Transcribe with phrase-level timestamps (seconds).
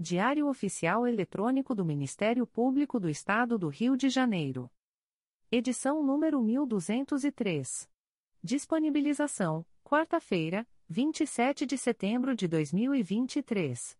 [0.00, 4.70] Diário Oficial Eletrônico do Ministério Público do Estado do Rio de Janeiro.
[5.50, 7.90] Edição número 1203.
[8.40, 13.98] Disponibilização: quarta-feira, 27 de setembro de 2023.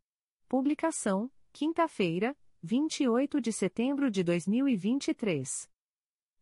[0.48, 5.68] Publicação: quinta-feira, 28 de setembro de 2023.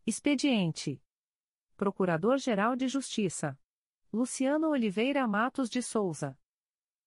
[0.05, 1.01] Expediente:
[1.75, 3.59] Procurador-Geral de Justiça
[4.13, 6.37] Luciano Oliveira Matos de Souza.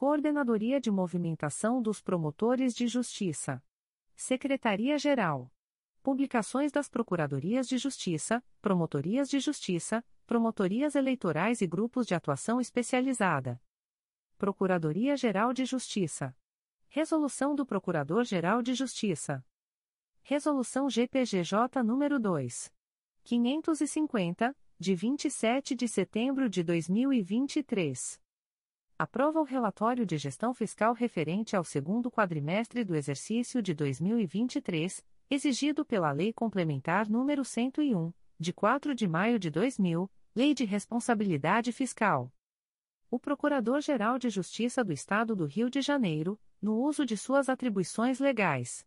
[0.00, 3.62] Coordenadoria de Movimentação dos Promotores de Justiça.
[4.16, 5.52] Secretaria-Geral.
[6.02, 13.60] Publicações das Procuradorias de Justiça, Promotorias de Justiça, Promotorias Eleitorais e Grupos de Atuação Especializada.
[14.38, 16.34] Procuradoria-Geral de Justiça.
[16.88, 19.44] Resolução do Procurador-Geral de Justiça.
[20.22, 22.72] Resolução GPGJ nº 2.
[23.22, 28.18] 550, de 27 de setembro de 2023.
[29.00, 35.86] Aprova o relatório de gestão fiscal referente ao segundo quadrimestre do exercício de 2023, exigido
[35.86, 42.30] pela Lei Complementar nº 101, de 4 de maio de 2000, Lei de Responsabilidade Fiscal.
[43.10, 48.20] O Procurador-Geral de Justiça do Estado do Rio de Janeiro, no uso de suas atribuições
[48.20, 48.86] legais.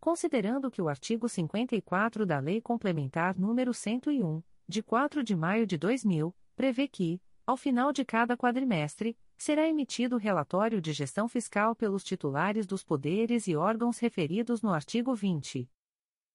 [0.00, 5.78] Considerando que o artigo 54 da Lei Complementar nº 101, de 4 de maio de
[5.78, 12.02] 2000, prevê que, ao final de cada quadrimestre, será emitido relatório de gestão fiscal pelos
[12.02, 15.70] titulares dos poderes e órgãos referidos no artigo 20.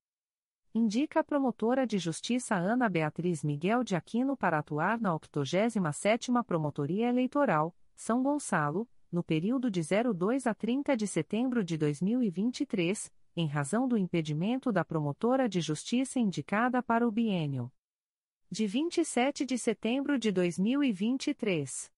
[0.73, 7.09] Indica a promotora de justiça Ana Beatriz Miguel de Aquino para atuar na 87ª Promotoria
[7.09, 13.87] Eleitoral, São Gonçalo, no período de 02 a 30 de setembro de 2023, em razão
[13.87, 17.71] do impedimento da promotora de justiça indicada para o biênio
[18.53, 21.91] de 27 de setembro de 2023.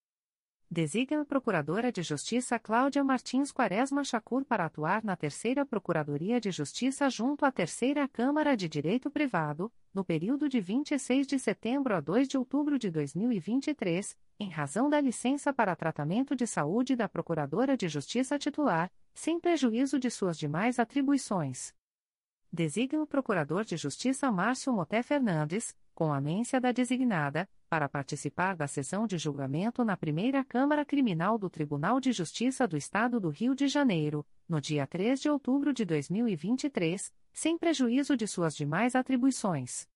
[0.72, 6.52] Designa a Procuradora de Justiça Cláudia Martins Quaresma Chacur para atuar na Terceira Procuradoria de
[6.52, 12.00] Justiça junto à Terceira Câmara de Direito Privado, no período de 26 de setembro a
[12.00, 17.76] 2 de outubro de 2023, em razão da licença para tratamento de saúde da Procuradora
[17.76, 21.76] de Justiça titular, sem prejuízo de suas demais atribuições.
[22.50, 28.68] Designa o Procurador de Justiça Márcio Moté Fernandes, com anência da designada, para participar da
[28.68, 33.56] sessão de julgamento na primeira Câmara Criminal do Tribunal de Justiça do Estado do Rio
[33.56, 39.88] de Janeiro, no dia 3 de outubro de 2023, sem prejuízo de suas demais atribuições.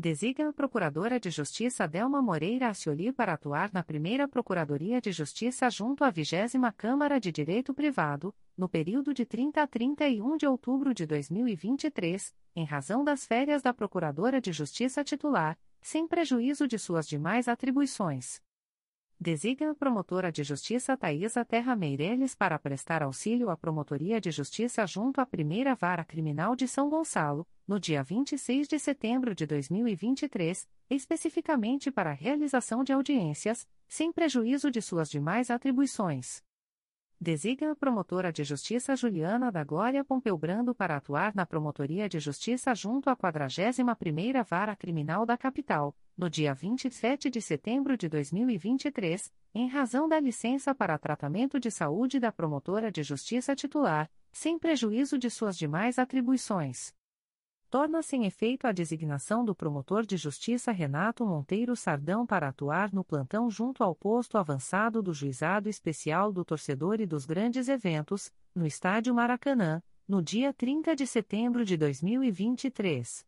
[0.00, 5.68] Designa a Procuradora de Justiça Delma Moreira Acioli para atuar na primeira Procuradoria de Justiça
[5.68, 6.36] junto à 20
[6.76, 12.64] Câmara de Direito Privado, no período de 30 a 31 de outubro de 2023, em
[12.64, 18.40] razão das férias da Procuradora de Justiça titular, sem prejuízo de suas demais atribuições.
[19.20, 24.86] Designa a promotora de justiça Thaisa Terra Meireles para prestar auxílio à Promotoria de Justiça
[24.86, 30.68] junto à Primeira Vara Criminal de São Gonçalo, no dia 26 de setembro de 2023,
[30.88, 36.40] especificamente para a realização de audiências, sem prejuízo de suas demais atribuições.
[37.20, 42.20] Designa a promotora de justiça Juliana da Glória Pompeu Brando para atuar na Promotoria de
[42.20, 49.32] Justiça junto à 41ª Vara Criminal da Capital, no dia 27 de setembro de 2023,
[49.52, 55.18] em razão da licença para tratamento de saúde da promotora de justiça titular, sem prejuízo
[55.18, 56.96] de suas demais atribuições
[57.70, 63.04] torna-se em efeito a designação do promotor de justiça Renato Monteiro Sardão para atuar no
[63.04, 68.66] plantão junto ao posto avançado do Juizado Especial do Torcedor e dos Grandes Eventos, no
[68.66, 73.26] Estádio Maracanã, no dia 30 de setembro de 2023.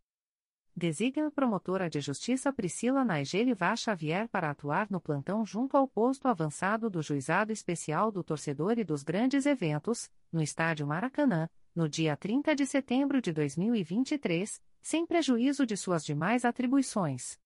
[0.75, 5.87] Designa a promotora de justiça Priscila Naigeli Vá Xavier para atuar no plantão junto ao
[5.87, 11.88] posto avançado do Juizado Especial do Torcedor e dos Grandes Eventos, no Estádio Maracanã, no
[11.88, 17.38] dia 30 de setembro de 2023, sem prejuízo de suas demais atribuições.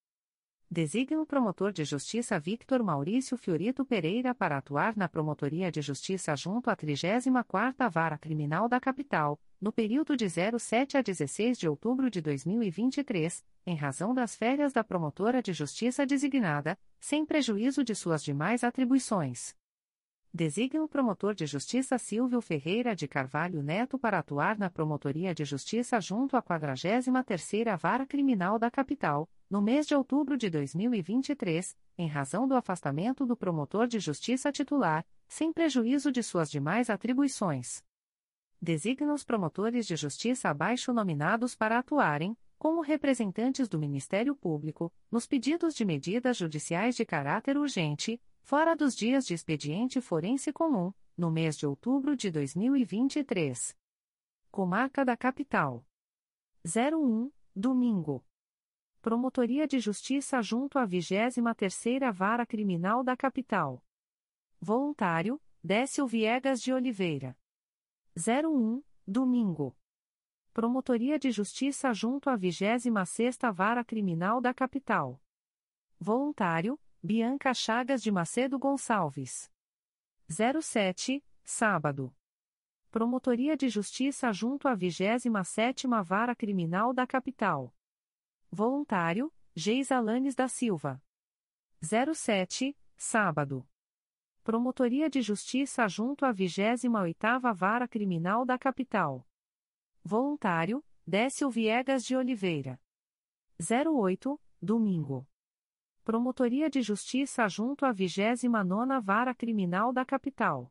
[0.70, 6.34] Designa o promotor de justiça Victor Maurício Fiorito Pereira para atuar na Promotoria de Justiça
[6.34, 12.10] junto à 34ª Vara Criminal da Capital, no período de 07 a 16 de outubro
[12.10, 18.24] de 2023, em razão das férias da promotora de justiça designada, sem prejuízo de suas
[18.24, 19.54] demais atribuições
[20.34, 25.44] designa o promotor de justiça Silvio Ferreira de Carvalho Neto para atuar na Promotoria de
[25.44, 32.08] Justiça junto à 43ª Vara Criminal da Capital, no mês de outubro de 2023, em
[32.08, 37.80] razão do afastamento do promotor de justiça titular, sem prejuízo de suas demais atribuições.
[38.60, 45.28] Designa os promotores de justiça abaixo nominados para atuarem, como representantes do Ministério Público, nos
[45.28, 51.30] pedidos de medidas judiciais de caráter urgente, fora dos dias de expediente forense comum, no
[51.30, 53.74] mês de outubro de 2023.
[54.50, 55.82] Comarca da Capital.
[56.62, 58.22] 01, domingo.
[59.00, 63.82] Promotoria de Justiça junto à 23ª Vara Criminal da Capital.
[64.60, 67.34] Voluntário, Décio Viegas de Oliveira.
[68.14, 69.74] 01, domingo.
[70.52, 75.18] Promotoria de Justiça junto à 26ª Vara Criminal da Capital.
[75.98, 79.52] Voluntário, Bianca Chagas de Macedo Gonçalves.
[80.26, 82.16] 07, sábado.
[82.90, 87.76] Promotoria de Justiça junto à 27ª Vara Criminal da Capital.
[88.50, 90.98] Voluntário, Geisa Lanes da Silva.
[91.82, 93.68] 07, sábado.
[94.42, 99.28] Promotoria de Justiça junto à 28ª Vara Criminal da Capital.
[100.02, 102.80] Voluntário, Décio Viegas de Oliveira.
[103.60, 105.28] 08, domingo.
[106.04, 110.70] Promotoria de Justiça junto à 29ª Vara Criminal da Capital.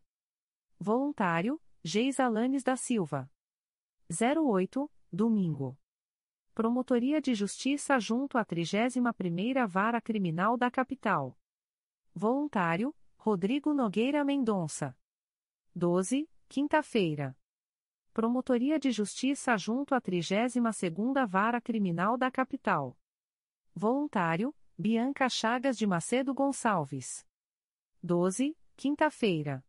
[0.80, 3.28] Voluntário, Geisa Lanes da Silva.
[4.12, 5.75] 08, domingo.
[6.54, 11.36] Promotoria de Justiça junto à 31ª Vara Criminal da Capital.
[12.13, 14.96] Voluntário, Rodrigo Nogueira Mendonça.
[15.74, 17.36] 12, quinta-feira.
[18.13, 22.96] Promotoria de Justiça junto à 32ª Vara Criminal da Capital.
[23.74, 27.24] Voluntário, Bianca Chagas de Macedo Gonçalves.
[28.01, 29.63] 12, quinta-feira.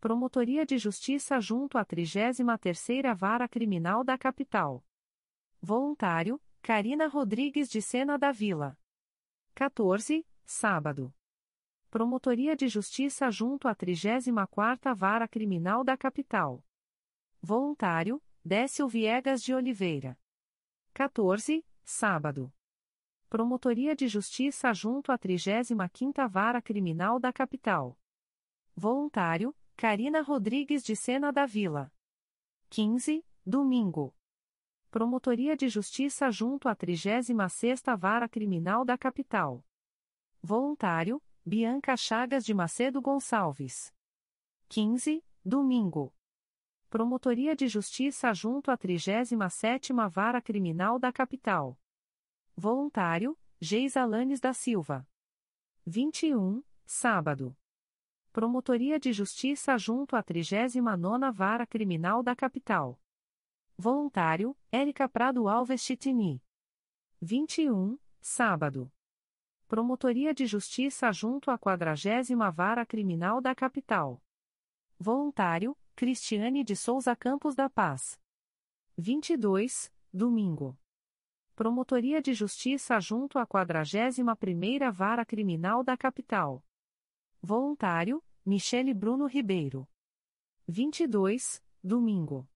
[0.00, 4.82] Promotoria de Justiça junto à 33ª Vara Criminal da Capital.
[5.60, 8.76] Voluntário, Karina Rodrigues de Sena da Vila.
[9.54, 11.14] 14, sábado.
[11.90, 16.64] Promotoria de Justiça junto à 34ª Vara Criminal da Capital.
[17.42, 20.18] Voluntário, Décio Viegas de Oliveira.
[20.94, 22.50] 14, sábado.
[23.32, 27.98] Promotoria de Justiça junto à 35ª Vara Criminal da Capital.
[28.76, 31.90] Voluntário, Karina Rodrigues de Sena da Vila.
[32.68, 34.14] 15, domingo.
[34.90, 39.64] Promotoria de Justiça junto à 36ª Vara Criminal da Capital.
[40.42, 43.94] Voluntário, Bianca Chagas de Macedo Gonçalves.
[44.68, 46.14] 15, domingo.
[46.90, 51.78] Promotoria de Justiça junto à 37ª Vara Criminal da Capital.
[52.56, 55.08] Voluntário, Geisa Lanes da Silva.
[55.86, 57.56] 21, sábado.
[58.30, 63.00] Promotoria de Justiça junto à 39ª Vara Criminal da Capital.
[63.76, 66.42] Voluntário, Érica Prado Alves Chitini.
[67.20, 68.92] 21, sábado.
[69.66, 74.22] Promotoria de Justiça junto à 40 Vara Criminal da Capital.
[74.98, 78.20] Voluntário, Cristiane de Souza Campos da Paz.
[78.96, 80.78] 22, domingo.
[81.54, 86.64] Promotoria de Justiça junto à 41ª Vara Criminal da Capital.
[87.42, 89.86] Voluntário, Michele Bruno Ribeiro.
[90.66, 92.48] 22, domingo.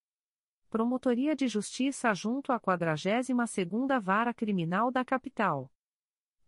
[0.70, 5.70] Promotoria de Justiça junto à 42ª Vara Criminal da Capital.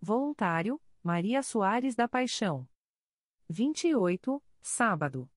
[0.00, 2.66] Voluntário, Maria Soares da Paixão.
[3.46, 5.30] 28, sábado.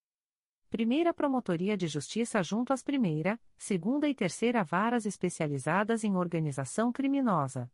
[0.72, 7.70] Primeira Promotoria de Justiça junto às primeira, segunda e terceira varas especializadas em organização criminosa.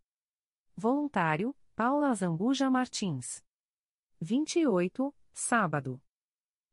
[0.75, 3.45] Voluntário, Paula Zambuja Martins.
[4.19, 6.01] 28, sábado.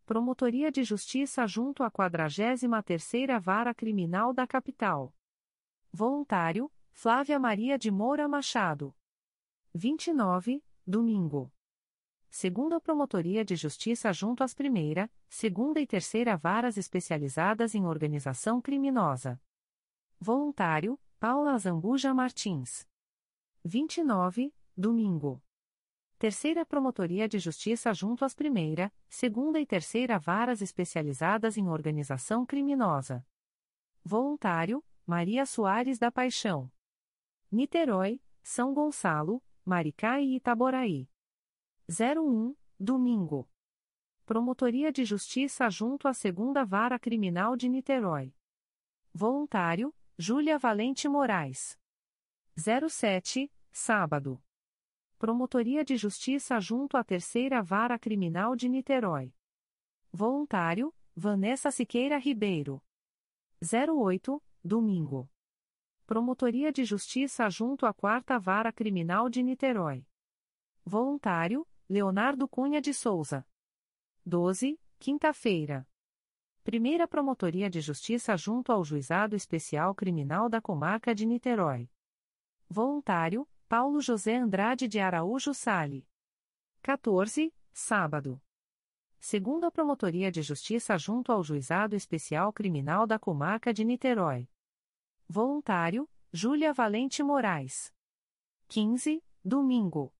[0.06, 5.14] Promotoria de Justiça junto à 43ª Vara Criminal da Capital.
[5.92, 8.96] Voluntário, Flávia Maria de Moura Machado.
[9.74, 11.52] 29, domingo.
[12.36, 19.40] Segunda Promotoria de Justiça junto às primeira, segunda e terceira varas especializadas em organização criminosa.
[20.18, 22.88] Voluntário, Paula Zambuja Martins.
[23.64, 25.40] 29, domingo.
[26.18, 33.24] Terceira Promotoria de Justiça junto às primeira, segunda e terceira varas especializadas em organização criminosa.
[34.02, 36.68] Voluntário, Maria Soares da Paixão.
[37.48, 41.08] Niterói, São Gonçalo, Maricá e Itaboraí.
[41.86, 43.46] 01, domingo.
[44.24, 48.34] Promotoria de Justiça junto à segunda Vara Criminal de Niterói.
[49.12, 51.78] Voluntário, Júlia Valente Moraes.
[52.56, 54.42] 07, sábado.
[55.18, 59.34] Promotoria de Justiça junto à Terceira Vara Criminal de Niterói.
[60.10, 62.82] Voluntário, Vanessa Siqueira Ribeiro.
[63.60, 65.30] 08, domingo.
[66.06, 70.06] Promotoria de Justiça junto à Quarta Vara Criminal de Niterói.
[70.82, 73.46] Voluntário, Leonardo Cunha de Souza.
[74.26, 75.86] 12, quinta-feira.
[76.64, 81.88] Primeira Promotoria de Justiça junto ao Juizado Especial Criminal da Comarca de Niterói.
[82.68, 86.04] Voluntário, Paulo José Andrade de Araújo Sale.
[86.82, 88.42] 14, sábado.
[89.20, 94.48] Segunda Promotoria de Justiça junto ao Juizado Especial Criminal da Comarca de Niterói.
[95.28, 97.94] Voluntário, Júlia Valente Moraes.
[98.66, 100.12] 15, domingo.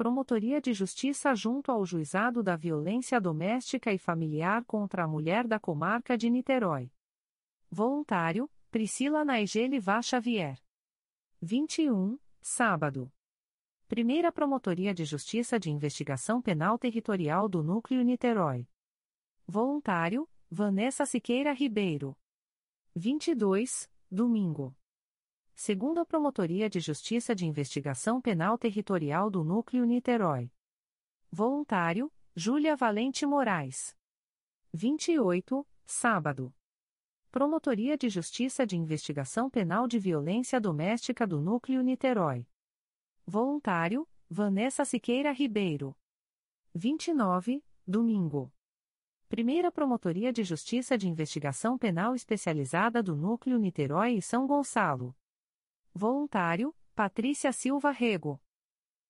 [0.00, 5.60] Promotoria de Justiça junto ao Juizado da Violência Doméstica e Familiar contra a Mulher da
[5.60, 6.90] Comarca de Niterói.
[7.70, 10.58] Voluntário, Priscila Naigele Vá Xavier.
[11.42, 13.12] 21, sábado.
[13.88, 18.66] Primeira Promotoria de Justiça de Investigação Penal Territorial do Núcleo Niterói.
[19.46, 22.16] Voluntário, Vanessa Siqueira Ribeiro.
[22.96, 24.74] 22, domingo.
[25.62, 30.50] Segunda Promotoria de Justiça de Investigação Penal Territorial do Núcleo Niterói.
[31.30, 33.94] Voluntário, Júlia Valente Moraes.
[34.72, 36.50] 28, sábado.
[37.30, 42.48] Promotoria de Justiça de Investigação Penal de Violência Doméstica do Núcleo Niterói.
[43.26, 45.94] Voluntário, Vanessa Siqueira Ribeiro.
[46.74, 48.50] 29, domingo.
[49.28, 55.14] Primeira Promotoria de Justiça de Investigação Penal Especializada do Núcleo Niterói e São Gonçalo.
[55.94, 58.40] Voluntário, Patrícia Silva Rego.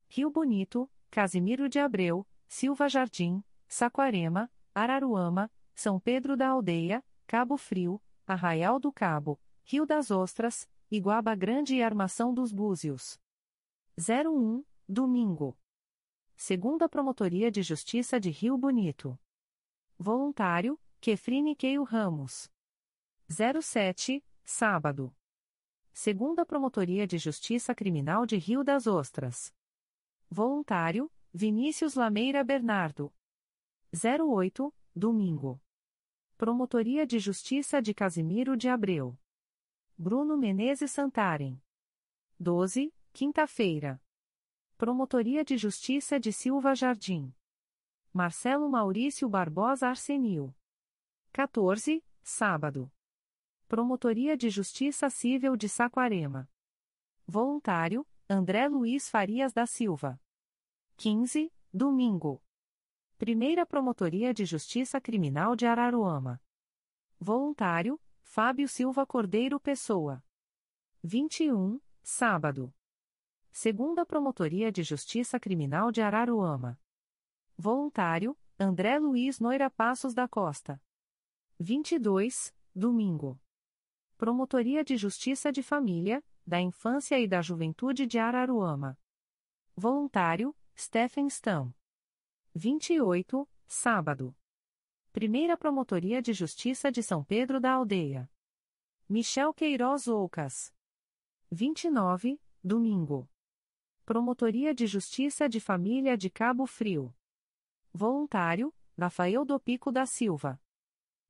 [0.09, 8.03] Rio Bonito, Casimiro de Abreu, Silva Jardim, Saquarema, Araruama, São Pedro da Aldeia, Cabo Frio,
[8.27, 13.21] Arraial do Cabo, Rio das Ostras, Iguaba Grande e Armação dos Búzios.
[13.97, 15.57] 01, domingo.
[16.35, 19.19] Segunda Promotoria de Justiça de Rio Bonito.
[19.99, 22.51] Voluntário, Kefrine Keio Ramos.
[23.29, 25.15] 07, sábado.
[25.93, 29.55] Segunda Promotoria de Justiça Criminal de Rio das Ostras.
[30.31, 33.13] Voluntário, Vinícius Lameira Bernardo.
[33.93, 35.61] 08, domingo.
[36.39, 39.19] Promotoria de Justiça de Casimiro de Abreu.
[39.99, 41.61] Bruno Menezes Santarem.
[42.39, 44.01] 12, quinta-feira.
[44.79, 47.35] Promotoria de Justiça de Silva Jardim.
[48.13, 50.55] Marcelo Maurício Barbosa Arsenil.
[51.33, 52.91] 14, sábado.
[53.71, 56.51] Promotoria de Justiça Civil de Saquarema.
[57.25, 60.21] Voluntário, André Luiz Farias da Silva.
[60.97, 62.43] 15, domingo.
[63.17, 66.43] Primeira Promotoria de Justiça Criminal de Araruama.
[67.21, 70.21] Voluntário, Fábio Silva Cordeiro Pessoa.
[71.05, 72.75] 21, sábado.
[73.53, 76.77] Segunda Promotoria de Justiça Criminal de Araruama.
[77.57, 80.83] Voluntário, André Luiz Noira Passos da Costa.
[81.61, 83.41] 22, domingo.
[84.21, 88.99] Promotoria de Justiça de Família, da Infância e da Juventude de Araruama.
[89.75, 91.73] Voluntário, Stephen Stam.
[92.55, 94.37] 28, sábado.
[95.11, 98.31] Primeira Promotoria de Justiça de São Pedro da Aldeia.
[99.09, 100.71] Michel Queiroz Oucas.
[101.51, 103.27] 29, domingo.
[104.05, 107.17] Promotoria de Justiça de Família de Cabo Frio.
[107.91, 110.61] Voluntário, Rafael do Pico da Silva.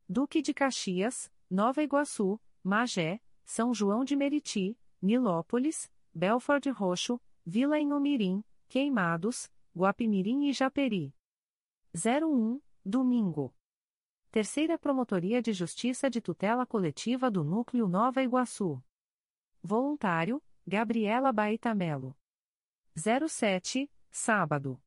[0.09, 8.45] Duque de Caxias, Nova Iguaçu, Magé, São João de Meriti, Nilópolis, Belford Roxo, Vila Inhomirim,
[8.69, 11.15] Queimados, Guapimirim e Japeri.
[11.95, 13.55] 01, domingo.
[14.31, 18.83] Terceira Promotoria de Justiça de Tutela Coletiva do Núcleo Nova Iguaçu.
[19.63, 22.17] Voluntário, Gabriela Baita Melo.
[22.95, 24.81] 07, sábado.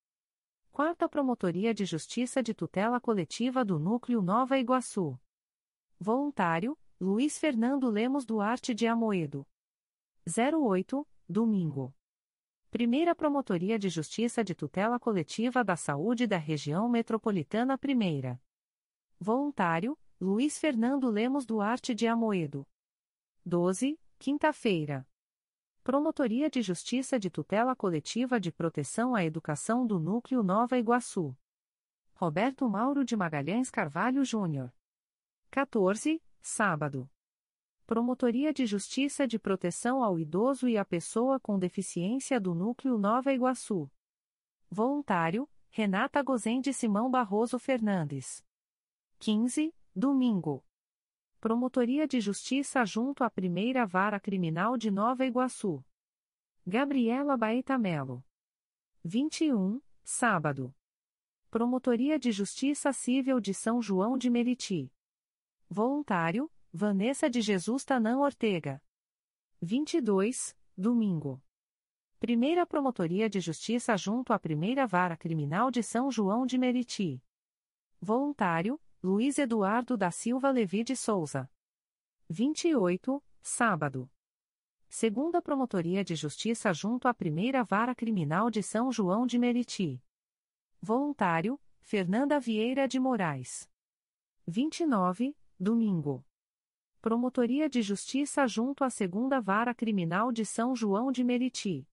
[0.71, 5.19] Quarta Promotoria de Justiça de Tutela Coletiva do Núcleo Nova Iguaçu.
[5.99, 9.45] Voluntário, Luiz Fernando Lemos Duarte de Amoedo.
[10.25, 11.93] 08, domingo.
[12.69, 18.39] Primeira Promotoria de Justiça de Tutela Coletiva da Saúde da Região Metropolitana I.
[19.19, 22.65] Voluntário, Luiz Fernando Lemos Duarte de Amoedo.
[23.45, 25.05] 12, quinta-feira.
[25.83, 31.35] Promotoria de Justiça de Tutela Coletiva de Proteção à Educação do Núcleo Nova Iguaçu.
[32.13, 34.73] Roberto Mauro de Magalhães Carvalho Júnior.
[35.51, 37.09] 14, sábado.
[37.87, 43.33] Promotoria de Justiça de Proteção ao Idoso e à Pessoa com Deficiência do Núcleo Nova
[43.33, 43.89] Iguaçu.
[44.69, 48.45] Voluntário, Renata Gozende Simão Barroso Fernandes.
[49.19, 50.63] 15, domingo.
[51.39, 55.83] Promotoria de Justiça junto à Primeira Vara Criminal de Nova Iguaçu.
[56.65, 58.23] Gabriela Baeta Melo.
[59.03, 60.73] 21, sábado.
[61.49, 64.91] Promotoria de Justiça Civil de São João de Meriti.
[65.73, 68.79] Voluntário, Vanessa de Jesus Tanã Ortega.
[69.59, 71.41] 22, domingo.
[72.19, 77.23] Primeira Promotoria de Justiça junto à Primeira Vara Criminal de São João de Meriti.
[77.99, 81.49] Voluntário, Luiz Eduardo da Silva Levi de Souza.
[82.29, 84.07] 28, sábado.
[84.87, 89.99] Segunda Promotoria de Justiça junto à Primeira Vara Criminal de São João de Meriti.
[90.79, 93.67] Voluntário, Fernanda Vieira de Moraes.
[94.45, 96.23] 29, domingo.
[97.01, 101.87] Promotoria de Justiça junto à Segunda Vara Criminal de São João de Meriti.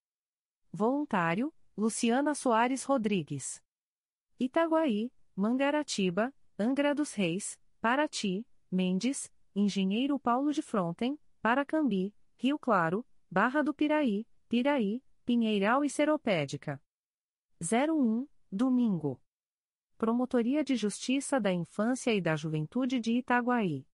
[0.72, 3.62] Voluntário, Luciana Soares Rodrigues.
[4.38, 13.62] Itaguaí, Mangaratiba, Angra dos Reis, Paraty, Mendes, Engenheiro Paulo de Fronten, Paracambi, Rio Claro, Barra
[13.62, 16.80] do Piraí, Piraí, Pinheiral e Seropédica.
[17.60, 19.20] 01, domingo.
[20.00, 23.86] Promotoria de Justiça da Infância e da Juventude de Itaguaí.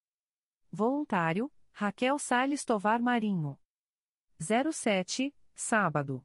[0.71, 3.59] Voluntário, Raquel Sales Tovar Marinho.
[4.39, 6.25] 07, sábado.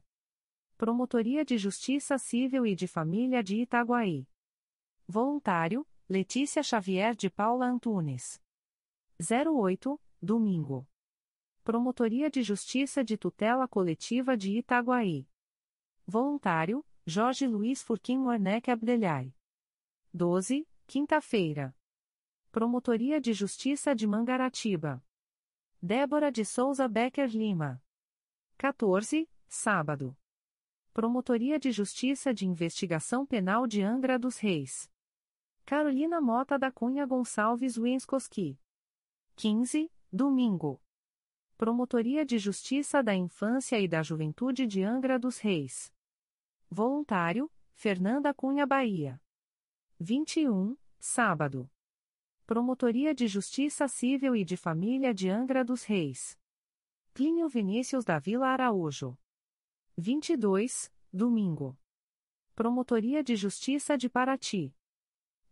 [0.78, 4.28] Promotoria de Justiça Civil e de Família de Itaguaí.
[5.04, 8.40] Voluntário, Letícia Xavier de Paula Antunes.
[9.18, 10.88] 08, domingo.
[11.64, 15.28] Promotoria de Justiça de Tutela Coletiva de Itaguaí.
[16.06, 19.34] Voluntário, Jorge Luiz Furquim Werneck Abdelhai.
[20.14, 21.74] 12, quinta-feira.
[22.50, 25.02] Promotoria de Justiça de Mangaratiba.
[25.80, 27.82] Débora de Souza Becker Lima.
[28.58, 30.14] 14, sábado.
[30.92, 34.92] Promotoria de Justiça de Investigação Penal de Angra dos Reis.
[35.64, 38.60] Carolina Mota da Cunha Gonçalves Wenskoski.
[39.34, 40.78] 15, domingo.
[41.56, 45.90] Promotoria de Justiça da Infância e da Juventude de Angra dos Reis.
[46.68, 49.21] Voluntário, Fernanda Cunha Bahia.
[49.98, 51.70] 21, sábado.
[52.46, 56.38] Promotoria de Justiça Civil e de Família de Angra dos Reis.
[57.14, 59.16] Plínio Vinícius da Vila Araújo.
[59.96, 61.78] 22, domingo.
[62.54, 64.74] Promotoria de Justiça de Paraty.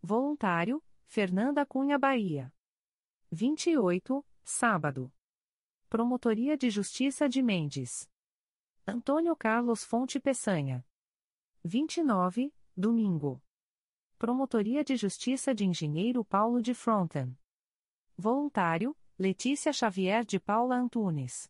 [0.01, 2.53] Voluntário, Fernanda Cunha Bahia.
[3.31, 5.13] 28, sábado.
[5.87, 8.09] Promotoria de Justiça de Mendes.
[8.85, 10.85] Antônio Carlos Fonte Peçanha.
[11.63, 13.41] 29, domingo.
[14.21, 17.35] Promotoria de Justiça de Engenheiro Paulo de Fronten.
[18.15, 21.49] Voluntário, Letícia Xavier de Paula Antunes.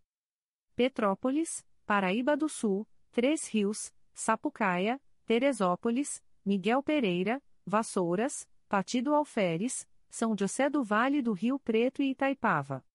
[0.73, 10.69] Petrópolis, Paraíba do Sul, Três Rios, Sapucaia, Teresópolis, Miguel Pereira, Vassouras, Partido Alferes, São José
[10.69, 12.86] do Vale do Rio Preto e Itaipava.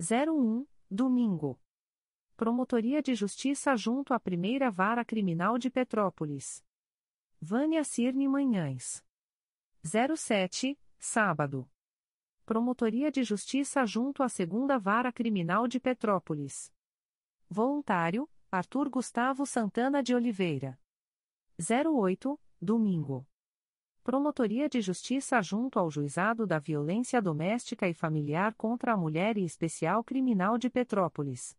[0.00, 1.60] 01, Domingo.
[2.36, 6.66] Promotoria de Justiça junto à Primeira Vara Criminal de Petrópolis.
[7.40, 9.04] Vânia Cirne Manhães.
[9.84, 11.68] 07, Sábado.
[12.44, 16.72] Promotoria de Justiça junto à Segunda Vara Criminal de Petrópolis.
[17.48, 20.78] Voluntário, Arthur Gustavo Santana de Oliveira.
[21.58, 23.26] 08, Domingo.
[24.02, 29.44] Promotoria de Justiça junto ao Juizado da Violência Doméstica e Familiar contra a Mulher e
[29.44, 31.56] Especial Criminal de Petrópolis.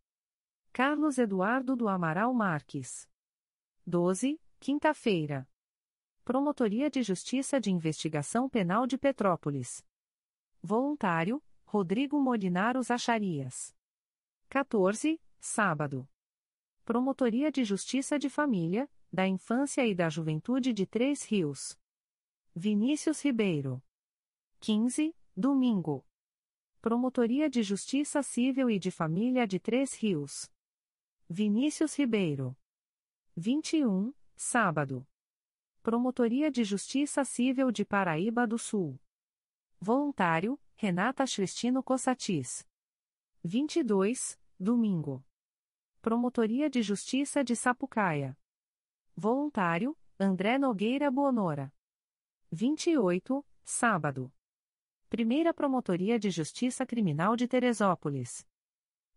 [0.74, 3.08] Carlos Eduardo do Amaral Marques.
[3.86, 5.48] 12, Quinta-feira.
[6.28, 9.82] Promotoria de Justiça de Investigação Penal de Petrópolis.
[10.62, 13.74] Voluntário, Rodrigo Molinaro Zacharias.
[14.50, 16.06] 14, Sábado.
[16.84, 21.80] Promotoria de Justiça de Família, da Infância e da Juventude de Três Rios.
[22.54, 23.82] Vinícius Ribeiro.
[24.60, 26.06] 15, domingo.
[26.82, 30.52] Promotoria de Justiça Civil e de Família de Três Rios.
[31.30, 32.54] Vinícius Ribeiro.
[33.34, 35.08] 21, sábado.
[35.88, 39.00] Promotoria de Justiça Civil de Paraíba do Sul.
[39.80, 42.68] Voluntário, Renata Cristino Cossatis.
[43.42, 45.26] 22, domingo.
[46.02, 48.38] Promotoria de Justiça de Sapucaia.
[49.16, 51.74] Voluntário, André Nogueira Bonora.
[52.52, 54.30] 28, sábado.
[55.08, 58.46] Primeira Promotoria de Justiça Criminal de Teresópolis.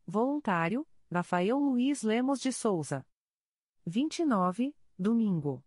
[0.07, 3.05] Voluntário, Rafael Luiz Lemos de Souza.
[3.85, 5.65] 29, domingo.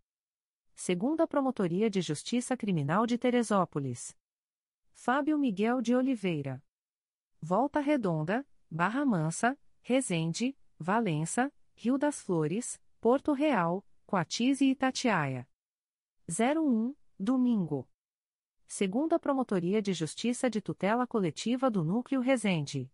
[0.76, 4.18] Segunda Promotoria de Justiça Criminal de Teresópolis.
[4.92, 6.62] Fábio Miguel de Oliveira.
[7.40, 15.48] Volta Redonda, Barra Mansa, Resende, Valença, Rio das Flores, Porto Real, Coatis e Itatiaia.
[16.28, 17.88] 01, domingo.
[18.68, 22.92] Segunda Promotoria de Justiça de Tutela Coletiva do Núcleo Resende.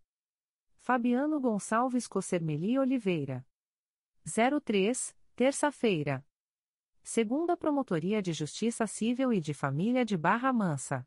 [0.76, 3.44] Fabiano Gonçalves Cossermeli Oliveira.
[4.24, 6.24] 03, terça-feira.
[7.02, 11.06] Segunda Promotoria de Justiça Civil e de Família de Barra Mansa.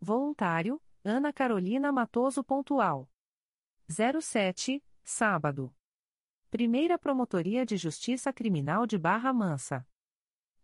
[0.00, 3.08] Voluntário, Ana Carolina Matoso Pontual.
[3.88, 5.74] 07, sábado.
[6.50, 9.86] Primeira Promotoria de Justiça Criminal de Barra Mansa.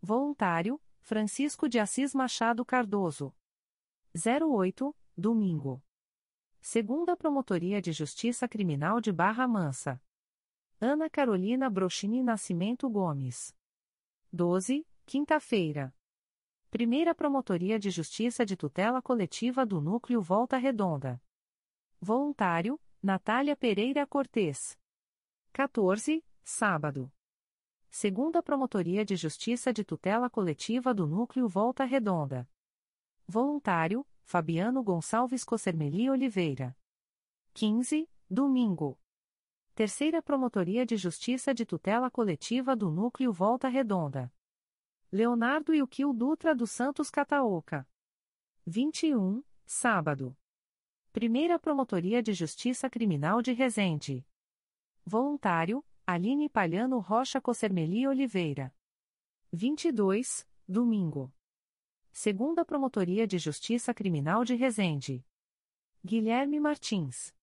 [0.00, 3.34] Voluntário, Francisco de Assis Machado Cardoso.
[4.14, 5.82] 08, domingo.
[6.60, 10.02] Segunda Promotoria de Justiça Criminal de Barra Mansa.
[10.80, 13.54] Ana Carolina Brochini Nascimento Gomes.
[14.32, 15.92] 12, quinta-feira.
[16.70, 21.20] Primeira Promotoria de Justiça de Tutela Coletiva do Núcleo Volta Redonda.
[22.00, 24.78] Voluntário, Natália Pereira Cortes.
[25.52, 27.12] 14, sábado.
[27.90, 32.48] Segunda Promotoria de Justiça de Tutela Coletiva do Núcleo Volta Redonda.
[33.26, 36.76] Voluntário, Fabiano Gonçalves Cossermeli Oliveira.
[37.52, 38.96] 15, domingo.
[39.80, 44.30] Terceira Promotoria de Justiça de Tutela Coletiva do Núcleo Volta Redonda.
[45.10, 47.88] Leonardo Ilquil Dutra dos Santos Cataoca.
[48.66, 50.36] 21, sábado.
[51.14, 54.22] Primeira Promotoria de Justiça Criminal de Resende.
[55.02, 58.74] Voluntário, Aline Palhano Rocha Cossermeli Oliveira.
[59.50, 61.32] 22, domingo.
[62.12, 65.24] Segunda Promotoria de Justiça Criminal de Resende.
[66.04, 67.34] Guilherme Martins.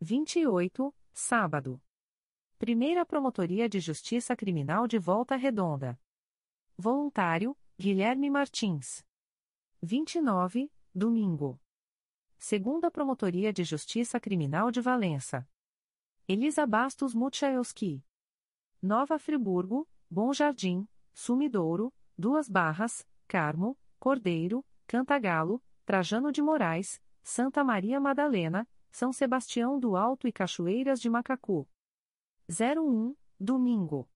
[0.00, 1.82] 28, sábado.
[2.60, 6.00] Primeira Promotoria de Justiça Criminal de Volta Redonda.
[6.76, 9.04] Voluntário, Guilherme Martins.
[9.82, 11.60] 29, domingo.
[12.38, 15.46] Segunda Promotoria de Justiça Criminal de Valença.
[16.28, 18.04] Elisa Bastos Muchaelski.
[18.80, 27.98] Nova Friburgo, Bom Jardim, Sumidouro, Duas Barras, Carmo, Cordeiro, Cantagalo, Trajano de Moraes, Santa Maria
[27.98, 31.68] Madalena, São Sebastião do Alto e Cachoeiras de Macacu.
[32.48, 34.08] 01, Domingo.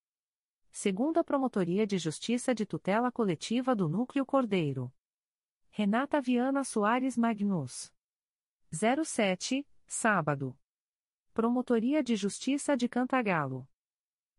[0.70, 4.92] Segunda Promotoria de Justiça de Tutela Coletiva do Núcleo Cordeiro.
[5.70, 7.92] Renata Viana Soares Magnus.
[8.70, 10.58] 07, Sábado.
[11.34, 13.68] Promotoria de Justiça de Cantagalo.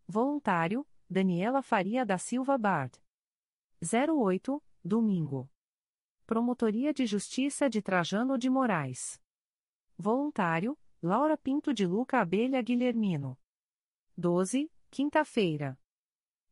[0.08, 3.00] Voluntário, Daniela Faria da Silva Bard.
[3.82, 5.50] 08, domingo.
[6.26, 9.22] Promotoria de Justiça de Trajano de Moraes.
[10.04, 13.39] Voluntário, Laura Pinto de Luca Abelha Guilhermino.
[14.18, 15.80] 12, quinta-feira.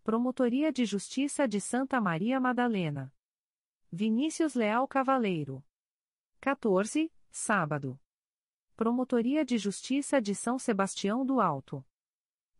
[0.06, 3.14] Promotoria de Justiça de Santa Maria Madalena.
[3.92, 5.62] Vinícius Leal Cavaleiro.
[6.40, 8.00] 14, sábado.
[8.78, 11.86] Promotoria de Justiça de São Sebastião do Alto.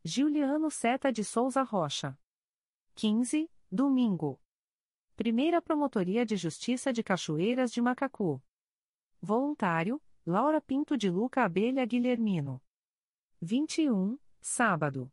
[0.04, 2.20] Giuliano Seta de Souza Rocha.
[2.96, 4.42] 15, domingo.
[5.16, 8.44] Primeira Promotoria de Justiça de Cachoeiras de Macacu.
[9.22, 12.62] Voluntário, Laura Pinto de Luca Abelha Guilhermino.
[13.42, 15.12] 21, sábado.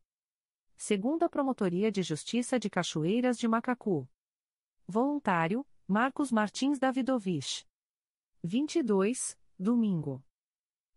[0.77, 4.07] Segunda Promotoria de Justiça de Cachoeiras de Macacu.
[4.87, 7.67] Voluntário, Marcos Martins Davidovich.
[8.43, 10.23] 22, domingo.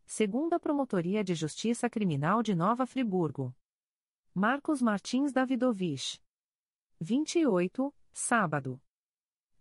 [0.06, 3.56] Segunda Promotoria de Justiça Criminal de Nova Friburgo.
[4.34, 6.22] Marcos Martins Davidovich.
[7.00, 8.82] 28, sábado.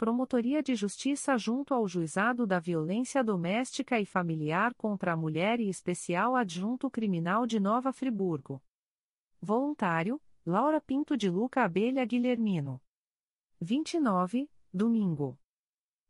[0.00, 5.68] Promotoria de Justiça junto ao Juizado da Violência Doméstica e Familiar contra a Mulher e
[5.68, 8.62] Especial Adjunto Criminal de Nova Friburgo.
[9.42, 12.80] Voluntário, Laura Pinto de Luca Abelha Guilhermino.
[13.60, 15.38] 29, domingo.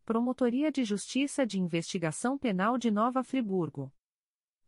[0.05, 3.93] Promotoria de Justiça de Investigação Penal de Nova Friburgo.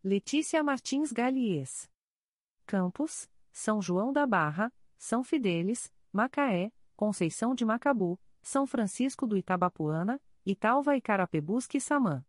[0.03, 1.89] Letícia Martins Galies.
[2.67, 10.21] Campos, São João da Barra, São Fidélis, Macaé, Conceição de Macabu, São Francisco do Itabapuana,
[10.45, 12.25] Italva e Carapebusque Samã.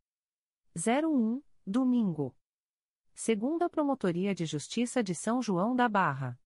[0.75, 2.35] 01, domingo.
[3.15, 6.39] Segunda Promotoria de Justiça de São João da Barra.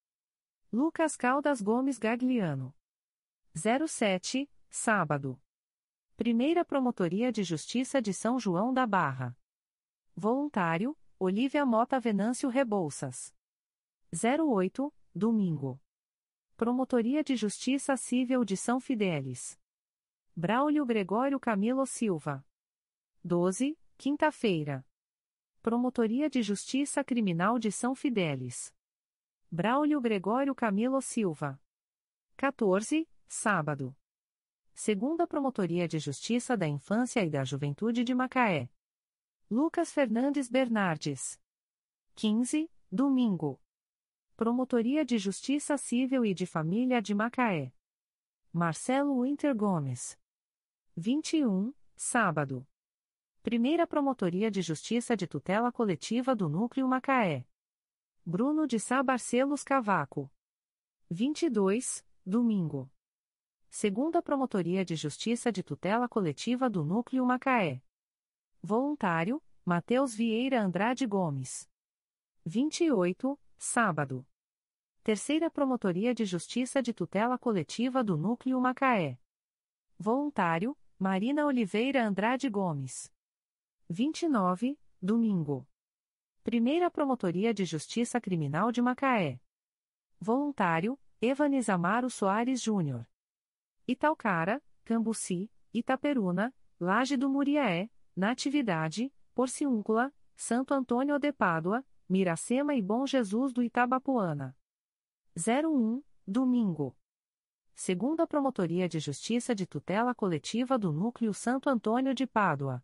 [0.71, 2.73] Lucas Caldas Gomes Gagliano.
[3.53, 5.39] 07, sábado.
[6.15, 9.38] Primeira Promotoria de Justiça de São João da Barra.
[10.15, 13.34] Voluntário, Olívia Mota Venâncio Rebouças.
[14.13, 15.80] 08, domingo.
[16.58, 19.60] Promotoria de Justiça Civil de São Fidélis.
[20.36, 22.43] Braulio Gregório Camilo Silva.
[23.24, 24.84] 12, quinta-feira.
[25.62, 28.74] Promotoria de Justiça Criminal de São Fidélis.
[29.52, 31.62] Braulio Gregório Camilo Silva.
[32.36, 33.96] 14, sábado.
[34.74, 38.67] Segunda Promotoria de Justiça da Infância e da Juventude de Macaé.
[39.48, 41.39] Lucas Fernandes Bernardes.
[42.15, 43.62] 15, domingo.
[44.38, 47.73] Promotoria de Justiça Civil e de Família de Macaé.
[48.54, 50.15] Marcelo Winter Gomes.
[50.95, 52.63] 21, sábado.
[53.41, 57.47] Primeira Promotoria de Justiça de Tutela Coletiva do Núcleo Macaé.
[58.23, 60.32] Bruno de Sá Barcelos Cavaco.
[61.10, 62.91] 22, domingo.
[63.71, 67.82] Segunda Promotoria de Justiça de Tutela Coletiva do Núcleo Macaé.
[68.62, 71.67] Voluntário, Matheus Vieira Andrade Gomes.
[72.45, 74.26] 28, sábado.
[75.04, 79.20] Terceira Promotoria de Justiça de Tutela Coletiva do Núcleo Macaé.
[79.98, 83.12] Voluntário, Marina Oliveira Andrade Gomes.
[83.89, 85.67] 29, domingo.
[86.43, 89.39] Primeira Promotoria de Justiça Criminal de Macaé.
[90.20, 93.08] Voluntário, Evanes Amaro Soares Júnior.
[93.88, 103.06] Italcara, Cambuci, Itaperuna, Laje do Muriaé, Natividade, Porciúncula, Santo Antônio de Pádua, Miracema e Bom
[103.06, 104.56] Jesus do Itabapuana.
[105.36, 106.96] 01, domingo.
[107.76, 112.82] Segunda Promotoria de Justiça de Tutela Coletiva do Núcleo Santo Antônio de Pádua.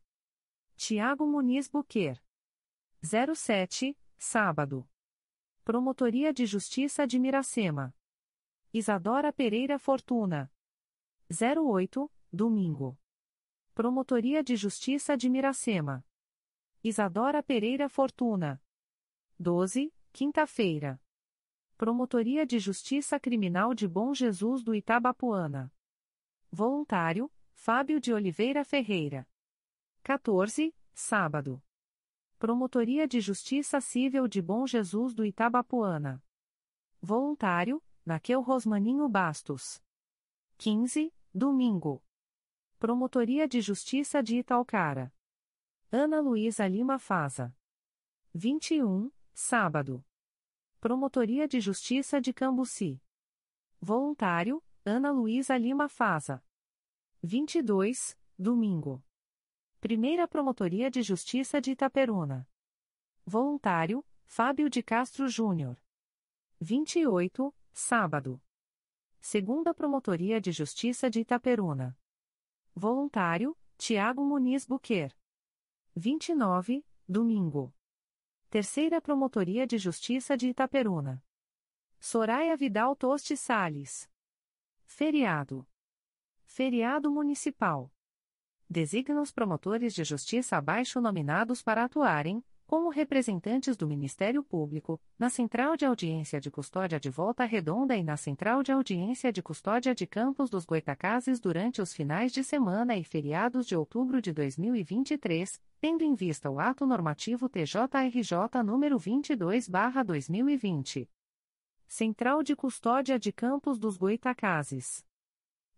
[0.75, 2.21] Tiago Muniz Buquer.
[3.01, 4.85] 07, sábado.
[5.63, 7.95] Promotoria de Justiça de Miracema.
[8.73, 10.51] Isadora Pereira Fortuna.
[11.31, 12.99] 08, domingo.
[13.73, 16.05] Promotoria de Justiça de Miracema.
[16.83, 18.61] Isadora Pereira Fortuna.
[19.39, 21.01] 12, quinta-feira.
[21.75, 25.73] Promotoria de Justiça Criminal de Bom Jesus do Itabapuana.
[26.51, 29.27] Voluntário, Fábio de Oliveira Ferreira.
[30.03, 31.61] 14, sábado.
[32.37, 36.23] Promotoria de Justiça Civil de Bom Jesus do Itabapuana.
[37.01, 39.81] Voluntário, Naquel Rosmaninho Bastos.
[40.57, 42.03] 15, domingo.
[42.77, 45.13] Promotoria de Justiça de Italcara.
[45.91, 47.55] Ana Luísa Lima Faza.
[48.33, 50.05] 21, sábado.
[50.79, 53.01] Promotoria de Justiça de Cambuci.
[53.79, 56.43] Voluntário, Ana Luísa Lima Faza.
[57.21, 59.03] 22, domingo.
[59.79, 62.47] Primeira Promotoria de Justiça de Itaperuna.
[63.25, 65.81] Voluntário, Fábio de Castro Júnior.
[66.59, 68.41] 28, sábado.
[69.19, 71.97] Segunda Promotoria de Justiça de Itaperuna.
[72.75, 75.15] Voluntário, Tiago Muniz Buquer.
[75.95, 77.73] 29, domingo.
[78.53, 81.23] Terceira Promotoria de Justiça de Itaperuna.
[81.99, 84.07] Soraya Vidal Toste Sales.
[84.85, 85.67] Feriado.
[86.45, 87.91] Feriado Municipal.
[88.69, 95.31] Designa os promotores de justiça abaixo nominados para atuarem, como representantes do Ministério Público, na
[95.31, 99.95] Central de Audiência de Custódia de Volta Redonda e na Central de Audiência de Custódia
[99.95, 105.59] de Campos dos Goitacazes durante os finais de semana e feriados de outubro de 2023,
[105.83, 111.09] tendo em vista o ato normativo TJRJ número 22/2020.
[111.85, 115.05] Central de Custódia de Campos dos Goitacazes.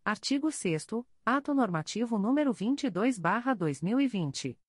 [0.05, 0.85] Artigo 6
[1.25, 4.59] Ato normativo número 22/2020.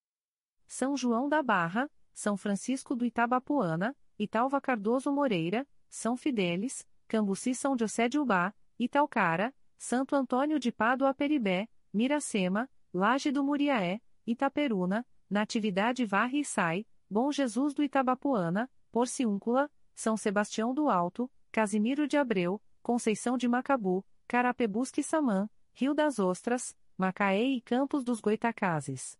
[0.66, 7.76] São João da Barra, são Francisco do Itabapuana, Italva Cardoso Moreira, São Fidélis, Cambuci São
[7.78, 16.04] José de Ubá, Italcara, Santo Antônio de Pádua Peribé, Miracema, Laje do Muriaé, Itaperuna, Natividade
[16.04, 22.60] Varre e Sai, Bom Jesus do Itabapuana, Porciúncula, São Sebastião do Alto, Casimiro de Abreu,
[22.82, 29.18] Conceição de Macabu, Carapebusque Samã, Rio das Ostras, Macaé e Campos dos Goitacazes.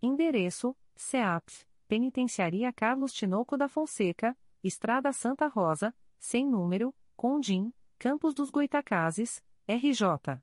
[0.00, 8.48] Endereço: CEAPF Penitenciaria Carlos Tinoco da Fonseca, Estrada Santa Rosa, sem número, Condim, Campos dos
[8.48, 10.40] Goitacazes, RJ.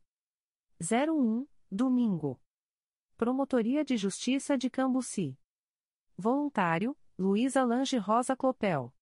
[0.80, 2.40] 01, domingo.
[3.20, 5.38] Promotoria de Justiça de Cambuci.
[6.16, 8.94] Voluntário, Luísa Lange Rosa Clopel.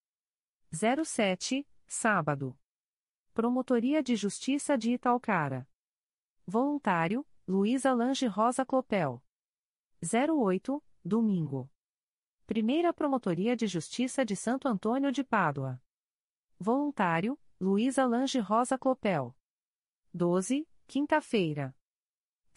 [0.72, 2.58] 07, sábado.
[3.32, 5.68] Promotoria de Justiça de Italcara.
[6.44, 9.22] Voluntário, Luísa Lange Rosa Clopel.
[10.02, 11.70] 08, domingo.
[12.44, 15.80] Primeira Promotoria de Justiça de Santo Antônio de Pádua.
[16.58, 19.32] Voluntário, Luísa Lange Rosa Clopel.
[20.12, 21.77] 12, quinta-feira.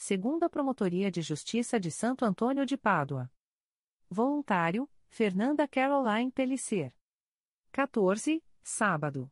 [0.04, 3.32] Segunda Promotoria de Justiça de Santo Antônio de Pádua.
[4.10, 6.92] Voluntário, Fernanda Caroline Pellicer.
[7.72, 9.32] 14, sábado.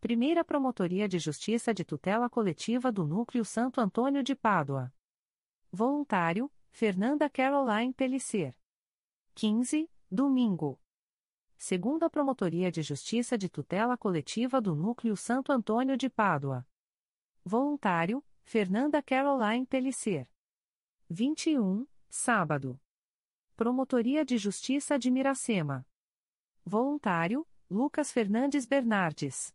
[0.00, 4.92] Primeira Promotoria de Justiça de Tutela Coletiva do Núcleo Santo Antônio de Pádua.
[5.70, 8.52] Voluntário, Fernanda Caroline Pellicer.
[9.36, 10.76] 15, domingo.
[11.56, 16.66] Segunda Promotoria de Justiça de Tutela Coletiva do Núcleo Santo Antônio de Pádua.
[17.44, 20.28] Voluntário, Fernanda Caroline Pellicer.
[21.08, 22.80] 21, sábado.
[23.56, 25.84] Promotoria de Justiça de Miracema.
[26.64, 29.52] Voluntário, Lucas Fernandes Bernardes.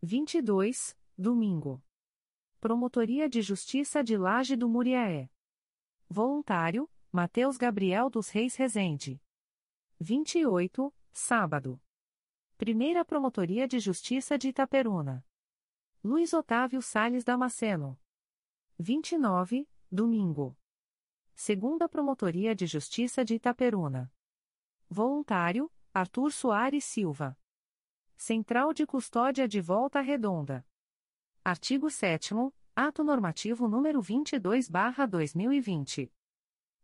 [0.00, 1.82] 22, domingo.
[2.60, 5.28] Promotoria de Justiça de Laje do Muriaé.
[6.08, 9.20] Voluntário, Mateus Gabriel dos Reis Rezende.
[10.00, 11.82] 28, sábado.
[12.56, 15.26] Primeira Promotoria de Justiça de Itaperuna.
[16.02, 17.98] Luiz Otávio Sales Damasceno.
[18.78, 20.56] 29, domingo.
[21.32, 24.12] Segunda Promotoria de Justiça de Itaperuna.
[24.90, 27.38] Voluntário, Arthur Soares Silva.
[28.16, 30.66] Central de Custódia de Volta Redonda.
[31.44, 32.34] Artigo 7
[32.74, 36.10] Ato Normativo número 22/2020.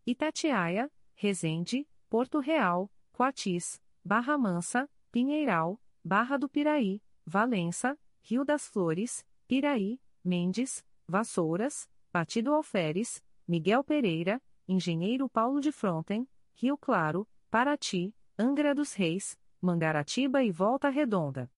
[0.07, 9.27] Itatiaia, Resende, Porto Real, Coatis, Barra Mansa, Pinheiral, Barra do Piraí, Valença, Rio das Flores,
[9.49, 18.75] Piraí, Mendes, Vassouras, Batido Alferes, Miguel Pereira, Engenheiro Paulo de Fronten, Rio Claro, Paraty, Angra
[18.75, 21.51] dos Reis, Mangaratiba e Volta Redonda.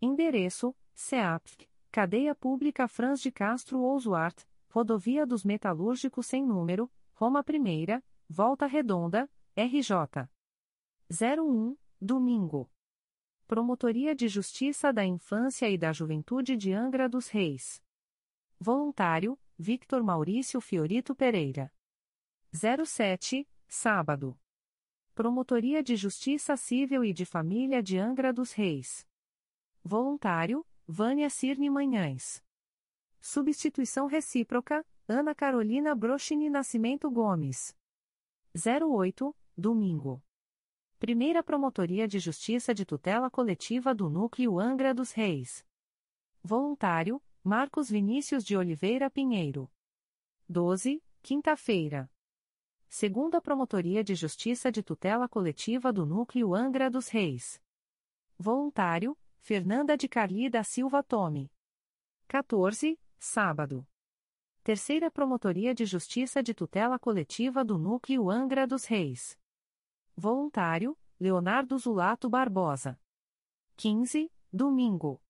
[0.00, 8.02] Endereço: CEAPF, Cadeia Pública Franz de Castro Ousuart, Rodovia dos Metalúrgicos sem número, Roma I,
[8.28, 10.28] Volta Redonda, RJ.
[11.08, 12.68] 01, domingo.
[13.46, 17.82] Promotoria de Justiça da Infância e da Juventude de Angra dos Reis.
[18.62, 21.68] Voluntário, Victor Maurício Fiorito Pereira.
[22.52, 24.38] 07, sábado.
[25.16, 29.04] Promotoria de Justiça Civil e de Família de Angra dos Reis.
[29.82, 32.40] Voluntário, Vânia Cirne Manhães.
[33.20, 37.76] Substituição recíproca, Ana Carolina Brochini Nascimento Gomes.
[38.54, 40.22] 08, domingo.
[41.00, 45.66] Primeira Promotoria de Justiça de Tutela Coletiva do Núcleo Angra dos Reis.
[46.44, 49.68] Voluntário, Marcos Vinícius de Oliveira Pinheiro.
[50.48, 52.08] 12, quinta-feira.
[52.88, 57.60] Segunda Promotoria de Justiça de Tutela Coletiva do Núcleo Angra dos Reis.
[58.38, 61.50] Voluntário, Fernanda de Carli da Silva Tome.
[62.28, 63.88] 14, sábado.
[64.62, 69.36] Terceira Promotoria de Justiça de Tutela Coletiva do Núcleo Angra dos Reis.
[70.14, 73.00] Voluntário, Leonardo Zulato Barbosa.
[73.76, 75.21] 15, domingo.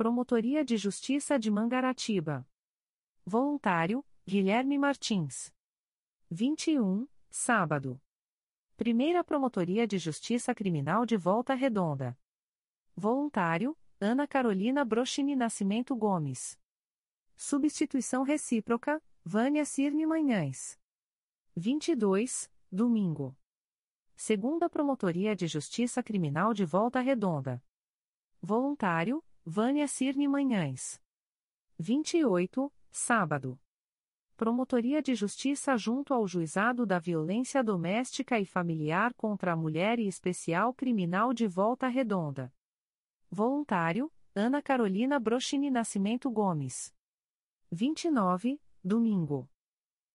[0.00, 2.48] Promotoria de Justiça de Mangaratiba.
[3.22, 5.52] Voluntário, Guilherme Martins.
[6.30, 8.00] 21, sábado.
[8.78, 12.18] Primeira Promotoria de Justiça Criminal de Volta Redonda.
[12.96, 16.58] Voluntário, Ana Carolina Brochini Nascimento Gomes.
[17.36, 20.80] Substituição recíproca, Vânia Cirne Manhães.
[21.54, 23.36] 22, domingo.
[24.16, 27.62] Segunda Promotoria de Justiça Criminal de Volta Redonda.
[28.40, 29.22] Voluntário,
[29.52, 31.02] Vânia Cirne Manhães.
[31.76, 33.58] 28, sábado.
[34.36, 40.06] Promotoria de Justiça junto ao Juizado da Violência Doméstica e Familiar contra a Mulher e
[40.06, 42.54] Especial Criminal de Volta Redonda.
[43.28, 46.94] Voluntário, Ana Carolina Brochini Nascimento Gomes.
[47.72, 49.50] 29, domingo.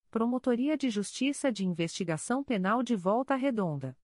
[0.10, 3.98] Promotoria de Justiça de Investigação Penal de Volta Redonda.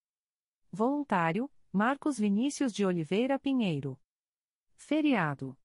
[0.70, 3.98] Voluntário, Marcos Vinícius de Oliveira Pinheiro.
[4.82, 5.56] Feriado.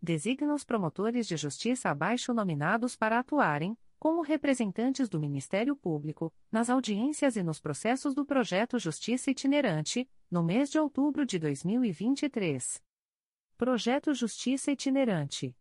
[0.00, 6.70] Designa os promotores de justiça abaixo nominados para atuarem, como representantes do Ministério Público, nas
[6.70, 12.82] audiências e nos processos do projeto Justiça Itinerante, no mês de outubro de 2023.
[13.58, 15.54] Projeto Justiça Itinerante.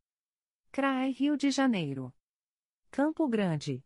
[0.72, 2.14] CRAE Rio de Janeiro.
[2.92, 3.84] Campo Grande.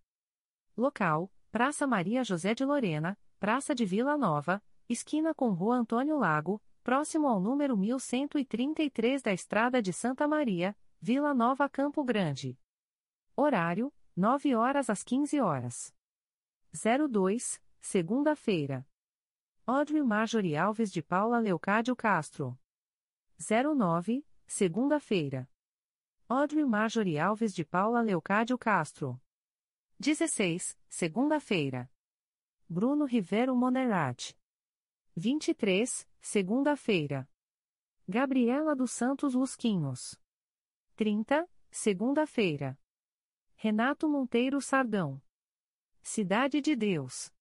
[0.76, 6.62] Local: Praça Maria José de Lorena, Praça de Vila Nova, esquina com Rua Antônio Lago,
[6.90, 12.58] próximo ao número 1133 da Estrada de Santa Maria, Vila Nova Campo Grande.
[13.36, 15.96] Horário: 9 horas às 15 horas.
[16.74, 18.88] 02, segunda-feira.
[19.68, 22.60] Audrey Marjorie Alves de Paula Leocádio Castro.
[23.38, 25.48] 09, segunda-feira.
[26.28, 29.22] Audrey Marjorie Alves de Paula Leocádio Castro.
[30.00, 31.88] 16, segunda-feira.
[32.68, 34.39] Bruno Rivero Monerat.
[35.20, 37.28] 23, segunda-feira.
[38.08, 40.16] Gabriela dos Santos Lusquinhos.
[40.96, 42.80] 30, segunda-feira.
[43.54, 45.22] Renato Monteiro Sardão.
[46.02, 47.34] Cidade de Deus.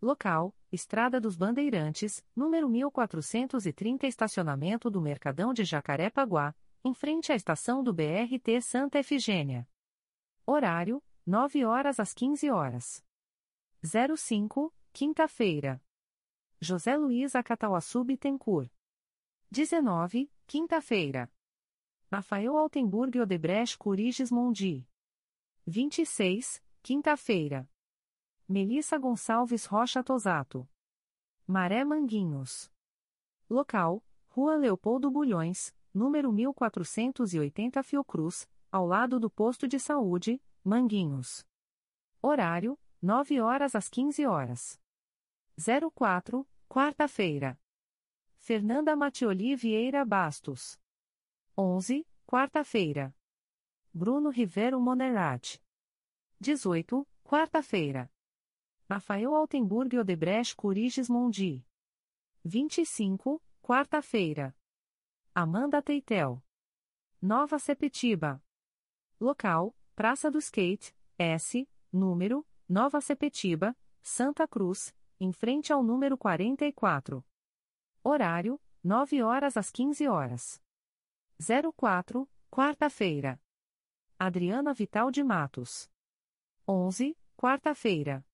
[0.00, 6.54] Local: Estrada dos Bandeirantes, número 1430 Estacionamento do Mercadão de Jacarepaguá,
[6.84, 9.68] em frente à estação do BRT Santa Efigênia.
[10.46, 13.04] Horário: 9 horas às 15 horas.
[13.82, 15.82] 05, quinta-feira.
[16.62, 18.70] José Luiz Acatauaçu Bittencourt.
[19.50, 21.32] 19, quinta-feira.
[22.12, 24.86] Rafael Altenburg Odebrecht Curiges Mondi.
[25.66, 27.66] 26, quinta-feira.
[28.46, 30.68] Melissa Gonçalves Rocha Tosato.
[31.46, 32.70] Maré Manguinhos.
[33.48, 41.42] Local: Rua Leopoldo Bulhões, número 1480 Fiocruz, ao lado do posto de saúde, Manguinhos.
[42.20, 44.78] Horário: 9 horas às 15 horas.
[45.94, 47.58] 04, quarta-feira.
[48.38, 50.78] Fernanda Matioli Vieira Bastos.
[51.58, 53.12] 11, quarta-feira.
[53.92, 55.60] Bruno Rivero Monerat.
[56.38, 58.08] 18, quarta-feira.
[58.88, 61.66] Rafael Altenburg Odebrecht Curiges Mondi.
[62.44, 64.54] 25, quarta-feira.
[65.34, 66.40] Amanda Teitel.
[67.20, 68.40] Nova Sepetiba.
[69.18, 77.22] Local: Praça do Skate, S, número, Nova Sepetiba, Santa Cruz, em frente ao número 44.
[78.02, 80.62] Horário: 9 horas às 15 horas.
[81.76, 83.38] 04, quarta-feira.
[84.18, 85.90] Adriana Vital de Matos.
[86.66, 88.26] 11, quarta-feira.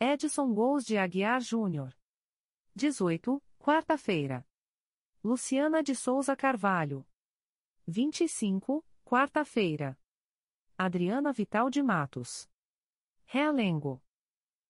[0.00, 1.94] Edson Gous de Aguiar Júnior.
[2.74, 4.46] 18, quarta-feira.
[5.22, 7.06] Luciana de Souza Carvalho.
[7.86, 9.98] 25, quarta-feira.
[10.78, 12.48] Adriana Vital de Matos.
[13.24, 14.02] Realengo.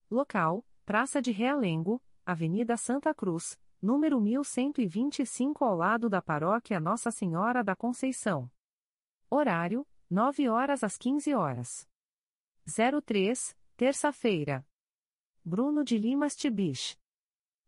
[0.09, 7.65] Local: Praça de Realengo, Avenida Santa Cruz, número 1125 ao lado da Paróquia Nossa Senhora
[7.65, 8.49] da Conceição.
[9.29, 11.89] Horário: 9 horas às 15 horas.
[13.05, 14.65] 03, terça-feira.
[15.45, 16.97] Bruno de Limas Tibich.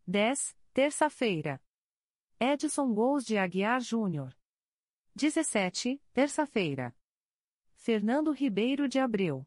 [0.07, 1.61] 10, terça-feira.
[2.39, 4.33] Edson Gous de Aguiar Júnior.
[5.17, 6.95] 17, terça-feira.
[7.75, 9.45] Fernando Ribeiro de Abreu.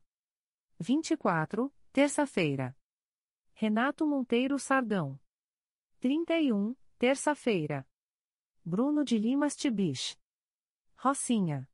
[0.77, 2.75] 24, terça-feira.
[3.61, 5.19] Renato Monteiro Sardão.
[5.99, 7.87] 31, terça-feira.
[8.65, 10.17] Bruno de Limas Tibich.
[10.97, 11.69] Rocinha.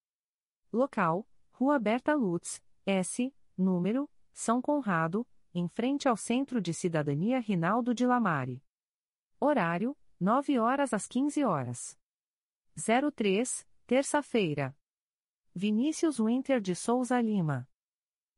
[0.69, 7.95] Local: Rua Berta Lutz, S, número, São Conrado, em frente ao Centro de Cidadania Rinaldo
[7.95, 8.61] de Lamare.
[9.39, 11.97] Horário: 9 horas às 15 horas.
[13.15, 14.77] 03, terça-feira.
[15.55, 17.65] Vinícius Winter de Souza Lima.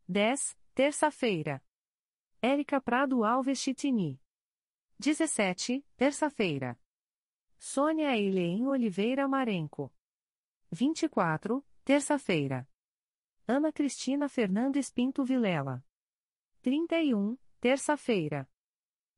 [0.07, 1.63] 10, terça-feira.
[2.41, 4.17] Érica Prado Alves Chitini.
[4.97, 6.79] 17, terça-feira.
[7.57, 9.93] Sônia Eileen Oliveira Marenco.
[10.71, 12.65] 24, terça-feira.
[13.45, 15.83] Ana Cristina Fernandes Pinto Vilela.
[16.61, 18.49] 31, terça-feira.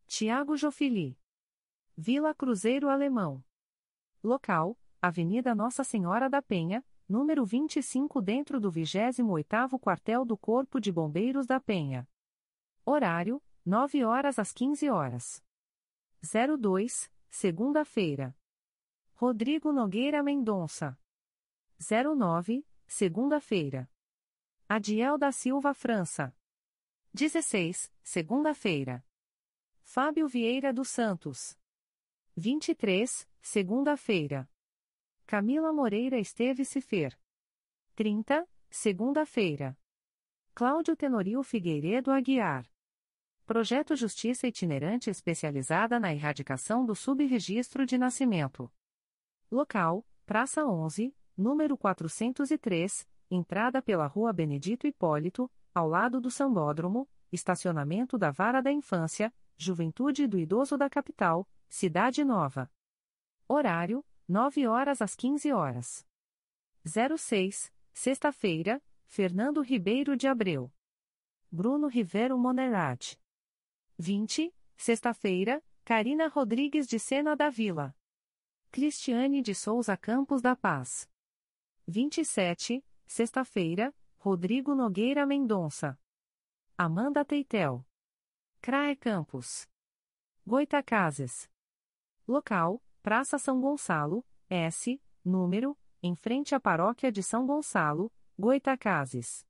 [0.07, 1.15] Tiago Jofili.
[1.95, 3.45] Vila Cruzeiro Alemão.
[4.23, 10.91] Local: Avenida Nossa Senhora da Penha, número 25 dentro do 28º Quartel do Corpo de
[10.91, 12.09] Bombeiros da Penha.
[12.85, 15.43] Horário: 9 horas às 15 horas.
[16.21, 18.35] 02, segunda-feira.
[19.13, 20.97] Rodrigo Nogueira Mendonça.
[21.79, 23.89] 09, segunda-feira.
[24.67, 26.35] Adiel da Silva França.
[27.13, 29.05] 16, segunda-feira.
[29.83, 31.57] Fábio Vieira dos Santos.
[32.35, 34.49] 23, segunda-feira.
[35.25, 37.19] Camila Moreira Esteves Cifer.
[37.95, 39.77] 30, segunda-feira.
[40.53, 42.69] Cláudio Tenorio Figueiredo Aguiar.
[43.45, 48.69] Projeto Justiça Itinerante Especializada na Erradicação do Subregistro de Nascimento.
[49.49, 58.17] Local: Praça 11, número 403, entrada pela Rua Benedito Hipólito, ao lado do Sambódromo, estacionamento
[58.17, 62.69] da Vara da Infância, Juventude do Idoso da Capital, Cidade Nova.
[63.47, 66.05] Horário: 9 horas às 15 horas.
[66.83, 68.81] 06, sexta-feira,
[69.13, 70.71] Fernando Ribeiro de Abreu.
[71.51, 73.19] Bruno Rivero Monerati.
[73.97, 77.93] 20, sexta-feira, Karina Rodrigues de Sena da Vila.
[78.71, 81.09] Cristiane de Souza Campos da Paz.
[81.85, 85.99] 27, sexta-feira, Rodrigo Nogueira Mendonça.
[86.77, 87.85] Amanda Teitel.
[88.61, 89.67] Crae Campos.
[90.47, 91.51] Goitacazes.
[92.25, 98.09] Local, Praça São Gonçalo, S, número, em frente à Paróquia de São Gonçalo,
[98.41, 99.47] Goitacazes.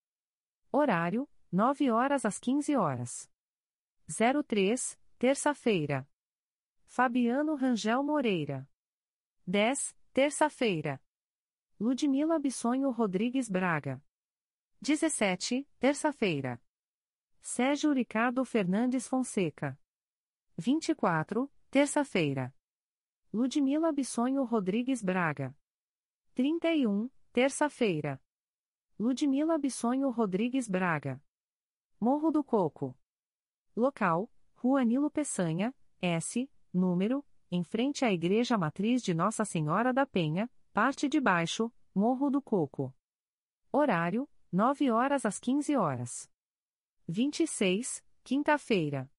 [0.69, 3.31] Horário, 9 horas às 15 horas.
[4.45, 6.05] 03, terça-feira.
[6.83, 8.69] Fabiano Rangel Moreira.
[9.47, 11.01] 10, terça-feira.
[11.79, 14.03] Ludmila Bissonho Rodrigues Braga.
[14.81, 16.61] 17, terça-feira.
[17.39, 19.79] Sérgio Ricardo Fernandes Fonseca.
[20.57, 22.53] 24, terça-feira.
[23.31, 25.55] Ludmila Bissonho Rodrigues Braga.
[26.33, 28.21] 31, terça-feira.
[29.01, 31.19] Ludmila Bissonho Rodrigues Braga.
[31.99, 32.95] Morro do Coco.
[33.75, 40.05] Local: Rua Nilo Peçanha, S, número, em frente à Igreja Matriz de Nossa Senhora da
[40.05, 42.95] Penha, parte de baixo, Morro do Coco.
[43.71, 46.29] Horário: 9 horas às 15 horas.
[47.07, 49.11] 26, quinta-feira.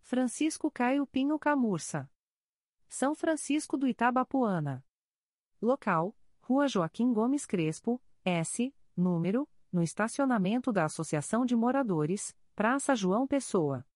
[0.00, 2.10] Francisco Caio Pinho Camurça.
[2.88, 4.84] São Francisco do Itabapuana.
[5.62, 13.26] Local: Rua Joaquim Gomes Crespo, S, número, no estacionamento da Associação de Moradores, Praça João
[13.26, 13.86] Pessoa.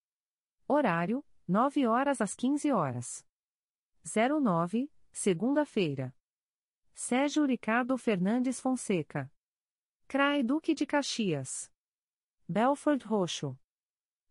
[0.67, 3.25] Horário: 9 horas às 15 horas.
[4.05, 6.15] 09, segunda-feira.
[6.93, 9.33] Sérgio Ricardo Fernandes Fonseca.
[10.09, 11.71] CRAE Duque de Caxias.
[12.49, 13.59] Belford Roxo.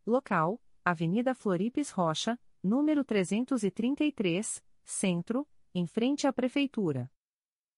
[0.05, 7.11] Local: Avenida Floripes Rocha, número 333, Centro, em frente à Prefeitura.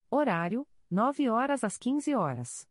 [0.09, 2.67] Horário: 9 horas às 15 horas.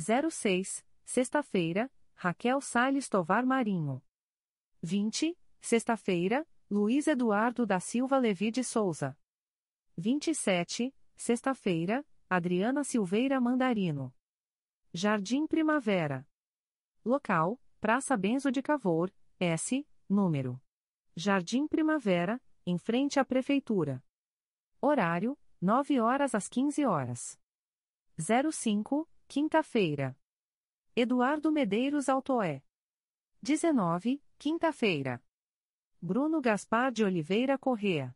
[0.00, 4.02] 06, sexta-feira, Raquel Salles Tovar Marinho.
[4.82, 9.14] 20, sexta-feira, Luiz Eduardo da Silva Levi de Souza.
[9.98, 14.14] 27, sexta-feira, Adriana Silveira Mandarino.
[14.94, 16.26] Jardim Primavera.
[17.04, 20.58] Local: Praça Benzo de Cavour, S, número.
[21.14, 24.02] Jardim Primavera, em frente à Prefeitura.
[24.80, 27.38] Horário: 9 horas às 15 horas.
[28.16, 30.18] 05, quinta-feira.
[30.96, 32.64] Eduardo Medeiros Altoé.
[33.40, 35.22] 19, quinta-feira.
[36.02, 38.12] Bruno Gaspar de Oliveira Correa.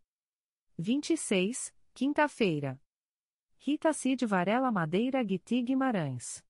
[0.77, 2.83] 26, quinta-feira.
[3.59, 6.45] Rita Cid Varela Madeira Guiti Guimarães.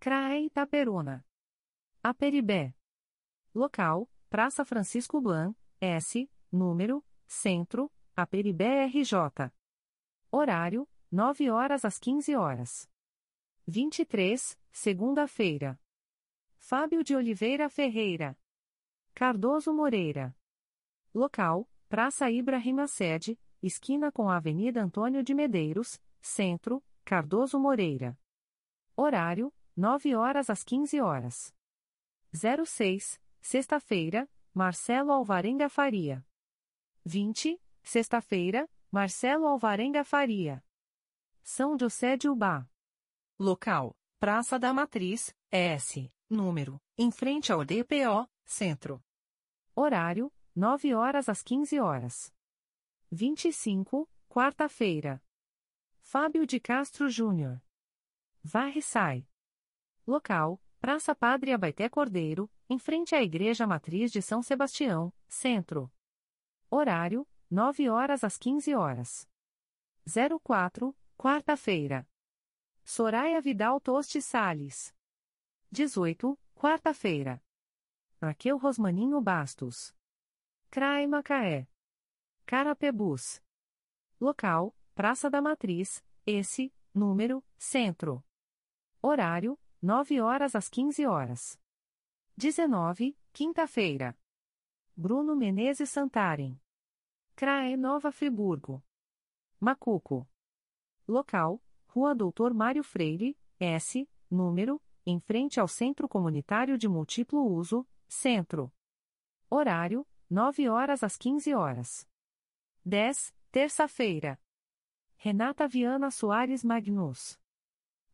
[0.00, 1.24] CRAE Itaperuna.
[2.02, 2.74] Aperibé.
[3.54, 9.52] Local: Praça Francisco Blan, S, número, Centro, Aperibé RJ.
[10.32, 12.92] Horário: 9 horas às 15 horas.
[13.66, 15.80] 23, segunda-feira.
[16.58, 18.38] Fábio de Oliveira Ferreira.
[19.14, 20.36] Cardoso Moreira.
[21.14, 28.18] Local: Praça Ibrahima Sede, esquina com a Avenida Antônio de Medeiros, Centro, Cardoso Moreira.
[28.94, 31.54] Horário: 9 horas às 15 horas.
[32.34, 36.22] 06, sexta-feira, Marcelo Alvarenga Faria.
[37.06, 40.62] 20, sexta-feira, Marcelo Alvarenga Faria.
[41.42, 42.68] São José de Ubá.
[43.38, 49.02] Local: Praça da Matriz, S, número, em frente ao DPO, Centro.
[49.74, 52.32] Horário: 9 horas às 15 horas.
[53.10, 55.20] 25, quarta-feira.
[56.00, 57.60] Fábio de Castro Júnior.
[58.40, 59.26] Varre sai.
[60.06, 65.92] Local: Praça Padre Abaité Cordeiro, em frente à Igreja Matriz de São Sebastião, Centro.
[66.70, 69.28] Horário: 9 horas às 15 horas.
[70.40, 72.08] 04, quarta-feira.
[72.84, 74.94] Soraya Vidal Toste Sales.
[75.72, 77.42] 18, quarta-feira.
[78.20, 79.94] Raquel Rosmaninho Bastos.
[80.70, 81.66] CRAE Macaé.
[82.44, 83.42] Carapebus.
[84.20, 88.22] Local: Praça da Matriz, esse, número, Centro.
[89.00, 91.58] Horário: 9 horas às 15 horas.
[92.36, 94.14] 19, quinta-feira.
[94.94, 96.60] Bruno Menezes Santarem.
[97.34, 98.84] CRAE Nova Friburgo.
[99.58, 100.28] Macuco.
[101.08, 101.63] Local:
[101.94, 108.74] Rua Doutor Mário Freire, S, número, em frente ao Centro Comunitário de Múltiplo Uso, Centro.
[109.48, 112.04] Horário: 9 horas às 15 horas.
[112.84, 114.40] 10, terça-feira.
[115.14, 117.38] Renata Viana Soares Magnus.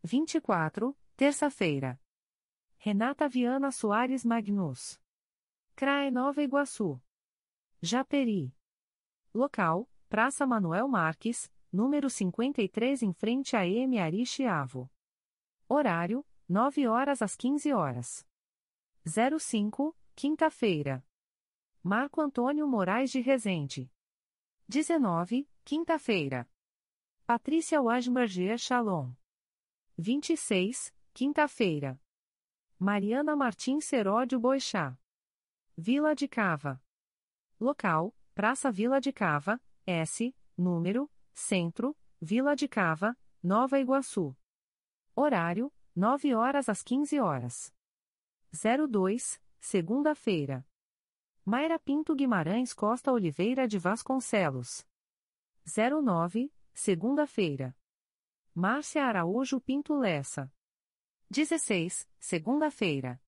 [0.05, 1.99] 24, terça-feira.
[2.76, 5.01] Renata Viana Soares Magnus.
[5.74, 7.01] CRAE Nova Iguaçu.
[7.81, 8.55] Japeri.
[9.33, 13.99] Local: Praça Manuel Marques, número 53 em frente a M.
[13.99, 14.91] Ari Chiavo.
[15.68, 18.27] Horário: 9 horas às 15 horas.
[19.05, 21.05] 05, quinta-feira.
[21.83, 23.91] Marco Antônio Moraes de Rezende.
[24.68, 26.49] 19, quinta-feira.
[27.25, 29.14] Patrícia Wajmerger Shalom.
[29.97, 32.01] 26, quinta-feira.
[32.79, 34.99] Mariana Martins Seródio Boixá.
[35.77, 36.83] Vila de Cava.
[37.59, 44.37] Local: Praça Vila de Cava, S, número, Centro, Vila de Cava, Nova Iguaçu.
[45.14, 47.74] Horário: 9 horas às 15 horas.
[48.53, 50.66] 02, segunda-feira.
[51.45, 54.87] Mayra Pinto Guimarães Costa Oliveira de Vasconcelos.
[55.64, 57.76] 09, segunda-feira.
[58.55, 60.53] Márcia Araújo Pinto Lessa.
[61.31, 63.20] 16, segunda-feira.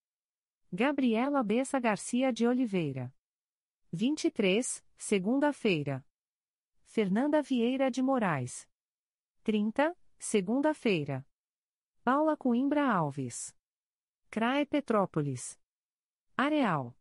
[0.73, 3.15] Gabriela Bessa Garcia de Oliveira.
[3.93, 6.05] 23, segunda-feira.
[6.95, 8.69] Fernanda Vieira de Moraes.
[9.45, 11.27] 30, segunda-feira.
[12.05, 13.57] Paula Coimbra Alves.
[14.31, 15.59] CRAE Petrópolis.
[16.37, 16.95] Areal.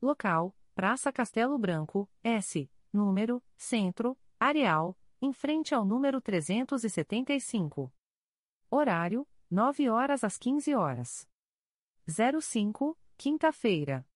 [0.00, 7.92] Local: Praça Castelo Branco, S, número, Centro, Areal, em frente ao número 375.
[8.70, 11.28] Horário: 9 horas às 15 horas.
[12.06, 14.06] 05, quinta-feira.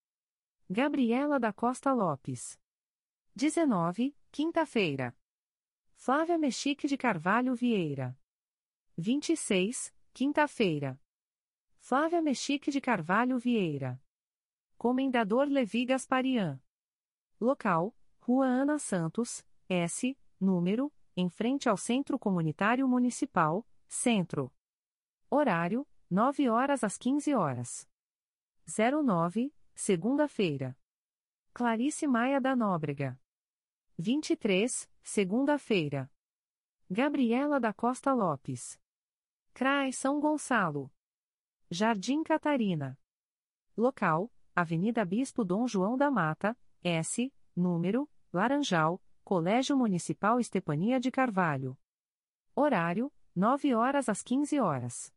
[0.70, 2.56] Gabriela da Costa Lopes.
[3.34, 5.14] 19, quinta-feira.
[5.94, 8.18] Flávia Mexique de Carvalho Vieira.
[8.96, 10.98] 26, quinta-feira.
[11.78, 14.02] Flávia Mexique de Carvalho Vieira.
[14.78, 16.58] Comendador Levi Gasparian.
[17.38, 24.50] Local: Rua Ana Santos, S, número, em frente ao Centro Comunitário Municipal, Centro.
[25.28, 27.86] Horário: 9 horas às 15 horas.
[28.66, 30.74] 09, segunda-feira.
[31.52, 33.21] Clarice Maia da Nóbrega.
[33.98, 36.10] 23, segunda-feira.
[36.90, 38.80] Gabriela da Costa Lopes.
[39.52, 40.90] CRAE São Gonçalo.
[41.70, 42.98] Jardim Catarina.
[43.76, 51.78] Local: Avenida Bispo Dom João da Mata, S, número, Laranjal, Colégio Municipal Estepania de Carvalho.
[52.54, 55.14] Horário: 9 horas às 15 horas.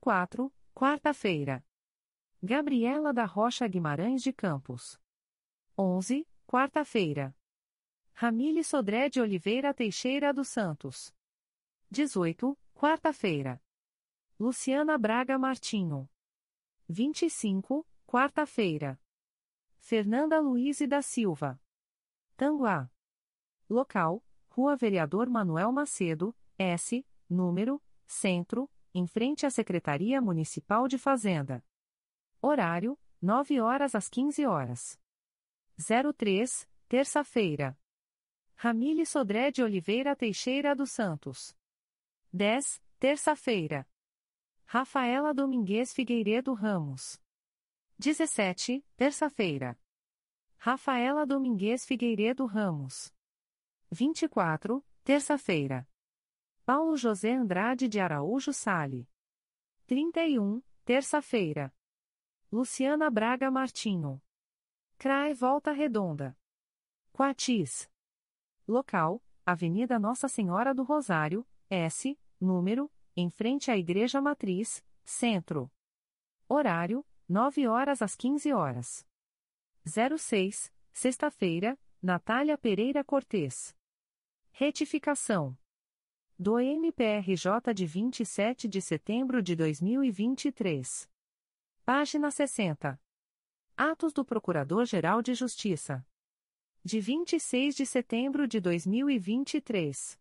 [0.00, 1.64] 04, quarta-feira.
[2.42, 5.00] Gabriela da Rocha Guimarães de Campos.
[5.78, 7.34] 11, quarta-feira.
[8.16, 11.12] Ramile Sodré de Oliveira Teixeira dos Santos.
[11.90, 13.60] 18, quarta-feira.
[14.38, 16.08] Luciana Braga Martinho.
[16.88, 19.00] 25, quarta-feira.
[19.78, 21.60] Fernanda Luiz da Silva.
[22.36, 22.88] Tanguá.
[23.68, 31.64] Local: Rua Vereador Manuel Macedo, S, número, Centro, em frente à Secretaria Municipal de Fazenda.
[32.40, 35.00] Horário: 9 horas às 15 horas.
[35.76, 37.76] 03, terça-feira.
[38.56, 41.56] Ramile Sodré de Oliveira Teixeira dos Santos.
[42.32, 43.86] 10, terça-feira.
[44.64, 47.20] Rafaela Domingues Figueiredo Ramos.
[47.98, 49.78] 17, terça-feira.
[50.56, 53.12] Rafaela Domingues Figueiredo Ramos.
[53.90, 55.86] 24, terça-feira.
[56.64, 59.06] Paulo José Andrade de Araújo Sale.
[59.86, 61.72] 31, terça-feira.
[62.50, 64.22] Luciana Braga Martinho.
[64.96, 66.36] CRAE Volta Redonda.
[67.12, 67.88] Quatis.
[68.66, 75.70] Local: Avenida Nossa Senhora do Rosário, S, número, em frente à Igreja Matriz, Centro.
[76.48, 79.06] Horário: 9 horas às 15 horas.
[79.86, 83.76] 06, sexta-feira, Natália Pereira Cortes.
[84.50, 85.56] Retificação.
[86.38, 91.08] Do MPRJ de 27 de setembro de 2023.
[91.84, 92.98] Página 60.
[93.76, 96.04] Atos do Procurador-Geral de Justiça.
[96.86, 100.20] De 26 de setembro de 2023.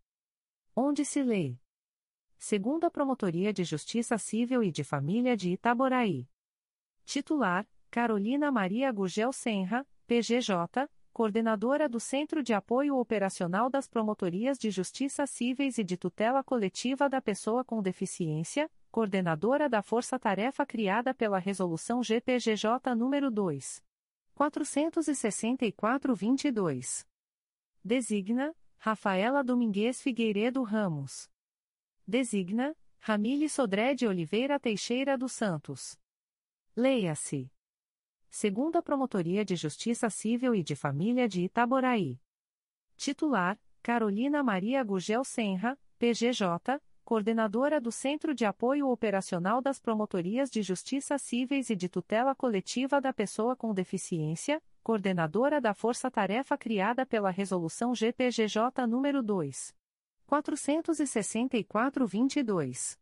[0.74, 1.58] Onde se lê.
[2.38, 6.26] Segunda Promotoria de Justiça Civil e de Família de Itaboraí.
[7.04, 14.72] Titular: Carolina Maria Gugel Senra, PGJ, Coordenadora do Centro de Apoio Operacional das Promotorias de
[14.72, 21.14] Justiça Cíveis e de Tutela Coletiva da Pessoa com Deficiência, Coordenadora da Força Tarefa criada
[21.14, 23.84] pela Resolução GPGJ nº 2.
[24.38, 27.06] 464-22.
[27.84, 31.28] Designa, Rafaela Domingues Figueiredo Ramos.
[32.06, 35.98] Designa, Ramile Sodré de Oliveira Teixeira dos Santos.
[36.76, 37.52] Leia-se.
[38.30, 42.20] Segunda Promotoria de Justiça Civil e de Família de Itaboraí.
[42.98, 50.62] Titular: Carolina Maria Gugel Senra, PGJ, Coordenadora do Centro de Apoio Operacional das Promotorias de
[50.62, 57.06] Justiça Cíveis e de Tutela Coletiva da Pessoa com Deficiência, Coordenadora da Força Tarefa criada
[57.06, 59.76] pela Resolução GPGJ nº 2.
[60.30, 62.98] 464-22.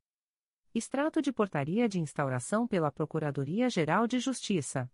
[0.74, 4.90] Extrato de portaria de instauração pela Procuradoria-Geral de Justiça.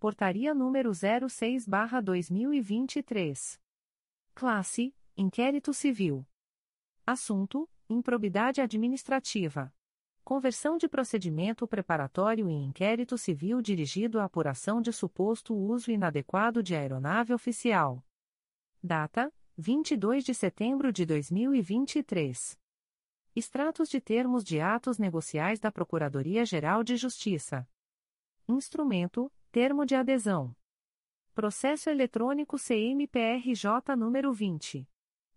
[0.00, 3.60] Portaria número 06/2023.
[4.34, 6.26] Classe: Inquérito Civil.
[7.06, 9.70] Assunto: Improbidade administrativa.
[10.24, 16.74] Conversão de procedimento preparatório em inquérito civil dirigido à apuração de suposto uso inadequado de
[16.74, 18.02] aeronave oficial.
[18.82, 19.30] Data:
[19.62, 22.58] 22 de setembro de 2023.
[23.36, 27.64] Extratos de termos de atos negociais da Procuradoria-Geral de Justiça.
[28.48, 30.52] Instrumento: Termo de adesão.
[31.32, 34.84] Processo eletrônico CMPRJ número 20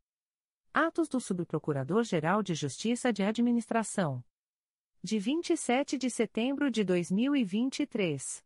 [0.73, 4.23] Atos do Subprocurador-Geral de Justiça de Administração.
[5.03, 8.41] De 27 de setembro de 2023.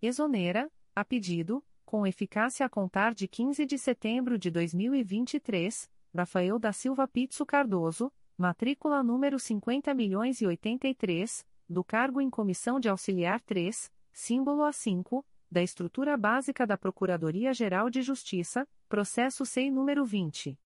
[0.00, 6.72] Exonera, a pedido, com eficácia a contar de 15 de setembro de 2023, Rafael da
[6.72, 13.42] Silva Pizzo Cardoso, matrícula número 50 milhões e 83, do cargo em comissão de auxiliar
[13.42, 20.58] 3, símbolo A5, da estrutura básica da Procuradoria-Geral de Justiça, processo SEI número 20.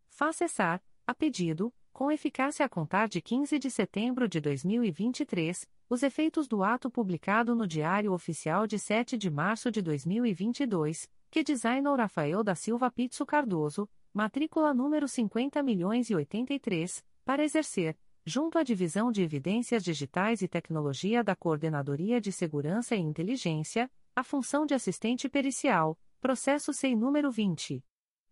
[0.09, 6.03] Faça cessar, a pedido, com eficácia a contar de 15 de setembro de 2023, os
[6.03, 11.95] efeitos do ato publicado no Diário Oficial de 7 de março de 2022, que designou
[11.95, 17.97] Rafael da Silva Pizzo Cardoso, matrícula número 50 milhões e 83, para exercer,
[18.27, 24.21] junto à Divisão de Evidências Digitais e Tecnologia da Coordenadoria de Segurança e Inteligência, a
[24.21, 27.81] função de assistente pericial, processo SEI número 20.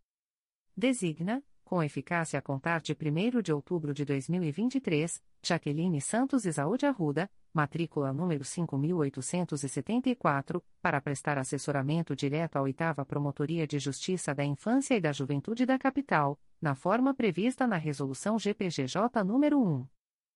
[0.76, 7.28] Designa, com eficácia a contar de 1 de outubro de 2023, Jaqueline Santos Isaúde Arruda,
[7.52, 15.00] matrícula número 5874, para prestar assessoramento direto à 8 Promotoria de Justiça da Infância e
[15.00, 19.86] da Juventude da Capital, na forma prevista na Resolução GPGJ nº 1.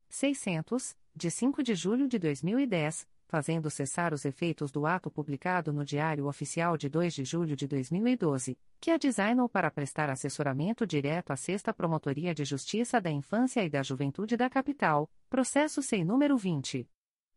[0.08, 5.84] 600, de 5 de julho de 2010, fazendo cessar os efeitos do ato publicado no
[5.84, 11.30] Diário Oficial de 2 de julho de 2012, que a designou para prestar assessoramento direto
[11.30, 16.36] à Sexta Promotoria de Justiça da Infância e da Juventude da Capital, processo sem número
[16.36, 16.88] 20.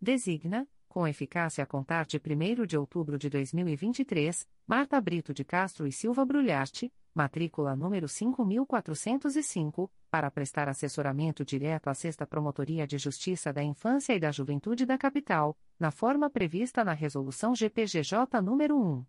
[0.00, 5.86] Designa, com eficácia a contar de 1 de outubro de 2023, Marta Brito de Castro
[5.86, 13.54] e Silva Brulharte, matrícula número 5405, para prestar assessoramento direto à Sexta Promotoria de Justiça
[13.54, 19.02] da Infância e da Juventude da Capital, na forma prevista na Resolução GPGJ nº 1.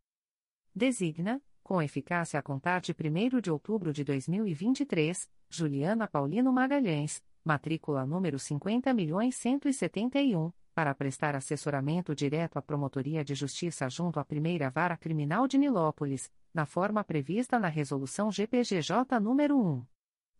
[0.74, 1.40] Designa,
[1.70, 8.38] com eficácia a contar de 1 de outubro de 2023, Juliana Paulino Magalhães, matrícula número
[8.38, 15.58] 50.171, para prestar assessoramento direto à Promotoria de Justiça junto à Primeira Vara Criminal de
[15.58, 19.86] Nilópolis, na forma prevista na Resolução GPGJ nº 1.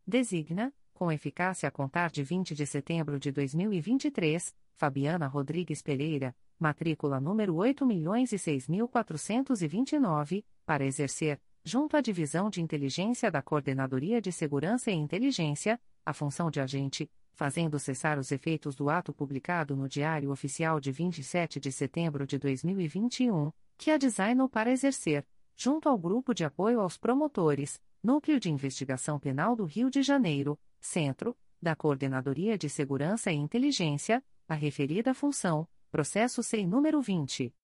[0.06, 7.20] Designa, com eficácia a contar de 20 de setembro de 2023, Fabiana Rodrigues Pereira, matrícula
[7.20, 15.80] número 8.006.429, para exercer, junto à Divisão de Inteligência da Coordenadoria de Segurança e Inteligência,
[16.04, 20.92] a função de agente, fazendo cessar os efeitos do ato publicado no Diário Oficial de
[20.92, 26.80] 27 de setembro de 2021, que a designou para exercer, junto ao Grupo de Apoio
[26.80, 33.32] aos Promotores, Núcleo de Investigação Penal do Rio de Janeiro, Centro, da Coordenadoria de Segurança
[33.32, 37.54] e Inteligência, a referida função, processo SEI número 20.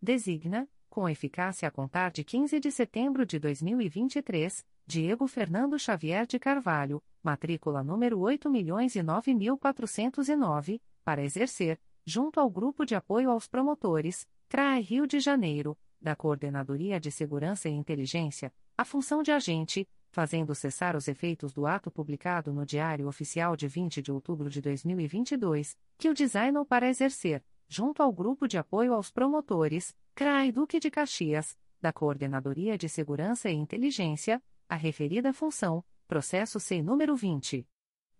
[0.00, 6.38] Designa, com eficácia a contar de 15 de setembro de 2023, Diego Fernando Xavier de
[6.38, 15.04] Carvalho, matrícula número 8.009.409, para exercer, junto ao Grupo de Apoio aos Promotores, CRAE Rio
[15.06, 21.08] de Janeiro, da Coordenadoria de Segurança e Inteligência, a função de agente, fazendo cessar os
[21.08, 26.14] efeitos do ato publicado no Diário Oficial de 20 de outubro de 2022, que o
[26.14, 31.90] designou para exercer, junto ao Grupo de Apoio aos Promotores, CRAI Duque de Caxias, da
[31.90, 37.66] Coordenadoria de Segurança e Inteligência, a referida função, processo sem número 20.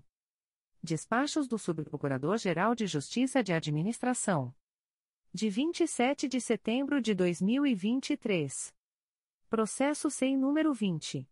[0.82, 4.55] Despachos do Subprocurador-Geral de Justiça de Administração.
[5.32, 8.72] De 27 de setembro de 2023.
[9.51, 11.28] Processo sem número 20.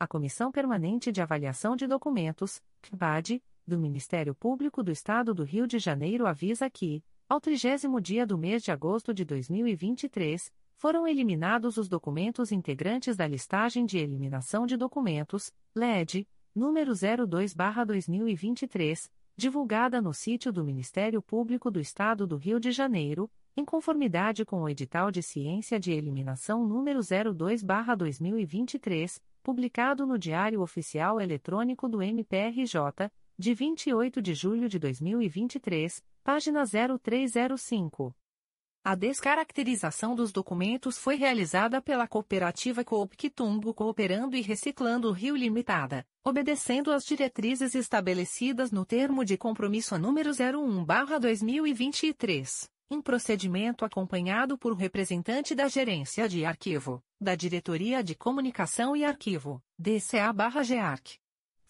[0.00, 5.66] A Comissão Permanente de Avaliação de Documentos, CPAD, do Ministério Público do Estado do Rio
[5.66, 11.76] de Janeiro avisa que, ao trigésimo dia do mês de agosto de 2023, foram eliminados
[11.76, 20.50] os documentos integrantes da listagem de eliminação de documentos, LED, número 02-2023, divulgada no sítio
[20.50, 25.22] do Ministério Público do Estado do Rio de Janeiro, em conformidade com o edital de
[25.22, 34.34] ciência de eliminação número 02-2023, publicado no Diário Oficial Eletrônico do MPRJ, de 28 de
[34.34, 38.14] julho de 2023, página 0305.
[38.82, 46.02] A descaracterização dos documentos foi realizada pela cooperativa Coop Quitumbo Cooperando e Reciclando Rio Limitada,
[46.24, 55.54] obedecendo às diretrizes estabelecidas no termo de compromisso número 01/2023, em procedimento acompanhado por representante
[55.54, 61.20] da Gerência de Arquivo, da Diretoria de Comunicação e Arquivo, DCA/GEARC.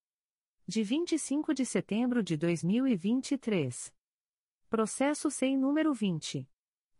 [0.68, 4.03] De 25 de setembro de 2023.
[4.74, 6.50] Processo SEI número 20.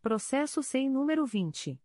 [0.00, 1.78] Processo SEI número 20.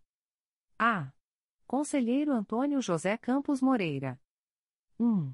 [0.79, 1.13] A.
[1.67, 4.21] Conselheiro Antônio José Campos Moreira.
[4.99, 5.33] 1.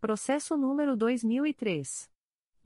[0.00, 2.10] Processo número 2003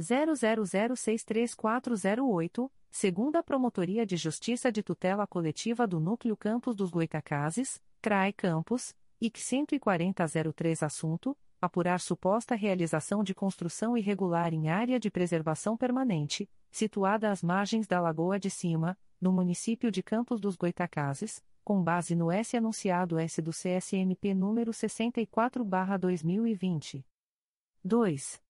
[0.01, 8.95] 00063408, segunda Promotoria de Justiça de Tutela Coletiva do Núcleo Campos dos Goitacazes, CRAE Campos,
[9.21, 17.31] IC 14003 assunto apurar suposta realização de construção irregular em área de preservação permanente, situada
[17.31, 22.33] às margens da Lagoa de Cima, no município de Campos dos Goitacazes, com base no
[22.33, 27.05] S anunciado S do CSMP número 64/2020.
[27.85, 28.41] 2.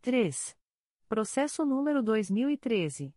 [0.00, 0.57] 3.
[1.08, 3.14] Processo número 2013.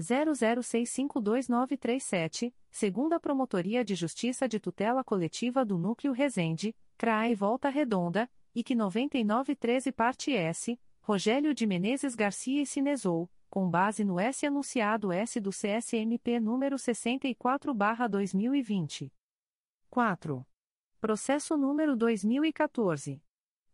[0.00, 8.74] 00652937, segunda Promotoria de Justiça de Tutela Coletiva do Núcleo Resende, CRAE Volta Redonda, IC
[8.74, 15.38] 9913 Parte S, Rogério de Menezes Garcia e Cinesou, com base no S anunciado S
[15.38, 19.12] do CSMP número 64/2020.
[19.90, 20.46] 4.
[20.98, 23.22] Processo número 2014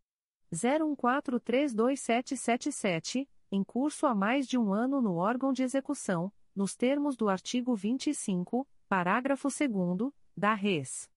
[0.52, 7.28] 01432777, em curso há mais de um ano no órgão de execução nos termos do
[7.28, 11.10] artigo 25, parágrafo 2 da Res.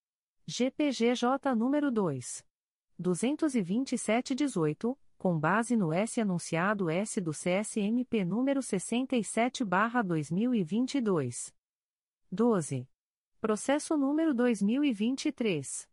[0.48, 2.44] GPGJ nº 2.
[2.98, 11.54] 22718, com base no S anunciado S do CSMP número 67/2022.
[12.32, 12.90] 12.
[13.40, 15.88] Processo número 2023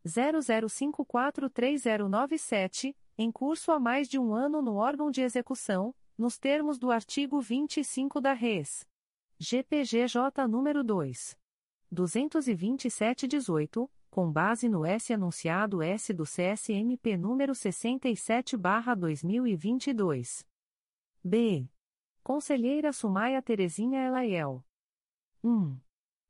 [0.08, 6.92] 00543097, em curso há mais de um ano no órgão de execução, nos termos do
[6.92, 8.88] artigo 25 da Res.
[9.38, 11.38] GPGJ número 2.
[11.92, 20.46] 22718 com base no S anunciado S do CSMP número 67/2022.
[21.24, 21.68] B.
[22.22, 24.62] Conselheira Sumaia Terezinha Elaiel.
[25.44, 25.80] 1.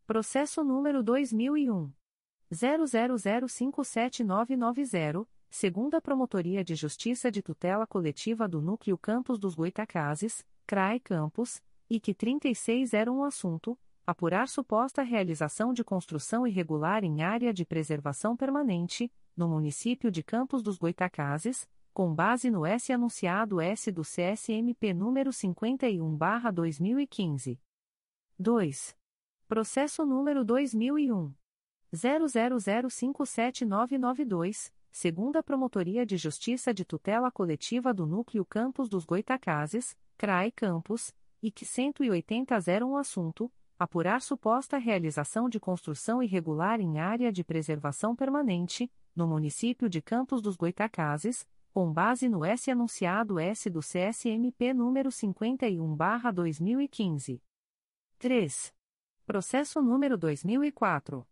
[0.05, 1.91] Processo número 2001
[2.51, 11.63] 00057990, segunda Promotoria de Justiça de Tutela Coletiva do Núcleo Campos dos Goitacazes, CRAE Campos,
[11.89, 13.75] e que 3601 assunto
[14.05, 20.63] apurar suposta realização de construção irregular em área de preservação permanente, no município de Campos
[20.63, 27.59] dos Goitacazes, com base no S anunciado S do CSMP número 51/2015.
[28.39, 28.95] 2.
[29.47, 31.33] Processo número 2001
[31.93, 41.13] 00057992, segunda Promotoria de Justiça de Tutela Coletiva do Núcleo Campos dos Goitacazes, CRAE Campos,
[41.51, 43.51] que 18001 assunto
[43.83, 50.39] apurar suposta realização de construção irregular em área de preservação permanente, no município de Campos
[50.39, 57.41] dos Goitacazes, com base no S anunciado S do CSMP número 51/2015.
[58.19, 58.71] 3.
[59.25, 61.27] Processo número 2004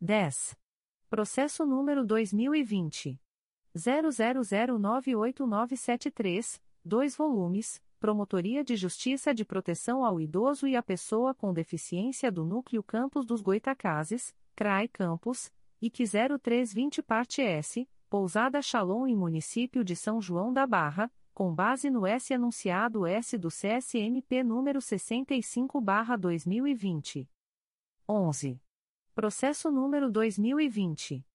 [0.01, 0.57] 10.
[1.11, 3.21] Processo número 2020
[3.77, 7.79] 00098973, 2 volumes.
[7.99, 13.27] Promotoria de Justiça de Proteção ao Idoso e à Pessoa com Deficiência do Núcleo Campos
[13.27, 16.05] dos Goitacazes, CRAI Campos, IC
[16.39, 22.07] 0320 Parte S, Pousada Shalom e Município de São João da Barra, com base no
[22.07, 27.29] S anunciado S do CSMP número 65/2020.
[28.09, 28.59] 11.
[29.13, 31.25] Processo número 2020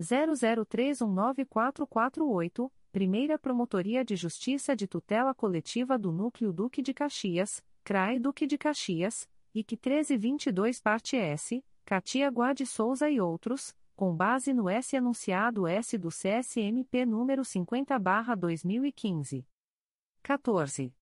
[0.00, 8.46] 00319448, Primeira Promotoria de Justiça de Tutela Coletiva do Núcleo Duque de Caxias, CRAI Duque
[8.46, 14.96] de Caxias, IC 1322 parte S, Katia Guade Souza e outros, com base no S
[14.96, 19.44] anunciado S do CSMP número 50/2015.
[20.22, 20.94] 14.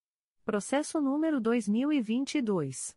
[0.45, 2.97] Processo número 2022.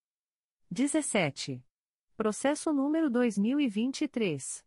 [0.72, 1.64] 17.
[2.16, 4.64] Processo número 2023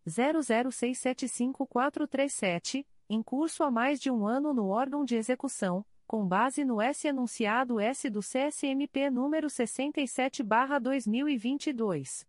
[0.04, 6.80] 00675437, em curso há mais de um ano no órgão de execução com base no
[6.80, 12.24] S enunciado S do CSMP número 67/2022.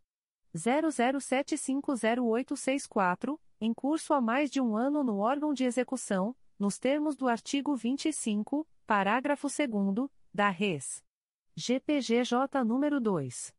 [0.55, 7.29] 00750864, em curso há mais de um ano no órgão de execução, nos termos do
[7.29, 11.05] artigo 25, parágrafo 2 da Res.
[11.55, 13.55] GPGJ número 2.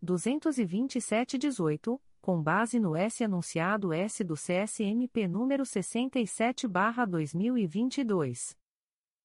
[0.00, 8.56] 22718, com base no S anunciado S do CSMP número 67/2022.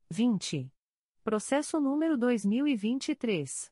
[0.10, 0.72] 20.
[1.24, 3.72] Processo número 2023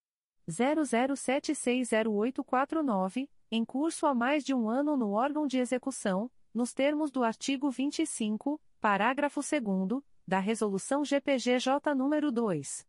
[0.48, 7.23] 00760849, em curso há mais de um ano no órgão de execução, nos termos do
[7.23, 12.89] artigo 25, parágrafo 2 da Resolução GPGJ número 2.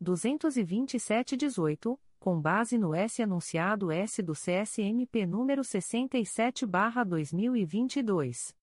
[0.00, 8.54] 22718, com base no S anunciado S do CSMP número 67/2022.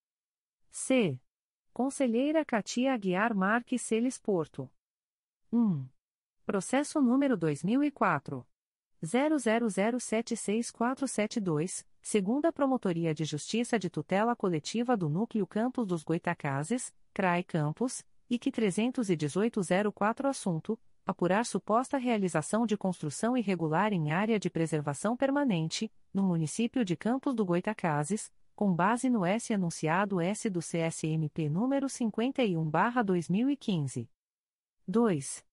[0.72, 1.19] C.
[1.73, 4.72] Conselheira Katia Aguiar Marques Celes Porto.
[5.52, 5.86] 1.
[6.45, 8.48] Processo número 2004
[9.06, 18.03] 00076472, segunda Promotoria de Justiça de Tutela Coletiva do Núcleo Campos dos Goitacazes, CRAI Campos,
[18.30, 26.23] IC 31804 assunto apurar suposta realização de construção irregular em área de preservação permanente, no
[26.23, 34.10] município de Campos do Goitacazes, com base no S anunciado S do CSMP número 51/2015.
[34.88, 35.45] 2.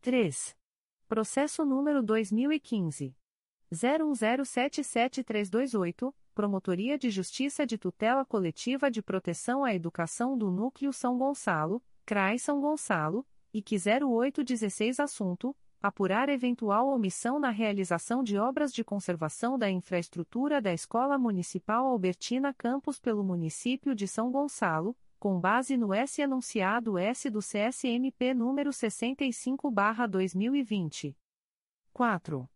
[0.00, 0.56] 3.
[1.06, 3.14] Processo número 2015.
[3.70, 11.82] 01077328, Promotoria de Justiça de Tutela Coletiva de Proteção à Educação do Núcleo São Gonçalo,
[12.06, 19.58] CRAI São Gonçalo, que 0816 Assunto: apurar eventual omissão na realização de obras de conservação
[19.58, 25.92] da infraestrutura da Escola Municipal Albertina Campos pelo município de São Gonçalo com base no
[25.92, 31.16] S enunciado S do CSMP número 65/2020.
[31.92, 32.48] 4.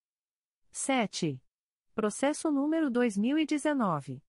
[0.72, 1.40] 7.
[1.94, 4.20] Processo número 2019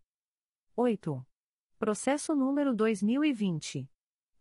[0.79, 1.27] 8.
[1.79, 3.89] Processo número 2020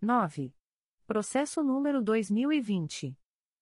[0.02, 0.52] 9.
[1.06, 3.16] Processo número 2020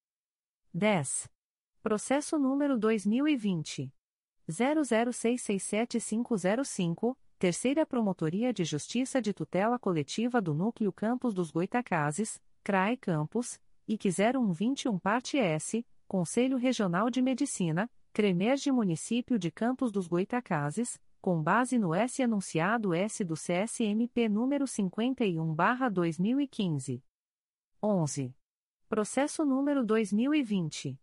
[0.72, 1.28] 10.
[1.82, 3.92] Processo número 2020
[4.48, 13.60] 00667505, Terceira Promotoria de Justiça de Tutela Coletiva do Núcleo Campos dos Goitacazes, CRAE Campos,
[13.86, 21.42] IC 0121 Parte S, Conselho Regional de Medicina Cremerge Município de Campos dos Goitacazes, com
[21.42, 27.02] base no S anunciado S do CSMP número 51/2015.
[27.82, 28.32] 11.
[28.88, 30.96] Processo número 2020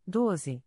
[0.07, 0.63] 12.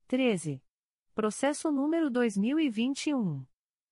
[0.07, 0.63] 13.
[1.15, 3.45] Processo número 2021.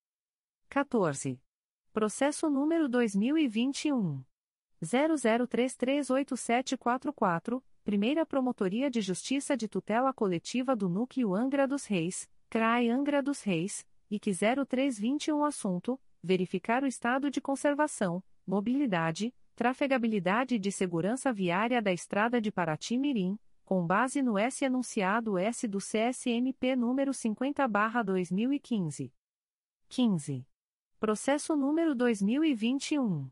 [0.70, 1.38] 14.
[1.92, 4.24] Processo número 2021.
[4.82, 13.22] 00338744, Primeira Promotoria de Justiça de Tutela Coletiva do Núcleo Angra dos Reis, CRAI Angra
[13.22, 14.32] dos Reis, IC
[14.66, 22.40] 0321 Assunto: Verificar o estado de conservação, mobilidade, trafegabilidade e de segurança viária da Estrada
[22.42, 29.12] de Paraty-Mirim, com base no S anunciado S do CSMP número 50/2015.
[29.90, 30.48] 15.
[31.00, 33.30] Processo número 2021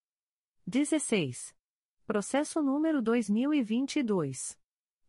[0.65, 1.56] 16.
[2.07, 4.57] Processo número 2022.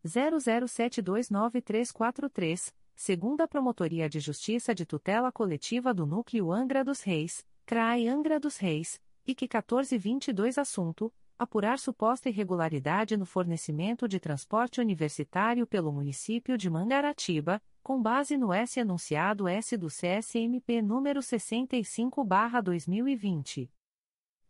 [0.05, 8.41] 00729343, segunda Promotoria de Justiça de Tutela Coletiva do Núcleo Angra dos Reis, CRAI Angra
[8.41, 16.59] dos Reis, IC 1422 Assunto: Apurar suposta irregularidade no fornecimento de transporte universitário pelo município
[16.59, 23.70] de Mangaratiba, com base no S anunciado S do CSMP número 65/2020.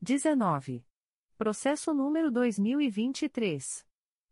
[0.00, 0.84] 19.
[1.42, 3.84] Processo número 2023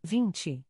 [0.00, 0.64] 20.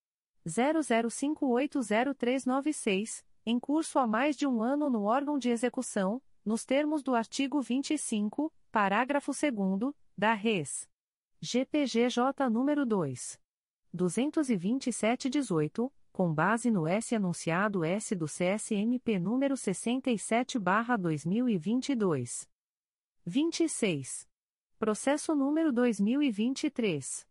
[0.47, 7.13] 00580396, em curso há mais de um ano no órgão de execução, nos termos do
[7.13, 10.87] artigo 25, parágrafo 2 da Res.
[11.41, 13.42] GPGJ número 2.
[13.93, 22.47] 22718, com base no S anunciado S do CSMP número 67/2022.
[23.25, 24.27] 26.
[24.79, 27.27] Processo número 2023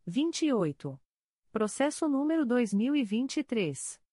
[0.06, 1.00] 28.
[1.52, 4.04] Processo número 2023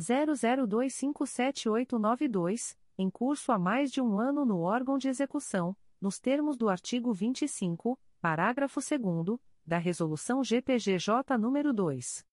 [0.00, 6.70] 00257892, em curso há mais de um ano no órgão de execução, nos termos do
[6.70, 12.24] artigo 25, parágrafo 2 da Resolução GPGJ número 2.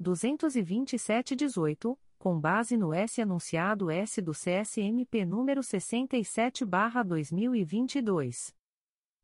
[0.00, 8.52] 22718, com base no S anunciado S do CSMP número 67/2022.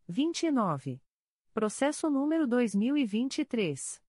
[0.07, 1.03] 29.
[1.55, 4.01] Processo número 2023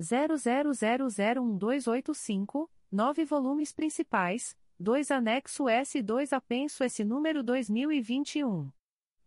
[0.00, 8.70] 00001285, 9 volumes principais, 2 anexo S e 2 apenso S número 2021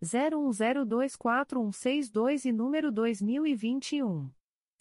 [0.03, 4.29] 01024162 e número 2021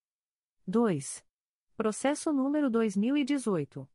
[0.67, 1.30] 2.
[1.75, 3.87] Processo número 2018.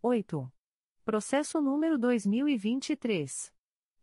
[0.00, 0.52] 8.
[1.04, 3.52] Processo número 2023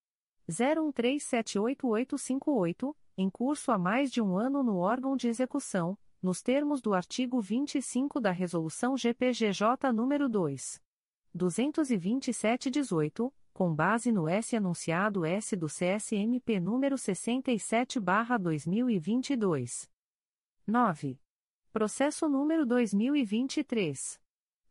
[0.48, 6.92] 01378858, em curso há mais de um ano no órgão de execução, nos termos do
[6.92, 10.82] artigo 25 da Resolução GPGJ nº 2.
[11.36, 19.88] 227-18, com base no S anunciado S do CSMP número 67/2022.
[20.66, 21.20] 9.
[21.72, 24.20] Processo número 2023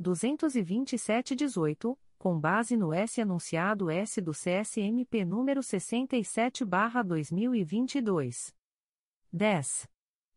[0.00, 8.54] 22718, com base no S anunciado S do CSMP número 67/2022.
[9.32, 9.88] 10.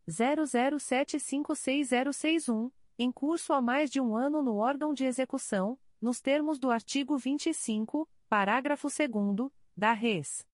[0.09, 6.71] 00756061, em curso há mais de um ano no órgão de execução, nos termos do
[6.71, 10.47] artigo 25, parágrafo 2 da Res.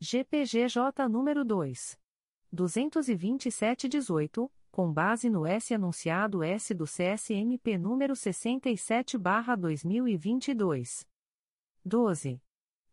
[0.00, 1.98] GPGJ número 2.
[2.52, 11.06] 22718, com base no S anunciado S do CSMP número 67/2022.
[11.84, 12.40] 12.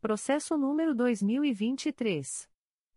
[0.02, 2.50] Processo número 2023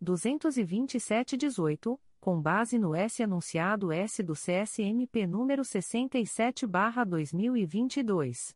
[0.02, 8.54] 22718, com base no S anunciado S do CSMP número 67/2022.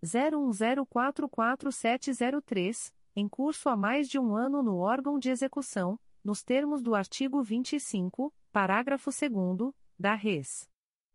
[0.05, 6.94] 01044703, em curso há mais de um ano no órgão de execução, nos termos do
[6.94, 9.27] artigo 25, parágrafo 2
[9.98, 10.68] da Res.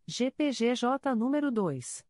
[0.08, 2.04] GPGJ número 2.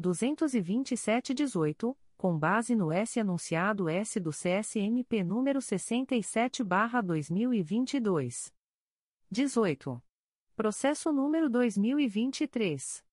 [0.00, 8.52] 22718, com base no S anunciado S do CSMP número 67/2022.
[9.30, 10.02] 18.
[10.56, 13.04] Processo número 2023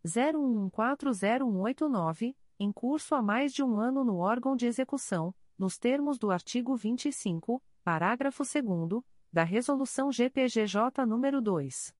[0.06, 6.30] 01140189, em curso há mais de um ano no órgão de execução, nos termos do
[6.30, 9.02] artigo 25, parágrafo 2
[9.32, 11.92] da Resolução GPGJ número 2.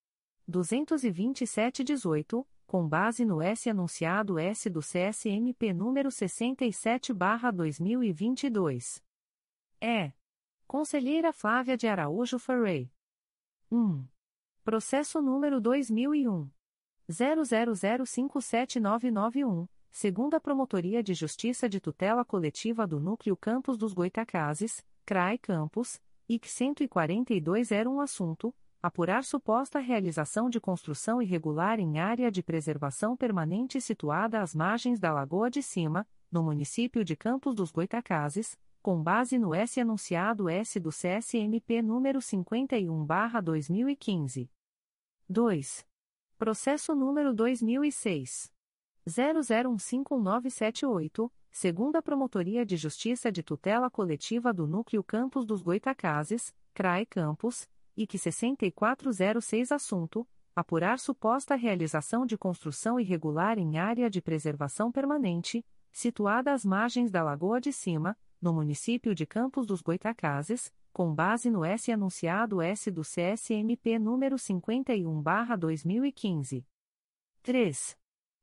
[0.49, 9.03] 22718, com base no S anunciado S do CSMP número 67/2022.
[9.81, 10.13] É.
[10.67, 12.91] Conselheira Flávia de Araújo Ferrey.
[13.71, 14.05] 1.
[14.65, 16.51] Processo número 2001
[17.09, 26.03] 00057991, segunda Promotoria de Justiça de Tutela Coletiva do Núcleo Campos dos Goitacazes, CRAI Campos,
[26.29, 28.53] IC 14201 assunto
[28.87, 35.13] apurar suposta realização de construção irregular em área de preservação permanente situada às margens da
[35.13, 40.79] Lagoa de Cima, no município de Campos dos Goitacazes, com base no S anunciado S
[40.79, 44.49] do CSMP número 51/2015.
[45.29, 45.85] 2.
[46.39, 48.53] Processo número 2006
[49.09, 57.69] 00151978, segunda Promotoria de Justiça de Tutela Coletiva do Núcleo Campos dos Goitacazes, CRAE Campos,
[57.97, 66.53] IC 6406 Assunto: apurar suposta realização de construção irregular em área de preservação permanente, situada
[66.53, 71.65] às margens da Lagoa de Cima, no município de Campos dos Goitacazes, com base no
[71.65, 76.67] S anunciado S do CSMP número 51/2015.
[77.43, 77.97] 3.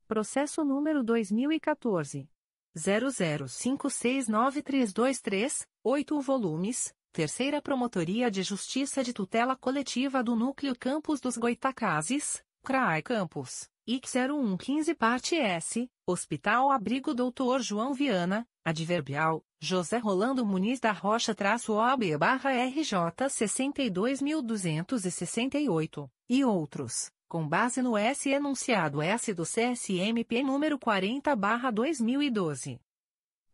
[0.06, 2.28] Processo número 2014
[2.76, 6.94] 00569323, 8 volumes.
[7.14, 14.04] Terceira Promotoria de Justiça de Tutela Coletiva do Núcleo Campos dos Goitacazes, CRAI Campos, IC
[14.04, 21.74] 0115 Parte S, Hospital Abrigo Doutor João Viana, Adverbial, José Rolando Muniz da Rocha traço
[21.74, 22.96] OB barra RJ
[23.28, 32.80] 62.268, e outros, com base no S enunciado S do CSMP número 40 barra 2012.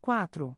[0.01, 0.57] 4.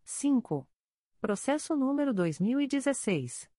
[0.04, 0.68] 5.
[1.20, 3.50] Processo número 2016.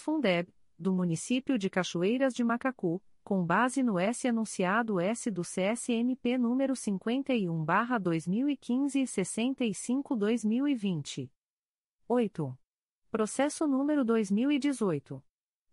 [0.00, 0.48] Fundeb,
[0.78, 6.74] do município de Cachoeiras de Macacu, com base no S anunciado S do CSMP número
[6.74, 11.28] 51/2015 e 65/2020.
[12.08, 12.56] 8.
[13.10, 15.20] Processo número 2018.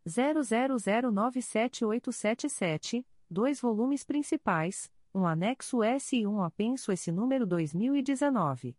[0.07, 8.75] 00097877, dois volumes principais, um anexo S e um apenso S número 2019.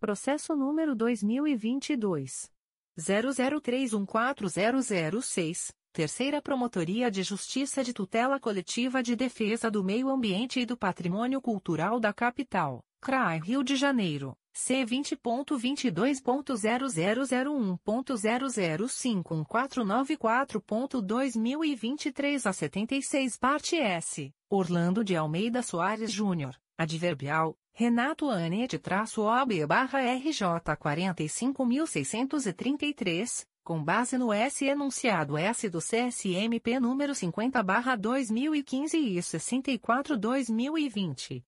[0.00, 2.50] Processo número 2022
[2.98, 10.76] 00314006, Terceira Promotoria de Justiça de Tutela Coletiva de Defesa do Meio Ambiente e do
[10.76, 14.36] Patrimônio Cultural da Capital, CRAI Rio de Janeiro.
[14.54, 19.82] C vinte ponto vinte dois ponto zero zero zero um ponto zero zero cinco quatro
[19.82, 24.30] nove quatro ponto dois mil e vinte três a setenta e seis parte S.
[24.50, 26.54] Orlando de Almeida Soares Júnior.
[26.76, 32.92] Adverbial Renato Anete traço OB barra RJ quarenta e cinco mil seiscentos e trinta e
[32.92, 38.62] três com base no S enunciado S do CSMP número cinquenta barra dois mil e
[38.62, 41.42] quinze e sessenta e quatro dois mil e vinte.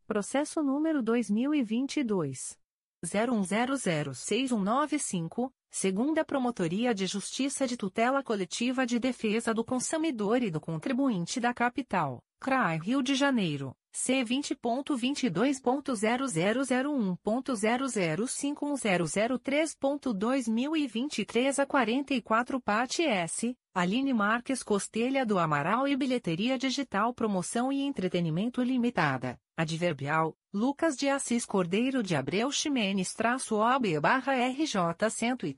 [0.06, 2.58] Processo número 2022
[3.04, 11.40] 01006195, segunda Promotoria de Justiça de Tutela Coletiva de Defesa do Consumidor e do Contribuinte
[11.40, 13.74] da Capital, CRAI Rio de Janeiro.
[13.90, 18.76] C vinte ponto vinte dois ponto zero zero zero um ponto zero zero cinco um
[18.76, 23.02] zero zero três ponto dois mil e vinte e três a quarenta e quatro parte
[23.02, 30.96] S Aline Marques Costelha do Amaral e Bilheteria Digital Promoção e Entretenimento Limitada Adverbial Lucas
[30.96, 35.52] de Assis Cordeiro de Abreu Ximenes traço OB barra RJ cento e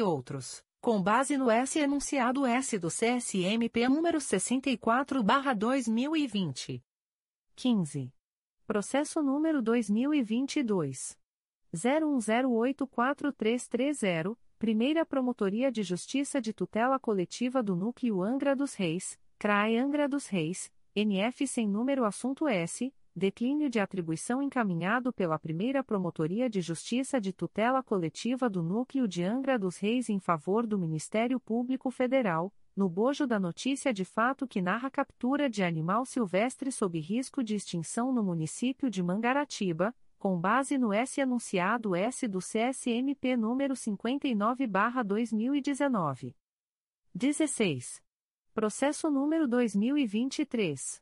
[0.00, 6.80] outros com base no S enunciado S do CSMP número 64/2020.
[7.56, 8.14] 15.
[8.64, 11.18] Processo número 2022
[11.74, 20.08] 01084330, Primeira Promotoria de Justiça de Tutela Coletiva do Núcleo Angra dos Reis, CRAE Angra
[20.08, 26.60] dos Reis, NF sem número assunto S Declínio de atribuição encaminhado pela primeira Promotoria de
[26.60, 31.90] Justiça de Tutela Coletiva do Núcleo de Angra dos Reis em favor do Ministério Público
[31.90, 37.42] Federal, no bojo da notícia de fato que narra captura de animal silvestre sob risco
[37.42, 43.74] de extinção no município de Mangaratiba, com base no S anunciado S do CSMP número
[43.74, 46.32] 59/2019.
[47.12, 48.00] 16.
[48.60, 51.00] Processo número 2023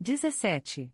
[0.00, 0.92] 17.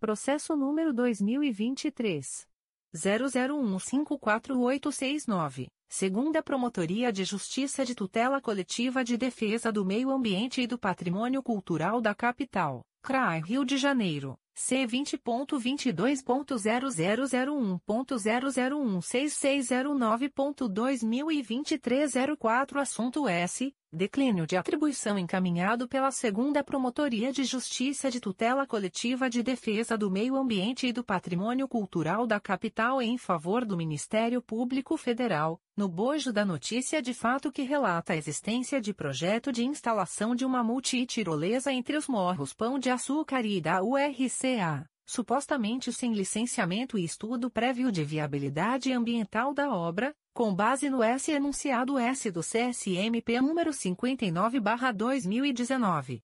[0.00, 2.48] Processo número 2023
[2.94, 10.78] 00154869, segunda Promotoria de Justiça de Tutela Coletiva de Defesa do Meio Ambiente e do
[10.78, 14.38] Patrimônio Cultural da Capital, CRAI Rio de Janeiro.
[14.60, 19.32] C vinte ponto vinte dois ponto zero zero zero um ponto zero zero um seis
[19.34, 24.56] seis zero nove ponto dois mil e vinte três zero quatro assunto S declínio de
[24.56, 30.86] atribuição encaminhado pela segunda Promotoria de Justiça de Tutela Coletiva de Defesa do Meio Ambiente
[30.86, 36.44] e do Patrimônio Cultural da Capital em favor do Ministério Público Federal no bojo da
[36.44, 41.96] notícia de fato que relata a existência de projeto de instalação de uma multitirolesa entre
[41.96, 48.04] os morros Pão de Açúcar e da URCA, supostamente sem licenciamento e estudo prévio de
[48.04, 56.22] viabilidade ambiental da obra, com base no S enunciado S do CSMP número 59/2019.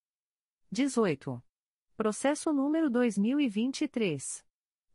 [0.71, 1.43] 18.
[1.97, 4.45] Processo número 2023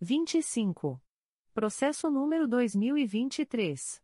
[0.00, 1.02] 25.
[1.52, 4.00] Processo número 2023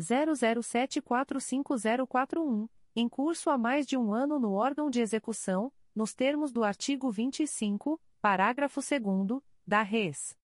[0.00, 6.62] 00745041, em curso há mais de um ano no órgão de execução, nos termos do
[6.64, 8.92] artigo 25, parágrafo 2
[9.66, 10.36] da Res.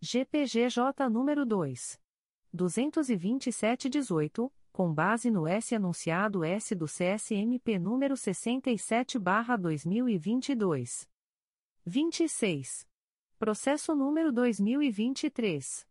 [0.00, 1.98] GPGJ número 2.
[2.52, 11.06] 22718, com base no S anunciado S do CSMP número 67/2022.
[11.84, 12.88] 26.
[13.38, 15.86] Processo número 2023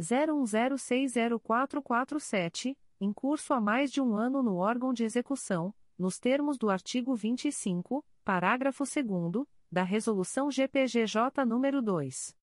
[0.00, 6.70] 01060447, em curso há mais de um ano no órgão de execução, nos termos do
[6.70, 12.34] artigo 25, parágrafo 2 da Resolução GPGJ número 2.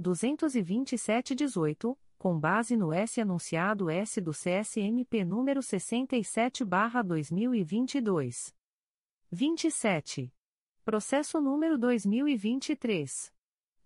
[0.00, 8.54] 227-18, com base no S anunciado S do CSMP número 67/2022.
[9.32, 10.32] 27.
[10.84, 13.32] Processo número 2023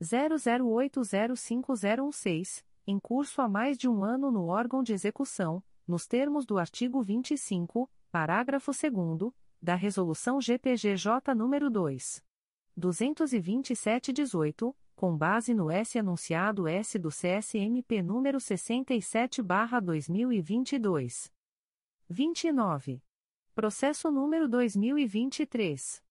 [0.01, 6.57] 00805016, em curso há mais de um ano no órgão de execução, nos termos do
[6.57, 9.31] artigo 25, parágrafo 2
[9.61, 12.23] da Resolução GPGJ número 2.
[12.77, 21.32] 22718, com base no S anunciado S do CSMP número 67/2022.
[22.09, 23.01] 29.
[23.53, 26.01] Processo número 2023.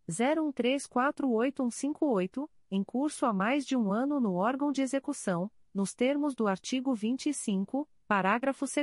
[0.08, 6.47] 01348158, em curso há mais de um ano no órgão de execução, nos termos do
[6.47, 8.76] artigo 25, parágrafo 2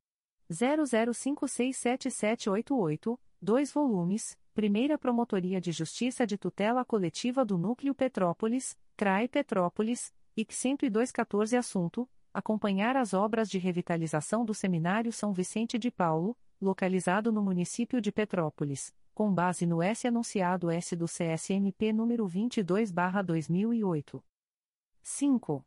[0.53, 10.13] 00567788, 2 volumes, Primeira Promotoria de Justiça de Tutela Coletiva do Núcleo Petrópolis, CRAE Petrópolis,
[10.37, 17.33] IC 10214 Assunto: Acompanhar as obras de revitalização do Seminário São Vicente de Paulo, localizado
[17.33, 24.23] no município de Petrópolis, com base no S anunciado S do CSMP número 22/2008.
[25.03, 25.67] 5.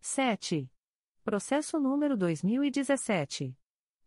[0.00, 0.70] 7.
[1.24, 3.56] Processo número 2017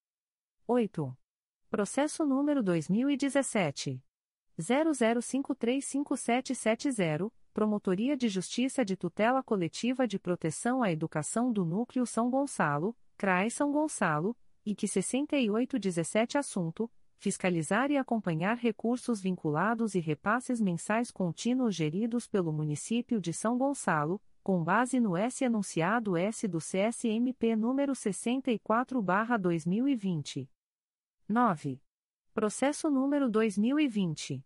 [0.66, 1.14] 8.
[1.68, 4.02] Processo número 2017
[4.58, 12.96] 00535770, Promotoria de Justiça de Tutela Coletiva de Proteção à Educação do Núcleo São Gonçalo,
[13.18, 14.34] CRAE São Gonçalo,
[14.64, 22.52] e que 6817 assunto fiscalizar e acompanhar recursos vinculados e repasses mensais contínuos geridos pelo
[22.52, 30.48] município de São Gonçalo, com base no S anunciado S do CSMP número 64/2020.
[31.28, 31.82] 9.
[32.32, 34.44] Processo número 2020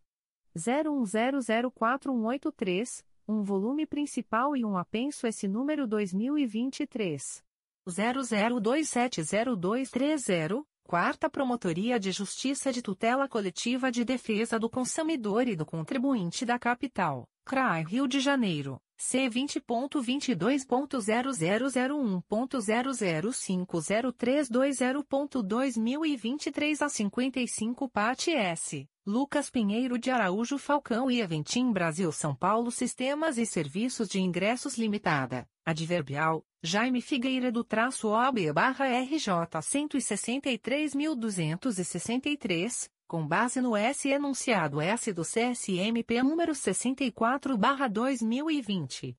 [0.56, 7.44] 01004183, um volume principal e um apenso esse número 2023
[7.88, 16.46] 00270230, Quarta Promotoria de Justiça de Tutela Coletiva de Defesa do Consumidor e do Contribuinte
[16.46, 18.80] da Capital, CRAI Rio de Janeiro.
[18.96, 24.14] C vinte ponto vinte dois ponto zero zero zero um ponto zero zero cinco zero
[24.14, 28.32] três dois zero ponto dois mil e vinte e três a cinquenta e cinco parte
[28.32, 34.22] S Lucas Pinheiro de Araújo Falcão e Aventim Brasil São Paulo Sistemas e Serviços de
[34.22, 39.28] Ingressos Limitada Adverbial Jaime Figueira do traço OB barra RJ
[39.62, 44.08] cento e sessenta e três mil duzentos e sessenta e três com base no S
[44.08, 49.18] enunciado S do CSMP número 64/2020.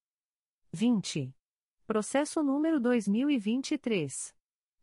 [0.73, 1.31] 20.
[1.87, 4.35] Processo número 2023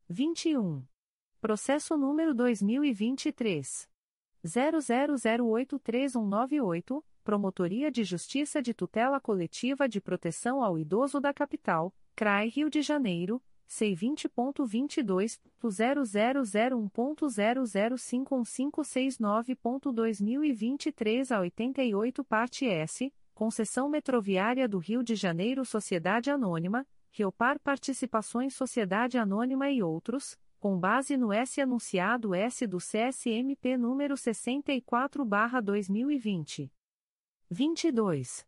[0.08, 0.86] 21.
[1.40, 3.88] Processo número 2023
[4.44, 12.68] 00083198, Promotoria de Justiça de Tutela Coletiva de Proteção ao Idoso da Capital, CRAI Rio
[12.68, 17.96] de Janeiro C vinte ponto vinte dois ponto zero zero zero um ponto zero zero
[17.96, 21.94] cinco um cinco seis nove ponto dois mil e vinte e três a oitenta e
[21.94, 29.70] oito parte S concessão metroviária do Rio de Janeiro Sociedade Anônima Riopar Participações Sociedade Anônima
[29.70, 35.60] e outros com base no S anunciado S do CSMP número sessenta e quatro barra
[35.60, 36.72] dois mil e vinte.
[37.48, 38.44] vinte e dois.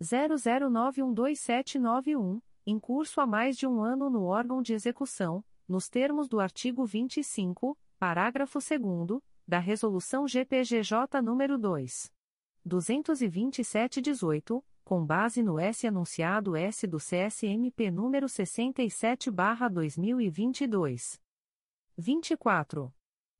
[0.02, 6.40] 00912791, em curso há mais de um ano no órgão de execução, nos termos do
[6.40, 12.10] artigo 25, parágrafo 2 da Resolução GPGJ número 2.
[12.66, 21.20] 227-18, com base no S anunciado S do CSMP número 67/2022.
[21.96, 22.92] 24.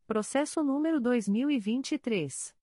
[0.07, 2.55] Processo número 2023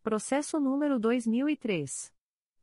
[0.04, 2.12] Processo número 2003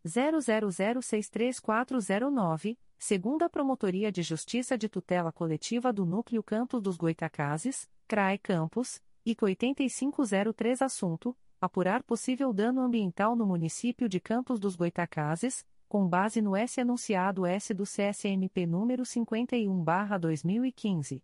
[0.05, 9.01] 00063409, segunda Promotoria de Justiça de Tutela Coletiva do Núcleo Campos dos Goitacazes, CRAE Campos,
[9.25, 16.43] IC 8503 assunto apurar possível dano ambiental no município de Campos dos Goitacazes, com base
[16.43, 21.23] no S anunciado S do CSMP número 51/2015.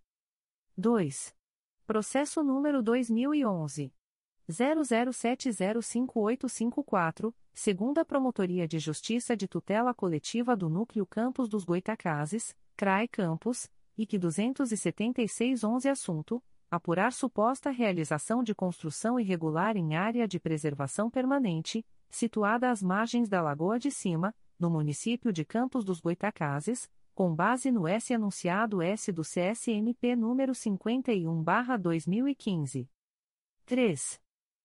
[0.76, 1.34] 2.
[1.86, 3.92] Processo número 2011
[4.50, 13.70] 00705854, segunda Promotoria de Justiça de Tutela Coletiva do Núcleo Campos dos Goitacazes, CRAE Campos,
[13.96, 22.70] IC 27611 assunto apurar suposta realização de construção irregular em área de preservação permanente, situada
[22.70, 27.86] às margens da Lagoa de Cima, no município de Campos dos Goitacazes, com base no
[27.86, 32.88] S anunciado S do CSMP número 51/2015.
[33.66, 34.18] 3.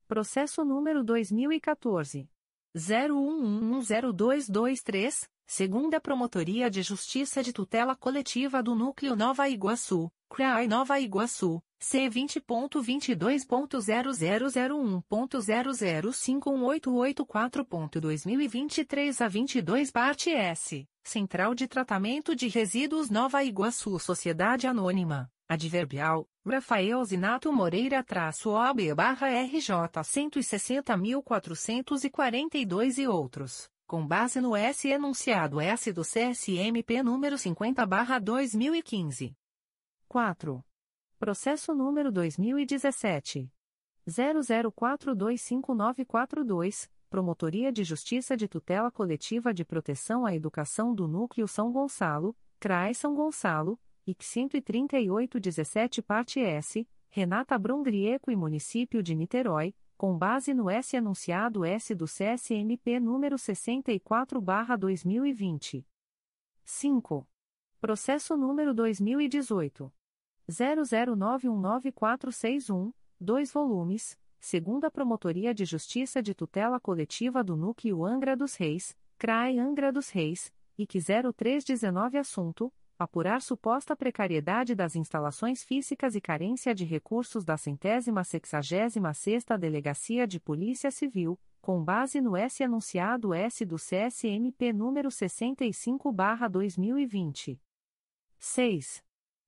[0.08, 2.30] Processo número 2014
[2.74, 11.62] 01110223, segunda Promotoria de Justiça de Tutela Coletiva do Núcleo Nova Iguaçu, CRAI Nova Iguaçu.
[11.80, 16.64] C vinte ponto vinte dois ponto zero zero zero um ponto zero zero cinco um
[16.64, 20.32] oito oito quatro ponto dois mil e vinte e três a vinte e dois parte
[20.32, 28.50] S Central de Tratamento de Resíduos Nova Iguaçu Sociedade Anônima, Adverbial, Rafael Zinato Moreira traço
[28.50, 29.70] OB barra RJ
[30.04, 39.34] 160.442 e outros, com base no S enunciado S do CSMP número 50 barra 2015.
[40.10, 40.62] 4.
[41.18, 43.50] Processo número 2017.
[44.06, 52.36] 00425942, Promotoria de Justiça de Tutela Coletiva de Proteção à Educação do Núcleo São Gonçalo,
[52.60, 60.54] CRAE São Gonçalo, IC 13817 Parte S, Renata Brungrieco e Município de Niterói, com base
[60.54, 65.86] no S anunciado S do CSMP número 64/2020.
[66.64, 67.28] 5.
[67.82, 69.94] Processo número 2018
[70.50, 78.98] 00919461, 2 volumes segunda Promotoria de Justiça de Tutela Coletiva do Núcleo Angra dos Reis,
[79.18, 80.94] CRAE Angra dos Reis, IC
[81.34, 89.14] 0319 Assunto: Apurar suposta precariedade das instalações físicas e carência de recursos da centésima sexagésima
[89.14, 97.60] sexta Delegacia de Polícia Civil, com base no S anunciado S do CSMP número 65/2020.
[98.40, 99.04] 6.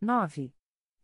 [0.01, 0.53] 9.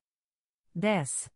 [0.74, 1.30] 10.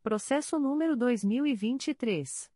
[0.00, 2.49] Processo número 2023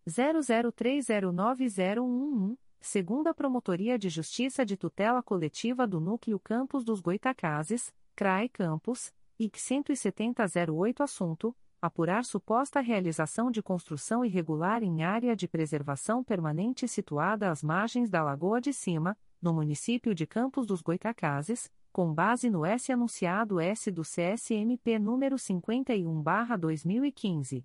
[0.10, 9.14] 00309011, segunda Promotoria de Justiça de Tutela Coletiva do Núcleo Campos dos Goitacazes, CRAE Campos,
[9.38, 17.52] IC 17008 Assunto: Apurar suposta realização de construção irregular em área de preservação permanente situada
[17.52, 22.66] às margens da Lagoa de Cima, no município de Campos dos Goitacazes, com base no
[22.66, 27.64] S anunciado S do CSMP número 51/2015.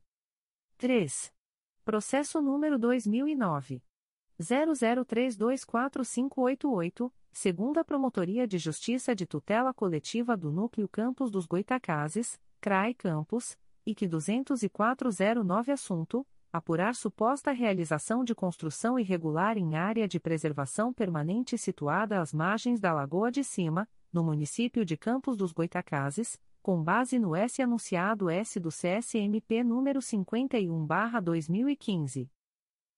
[0.76, 1.32] 3.
[1.82, 3.82] Processo número 2009
[4.38, 13.56] 00324588, segunda Promotoria de Justiça de Tutela Coletiva do Núcleo Campos dos Goitacazes, CRAI Campos,
[13.86, 22.20] IC 20409 assunto: apurar suposta realização de construção irregular em área de preservação permanente situada
[22.20, 27.34] às margens da Lagoa de Cima, no município de Campos dos Goitacazes, com base no
[27.34, 32.30] S anunciado S do CSMP número 51/2015.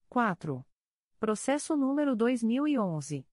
[0.09, 0.67] 4.
[1.19, 3.25] Processo número 2011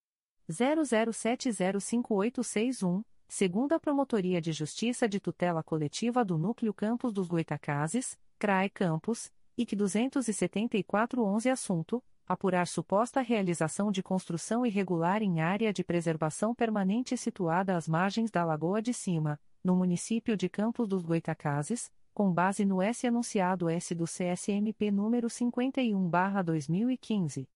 [0.49, 9.31] 00705861, segunda Promotoria de Justiça de Tutela Coletiva do Núcleo Campos dos Goitacazes, CRAE Campos,
[9.57, 17.77] IC 27411 assunto: apurar suposta realização de construção irregular em área de preservação permanente situada
[17.77, 22.81] às margens da Lagoa de Cima no município de Campos dos Goitacazes, com base no
[22.81, 27.47] S anunciado S do CSMP número 51/2015.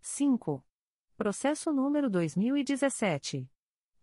[0.00, 0.64] 5.
[1.16, 3.48] Processo número 2017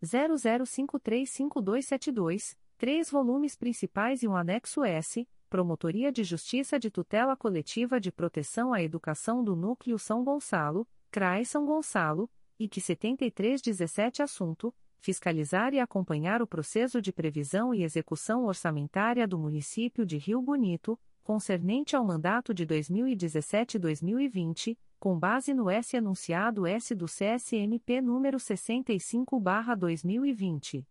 [0.02, 5.28] 00535272, três volumes principais e um anexo S.
[5.50, 11.44] Promotoria de Justiça de Tutela Coletiva de Proteção à Educação do Núcleo São Gonçalo, CRAE
[11.44, 12.30] São Gonçalo,
[12.60, 20.06] IC 7317 Assunto: fiscalizar e acompanhar o processo de previsão e execução orçamentária do município
[20.06, 27.08] de Rio Bonito, concernente ao mandato de 2017-2020, com base no S anunciado S do
[27.08, 30.86] CSMP número 65/2020.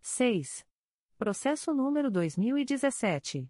[0.00, 0.64] 6.
[1.18, 3.46] Processo número 2017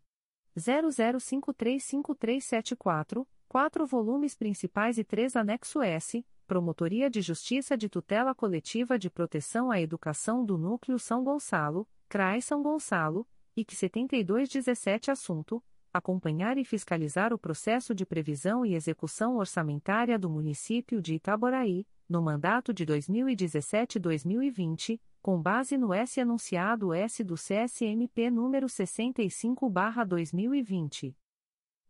[0.57, 9.09] 00535374, quatro volumes principais e três anexo S Promotoria de Justiça de Tutela Coletiva de
[9.09, 13.27] Proteção à Educação do Núcleo São Gonçalo, CRAI São Gonçalo,
[13.57, 21.01] IC 7217 Assunto: Acompanhar e fiscalizar o processo de previsão e execução orçamentária do município
[21.01, 28.67] de Itaboraí, no mandato de 2017-2020, com base no S anunciado S do CSMP número
[28.67, 31.17] 65/2020.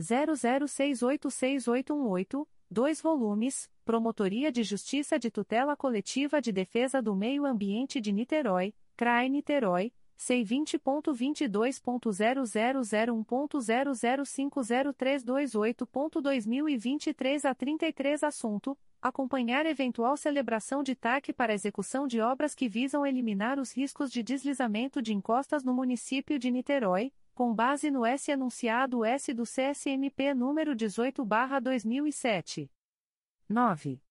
[0.00, 8.12] 00686818, 2 volumes, Promotoria de Justiça de Tutela Coletiva de Defesa do Meio Ambiente de
[8.12, 13.94] Niterói, CRAE Niterói C vinte ponto vinte dois ponto zero zero zero um ponto zero
[13.94, 17.86] zero cinco zero três dois oito ponto dois mil e vinte e três a trinta
[17.86, 23.60] e três assunto acompanhar eventual celebração de TAC para execução de obras que visam eliminar
[23.60, 29.04] os riscos de deslizamento de encostas no município de Niterói com base no S anunciado
[29.04, 32.68] S do CSMP número dezoito barra dois mil e sete.
[33.48, 34.02] Nove.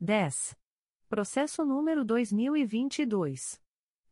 [0.00, 0.61] 10.
[1.12, 3.60] Processo número 2022.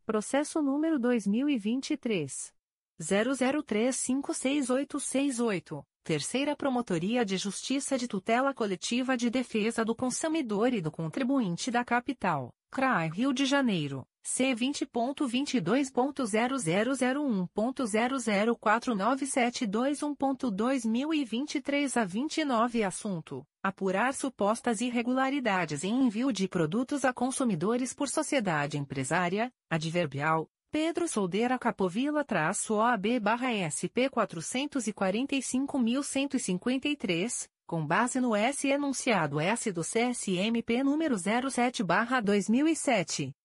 [0.06, 2.53] Processo número 2023
[3.00, 5.86] 00356868.
[6.03, 11.86] Terceira Promotoria de Justiça de Tutela Coletiva de Defesa do Consumidor e do Contribuinte da
[11.86, 14.06] Capital, CRAI Rio de Janeiro.
[14.26, 19.26] C vinte ponto vinte dois ponto zero zero zero um ponto zero zero quatro nove
[19.26, 23.45] sete dois um ponto dois mil e vinte três a vinte e nove assunto.
[23.61, 31.60] Apurar supostas irregularidades em envio de produtos a consumidores por sociedade empresária adverbial Pedro Soldeira
[31.60, 36.95] Capovila traço OAB barra SP quatrocentos e quarenta e cinco mil cento e cinquenta e
[36.95, 42.69] três com base no S enunciado S do CSMP número zero sete barra dois mil
[42.69, 43.35] e sete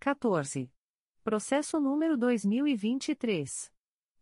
[0.00, 0.70] 14.
[1.24, 3.72] Processo número 2023.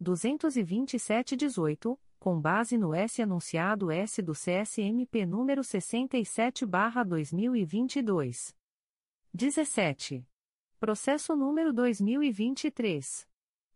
[0.00, 8.54] 22718, com base no S anunciado S do CSMP número 67/2022.
[9.32, 10.24] 17.
[10.78, 13.26] Processo número 2023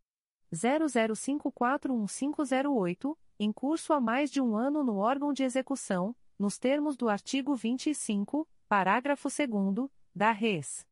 [0.54, 7.10] 00541508, em curso há mais de um ano no órgão de execução, nos termos do
[7.10, 10.86] artigo 25, parágrafo 2 da Res.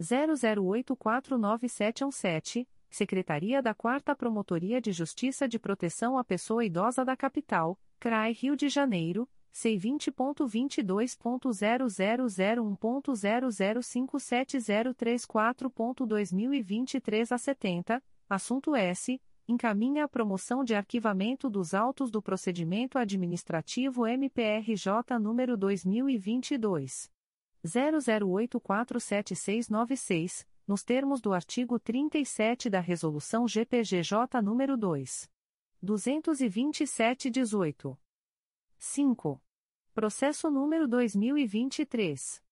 [0.00, 8.32] 00849717, Secretaria da 4 Promotoria de Justiça de Proteção à Pessoa Idosa da Capital, CRAI
[8.32, 13.50] Rio de Janeiro C vinte ponto vinte dois ponto zero zero zero um ponto zero
[13.50, 18.02] zero cinco sete zero três quatro ponto dois mil e vinte e três a setenta.
[18.28, 19.20] Assunto S.
[19.48, 26.16] Encaminha a promoção de arquivamento dos autos do procedimento administrativo MPRJ número dois mil e
[26.16, 27.10] vinte e dois.
[27.66, 32.70] zero zero oito quatro sete seis nove seis nos termos do artigo trinta e sete
[32.70, 35.28] da resolução GPGJ número dois.
[35.82, 37.98] duzentos e vinte e sete dezoito
[38.82, 39.38] 5.
[39.92, 42.42] Processo número 2023.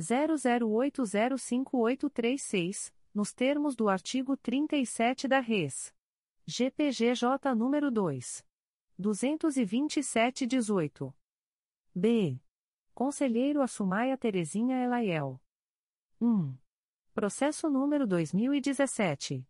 [0.00, 5.94] 00805836, nos termos do artigo 37 da Res.
[6.46, 8.44] GPGJ número 2
[8.98, 11.14] 22718.
[11.94, 12.40] B.
[12.94, 15.38] Conselheiro Assumaia Terezinha Elaiel.
[16.20, 16.56] 1.
[17.14, 19.46] Processo número 2017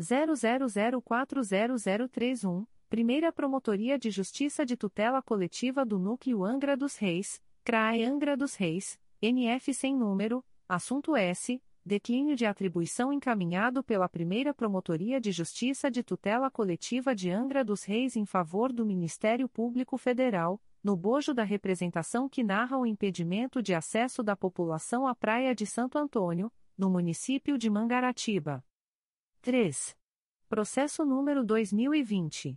[0.00, 8.34] 00040031, Primeira Promotoria de Justiça de Tutela Coletiva do Núcleo Angra dos Reis, CRAE Angra
[8.36, 8.98] dos Reis,
[9.28, 11.60] NF sem número, assunto S.
[11.84, 17.82] Declínio de atribuição encaminhado pela Primeira Promotoria de Justiça de Tutela Coletiva de Angra dos
[17.82, 23.60] Reis em favor do Ministério Público Federal, no bojo da representação que narra o impedimento
[23.60, 28.64] de acesso da população à Praia de Santo Antônio, no município de Mangaratiba.
[29.42, 29.96] 3.
[30.48, 32.56] Processo número 2020.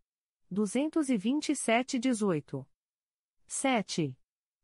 [0.52, 2.66] 227-18.
[3.46, 4.18] 7.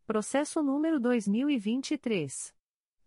[0.06, 2.54] Processo número 2023.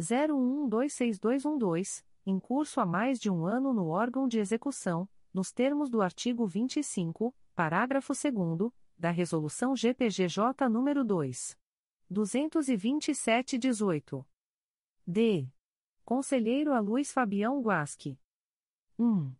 [0.00, 6.00] 01126212, em curso há mais de um ano no órgão de execução, nos termos do
[6.00, 11.65] artigo 25, parágrafo 2 da Resolução GPGJ nº 2.
[12.12, 14.24] 227-18.
[15.06, 15.48] D.
[16.04, 18.18] Conselheiro a Luiz Fabião Guasque.
[18.98, 19.32] 1.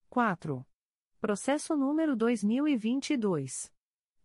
[0.08, 0.66] 4.
[1.20, 3.70] Processo número 2022.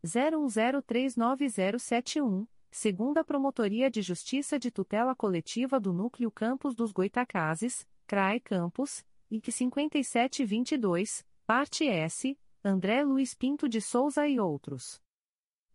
[0.05, 9.05] 01039071, segunda Promotoria de Justiça de Tutela Coletiva do Núcleo Campos dos Goitacazes, CRAE Campos,
[9.29, 15.03] IC 5722, parte S, André Luiz Pinto de Souza e outros.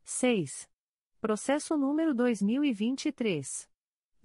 [0.06, 0.70] 6.
[1.20, 3.70] Processo número 2023.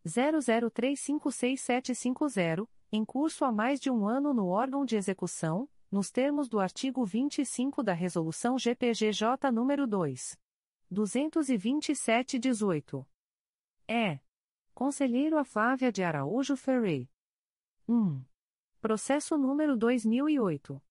[0.05, 6.59] 00356750, em curso há mais de um ano no órgão de execução, nos termos do
[6.59, 10.37] artigo 25 da Resolução GPGJ número 2.
[10.93, 13.07] 227-18.
[13.87, 14.19] É.
[14.75, 17.09] Conselheiro a Flávia de Araújo Ferrey.
[17.89, 18.21] 1.
[18.81, 20.83] Processo número 2008.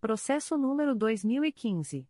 [0.00, 2.08] Processo número 2015.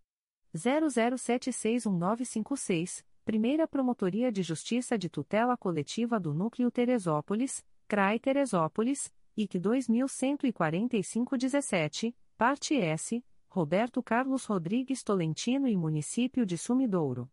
[0.54, 12.14] 00761956, Primeira Promotoria de Justiça de Tutela Coletiva do Núcleo Teresópolis, CRAI Teresópolis, IC 214517,
[12.36, 17.30] parte S, Roberto Carlos Rodrigues Tolentino e Município de Sumidouro.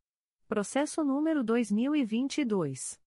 [0.49, 3.01] Processo número 2022.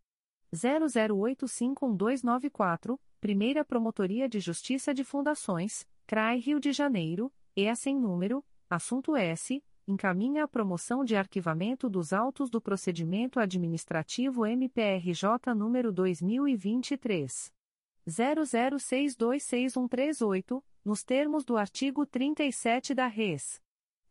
[0.53, 9.15] 00851294, Primeira Promotoria de Justiça de Fundações, CRAI Rio de Janeiro, EA sem número, assunto
[9.15, 17.51] S encaminha a promoção de arquivamento dos autos do procedimento administrativo MPRJ número 2023
[18.07, 23.59] 00626138, nos termos do artigo 37 da Res.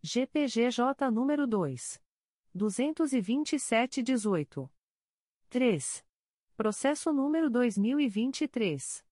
[0.02, 2.00] GPGJ número 2
[2.54, 4.70] 22718.
[5.48, 6.04] 3.
[6.56, 9.04] Processo número 2023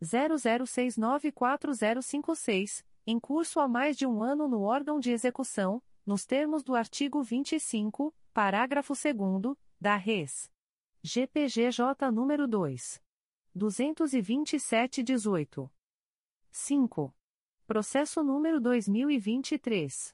[0.03, 6.75] 00694056, em curso há mais de um ano no órgão de execução, nos termos do
[6.75, 10.51] artigo 25, parágrafo 2 da Res.
[11.03, 13.01] GPGJ número 2
[13.55, 15.71] 22718.
[16.51, 17.15] 5.
[17.65, 20.13] Processo número 2023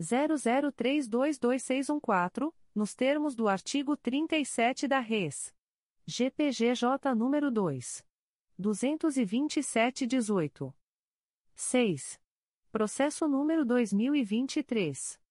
[0.00, 5.54] 00322614, nos termos do artigo 37 da Res.
[6.06, 8.04] GPGJ número 2.
[8.58, 10.74] 22718.
[11.54, 12.18] 6.
[12.72, 15.22] Processo número 2023.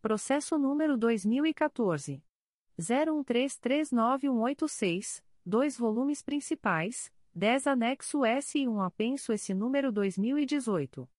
[0.00, 2.22] Processo número 2014.
[2.78, 11.10] 01339186, dois volumes principais, 10 anexo S e 1 apenso esse número 2018.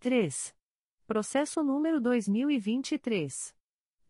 [0.00, 0.54] 3.
[1.06, 3.54] Processo número 2023.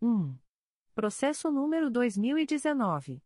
[0.00, 0.38] 1.
[0.94, 3.20] Processo número 2019.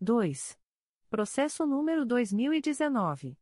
[0.00, 0.56] 2.
[1.10, 3.36] Processo número 2019.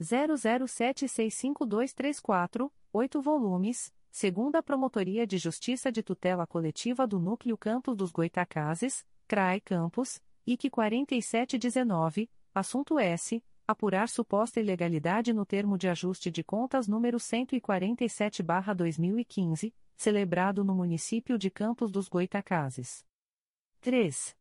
[0.00, 9.04] 00765234, 8 volumes, segunda Promotoria de Justiça de Tutela Coletiva do Núcleo Campos dos Goitacazes,
[9.28, 13.44] CRAE Campos, IC 4719, assunto S.
[13.68, 21.50] Apurar suposta ilegalidade no termo de ajuste de contas número 147-2015, celebrado no município de
[21.50, 23.04] Campos dos Goitacazes.
[23.82, 24.34] 3.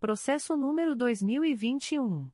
[0.00, 2.30] Processo número 2021.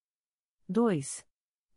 [0.68, 1.24] 2.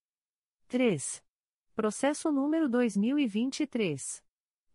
[0.68, 1.20] 3.
[1.75, 4.23] Processo número 2023.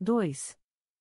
[0.00, 0.58] 2.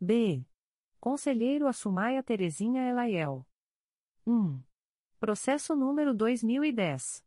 [0.00, 0.44] B.
[1.00, 3.44] Conselheiro Assumaia Terezinha Elaiel.
[4.26, 4.58] 1.
[5.20, 7.22] Processo número 2010.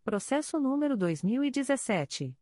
[0.03, 2.35] Processo número 2017.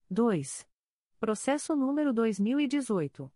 [0.08, 0.66] 2.
[1.20, 3.30] Processo número 2018.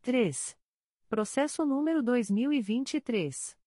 [0.00, 0.56] 3.
[1.08, 3.58] Processo número 2023.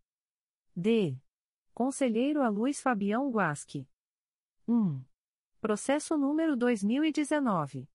[0.74, 1.18] D.
[1.74, 3.86] Conselheiro a Luiz Fabião Guasque.
[4.66, 5.02] 1.
[5.60, 7.86] Processo número 2019.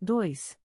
[0.00, 0.58] 2.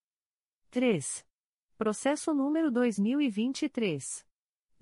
[0.70, 1.26] 3.
[1.76, 4.24] Processo número 2023.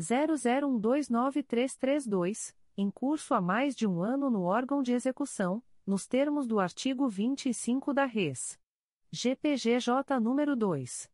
[0.00, 6.58] 00129332, em curso há mais de um ano no órgão de execução nos termos do
[6.58, 8.58] artigo 25 da Res.
[9.10, 11.11] GPGJ nº 2.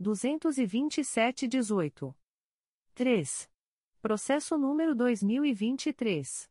[0.00, 2.14] 227-18.
[2.94, 3.50] 3.
[4.00, 6.48] Processo número 2023.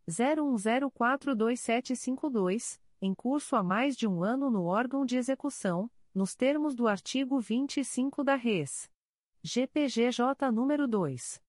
[0.07, 6.87] 01042752, em curso há mais de um ano no órgão de execução, nos termos do
[6.87, 8.87] artigo 25 da Res.
[9.43, 11.41] GPGJ número 2.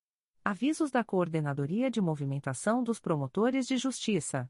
[0.44, 4.48] Avisos da Coordenadoria de Movimentação dos Promotores de Justiça.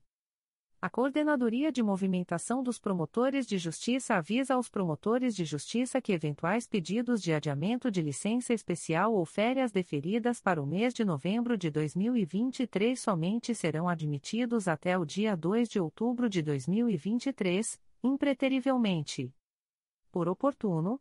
[0.85, 6.67] A Coordenadoria de Movimentação dos Promotores de Justiça avisa aos promotores de justiça que eventuais
[6.67, 11.71] pedidos de adiamento de licença especial ou férias deferidas para o mês de novembro de
[11.71, 19.33] 2023 somente serão admitidos até o dia 2 de outubro de 2023, impreterivelmente.
[20.11, 21.01] Por oportuno,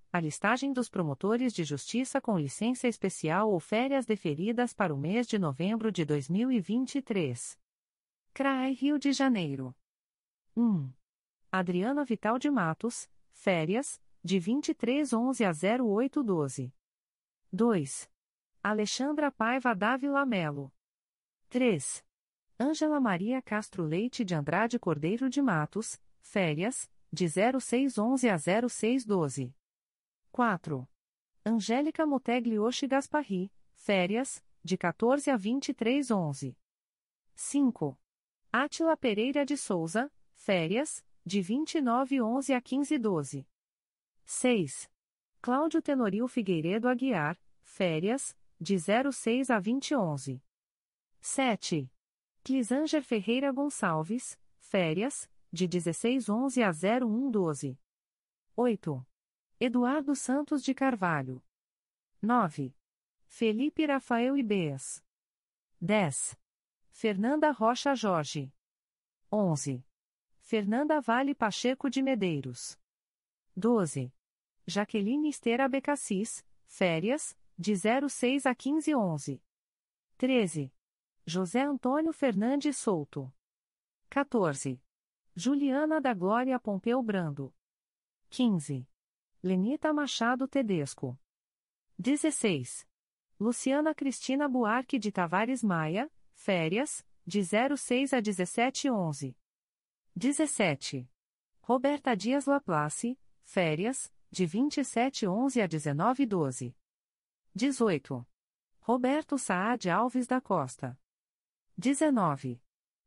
[0.11, 5.25] a listagem dos promotores de justiça com licença especial ou férias deferidas para o mês
[5.25, 7.57] de novembro de 2023.
[8.33, 9.73] CRAE Rio de Janeiro.
[10.55, 10.91] 1.
[11.49, 16.73] Adriana Vital de Matos, férias, de 2311 a 0812.
[17.53, 18.11] 2.
[18.61, 20.73] Alexandra Paiva Dávila Melo.
[21.49, 22.03] 3.
[22.59, 29.55] Ângela Maria Castro Leite de Andrade Cordeiro de Matos, férias, de 0611 a 0612.
[30.31, 30.87] 4.
[31.43, 36.57] Angélica Moteglioshi Gasparri, férias, de 14 a 23 11.
[37.35, 37.99] 5.
[38.53, 43.47] Átila Pereira de Souza, férias, de 29 11 a 15 12.
[44.23, 44.89] 6.
[45.41, 50.41] Cláudio Tenorio Figueiredo Aguiar, férias, de 06 a 20 11.
[51.19, 51.91] 7.
[52.43, 57.77] Clisanger Ferreira Gonçalves, férias, de 16 11 a 01 12.
[58.55, 59.10] 8.
[59.63, 61.39] Eduardo Santos de Carvalho.
[62.19, 62.75] 9.
[63.27, 65.03] Felipe Rafael Ibes.
[65.79, 66.35] 10.
[66.89, 68.51] Fernanda Rocha Jorge.
[69.31, 69.85] 11.
[70.39, 72.75] Fernanda Vale Pacheco de Medeiros.
[73.55, 74.11] 12.
[74.65, 77.75] Jaqueline Estera Becassis, férias, de
[78.09, 79.43] 06 a 15 11.
[80.17, 80.73] 13.
[81.23, 83.31] José Antônio Fernandes Souto.
[84.09, 84.81] 14.
[85.35, 87.53] Juliana da Glória Pompeu Brando.
[88.31, 88.87] 15.
[89.43, 91.17] Lenita Machado Tedesco.
[91.97, 92.85] 16.
[93.39, 99.35] Luciana Cristina Buarque de Tavares Maia, férias, de 06 a 1711.
[100.15, 101.09] 17.
[101.63, 106.75] Roberta Dias Laplace, férias, de 2711 a 1912.
[107.55, 108.27] 18.
[108.81, 110.99] Roberto Saad Alves da Costa.
[111.75, 112.61] 19.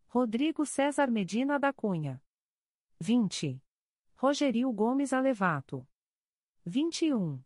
[0.09, 2.21] Rodrigo César Medina da Cunha.
[2.99, 3.63] 20.
[4.17, 5.87] Rogerio Gomes Alevato.
[6.67, 7.45] 21.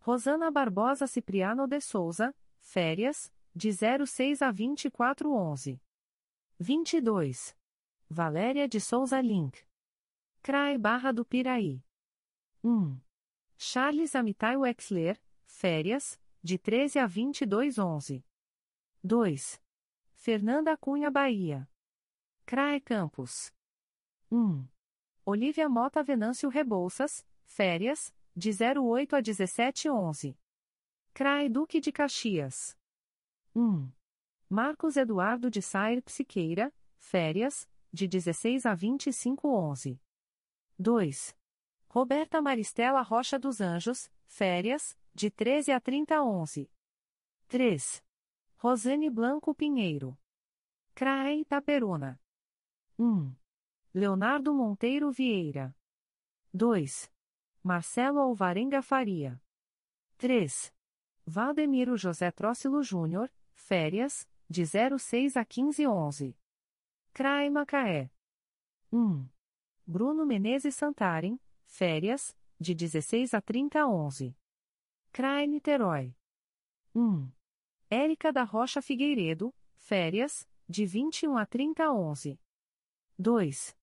[0.00, 5.80] Rosana Barbosa Cipriano de Souza, férias, de 06 a 2411.
[6.58, 7.56] 22.
[8.08, 9.64] Valéria de Souza Link.
[10.42, 11.80] CRAE Barra do Piraí.
[12.64, 13.00] 1.
[13.56, 18.24] Charles Amitai Wexler, férias, de 13 a 2211.
[19.02, 19.62] 2.
[20.14, 21.68] Fernanda Cunha Bahia.
[22.44, 23.52] CRAE Campos.
[24.30, 24.66] 1.
[25.24, 30.38] Olivia Mota Venâncio Rebouças, férias, de 08 a 1711.
[31.14, 32.76] CRAE Duque de Caxias.
[33.54, 33.90] 1.
[34.50, 39.98] Marcos Eduardo de Sair Psiqueira, férias, de 16 a 2511.
[40.78, 41.34] 2.
[41.88, 46.70] Roberta Maristela Rocha dos Anjos, férias, de 13 a 3011.
[47.48, 48.04] 3.
[48.58, 50.18] Rosane Blanco Pinheiro.
[50.94, 52.20] CRAE Itaperuna.
[52.98, 53.34] 1.
[53.94, 55.74] Leonardo Monteiro Vieira.
[56.52, 57.10] 2.
[57.66, 59.42] Marcelo Alvarenga Faria.
[60.18, 60.72] 3.
[61.26, 66.38] Valdemiro José Trócilo Júnior, férias, de 06 a 1511.
[67.12, 68.08] CRAE Macaé.
[68.92, 69.28] 1.
[69.84, 74.36] Bruno Menezes Santarem, férias, de 16 a 30 11.
[75.10, 76.14] CRAE Niterói.
[76.94, 77.28] 1.
[77.90, 82.38] Érica da Rocha Figueiredo, férias, de 21 a 30 11.
[83.18, 83.76] 2.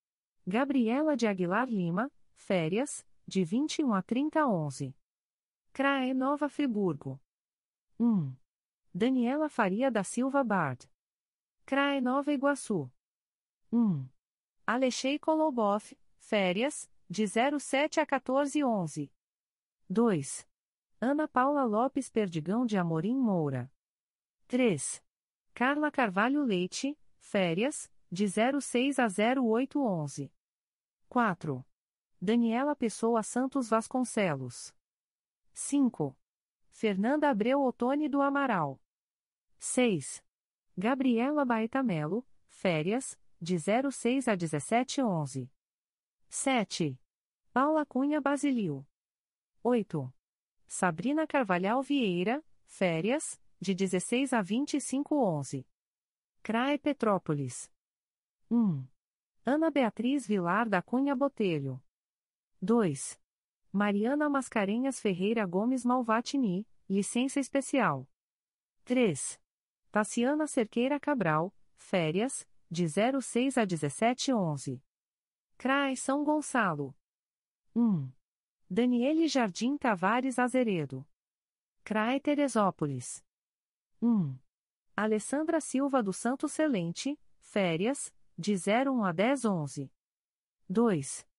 [0.47, 4.95] Gabriela de Aguilar Lima, férias, de 21 a 30 11.
[5.71, 7.19] CRAE Nova Friburgo.
[7.99, 8.35] 1.
[8.93, 10.89] Daniela Faria da Silva Bard.
[11.65, 12.91] CRAE Nova Iguaçu.
[13.71, 14.07] 1.
[14.67, 19.11] Alexei Koloboff, férias, de 07 a 14 11.
[19.89, 20.47] 2.
[21.01, 23.71] Ana Paula Lopes Perdigão de Amorim Moura.
[24.47, 25.03] 3.
[25.53, 30.31] Carla Carvalho Leite, férias, de 06 a 08 11.
[31.09, 31.65] 4.
[32.23, 34.73] Daniela Pessoa Santos Vasconcelos.
[35.51, 36.17] 5.
[36.71, 38.79] Fernanda Abreu Otone do Amaral.
[39.59, 40.23] 6.
[40.77, 45.51] Gabriela Baeta Melo, férias, de 06 a 17 11.
[46.29, 46.97] 7.
[47.51, 48.87] Paula Cunha Basilio.
[49.61, 50.09] 8.
[50.65, 55.67] Sabrina Carvalhal Vieira, férias, de 16 a 25 11.
[56.41, 57.69] CRAE Petrópolis.
[58.49, 58.87] 1.
[59.45, 61.83] Ana Beatriz Vilar da Cunha Botelho.
[62.63, 63.19] 2.
[63.73, 68.07] Mariana Mascarenhas Ferreira Gomes Malvatini, licença especial.
[68.85, 69.37] 3.
[69.91, 74.81] Taciana Cerqueira Cabral, férias, de 06 a 1711.
[75.57, 76.95] CRAE São Gonçalo.
[77.75, 78.09] 1.
[78.69, 81.05] Daniele Jardim Tavares Azeredo.
[81.83, 83.21] CRAE Teresópolis.
[84.01, 84.37] 1.
[84.95, 89.91] Alessandra Silva do Santo Celente, férias, de 01 a 1011.
[90.69, 91.32] 2.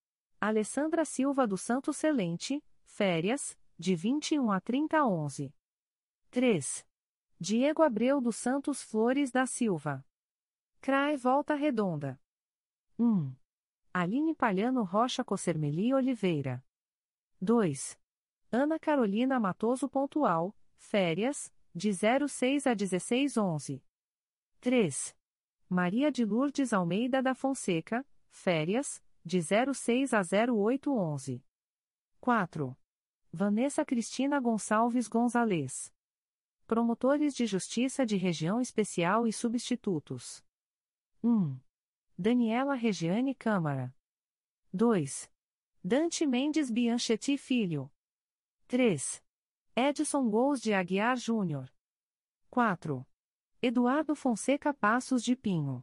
[0.46, 5.54] Alessandra Silva do Santo Celente, férias, de 21 a 30 11.
[6.30, 6.86] 3.
[7.40, 10.04] Diego Abreu dos Santos Flores da Silva.
[10.82, 12.20] CRAE Volta Redonda.
[12.98, 13.34] 1.
[13.94, 16.62] Aline Palhano Rocha Cossermeli Oliveira.
[17.40, 17.98] 2.
[18.52, 23.82] Ana Carolina Matoso Pontual, férias, de 06 a 16 11.
[24.60, 25.16] 3.
[25.70, 31.42] Maria de Lourdes Almeida da Fonseca, férias, de 06 a 0811.
[32.20, 32.76] 4.
[33.32, 35.92] Vanessa Cristina Gonçalves Gonzalez.
[36.66, 40.44] Promotores de Justiça de Região Especial e Substitutos.
[41.22, 41.58] 1.
[42.18, 43.94] Daniela Regiane Câmara.
[44.72, 45.30] 2.
[45.82, 47.90] Dante Mendes Bianchetti Filho.
[48.66, 49.24] 3.
[49.74, 51.72] Edson Gous de Aguiar Júnior.
[52.50, 53.06] 4.
[53.62, 55.82] Eduardo Fonseca Passos de Pinho.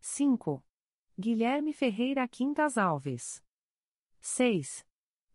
[0.00, 0.64] 5.
[1.20, 3.44] Guilherme Ferreira Quintas Alves.
[4.22, 4.86] 6.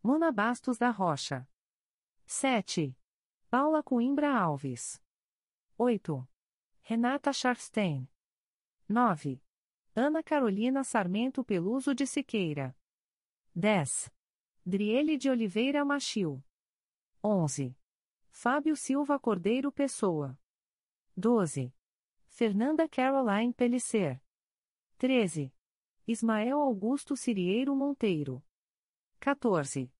[0.01, 1.47] Mona Bastos da Rocha.
[2.25, 2.97] 7.
[3.51, 4.99] Paula Coimbra Alves.
[5.77, 6.27] 8.
[6.81, 8.09] Renata Scharfstein.
[8.89, 9.39] 9.
[9.95, 12.75] Ana Carolina Sarmento Peluso de Siqueira.
[13.53, 14.11] 10.
[14.65, 16.43] Driele de Oliveira Machil.
[17.23, 17.77] 11.
[18.31, 20.35] Fábio Silva Cordeiro Pessoa.
[21.15, 21.71] 12.
[22.27, 24.19] Fernanda Caroline Pellicer.
[24.97, 25.54] 13.
[26.07, 28.43] Ismael Augusto Cirieiro Monteiro.
[29.19, 29.91] 14.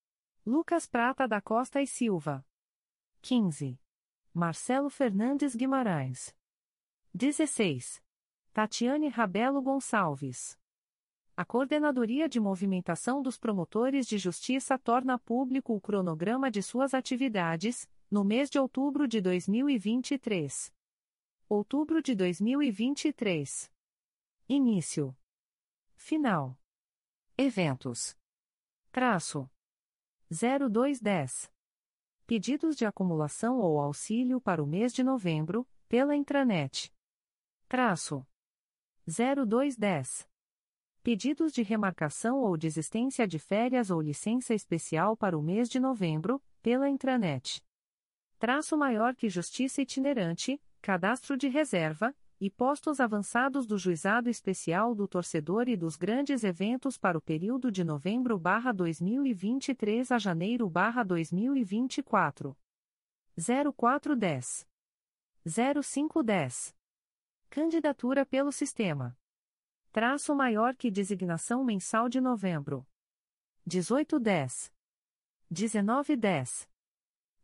[0.45, 2.45] Lucas Prata da Costa e Silva.
[3.23, 3.79] 15.
[4.31, 6.35] Marcelo Fernandes Guimarães.
[7.11, 8.03] 16.
[8.53, 10.55] Tatiane Rabelo Gonçalves.
[11.35, 17.89] A Coordenadoria de Movimentação dos Promotores de Justiça torna público o cronograma de suas atividades,
[18.11, 20.71] no mês de outubro de 2023.
[21.49, 23.71] Outubro de 2023.
[24.47, 25.17] Início.
[25.95, 26.57] Final.
[27.37, 28.15] Eventos.
[28.91, 29.49] Traço.
[30.29, 31.51] 0210.
[32.27, 36.93] Pedidos de acumulação ou auxílio para o mês de novembro, pela intranet.
[37.67, 38.25] Traço.
[39.07, 40.27] 0210.
[41.01, 46.41] Pedidos de remarcação ou desistência de férias ou licença especial para o mês de novembro,
[46.61, 47.63] pela intranet.
[48.37, 55.07] Traço maior que Justiça Itinerante, Cadastro de Reserva, e postos avançados do Juizado Especial do
[55.07, 62.55] Torcedor e dos grandes eventos para o período de novembro/2023 a janeiro/2024.
[63.37, 64.67] 0410
[65.45, 66.75] 0510
[67.49, 69.17] Candidatura pelo sistema.
[69.91, 72.85] Traço maior que designação mensal de novembro.
[73.65, 74.73] 1810
[75.49, 76.67] 1910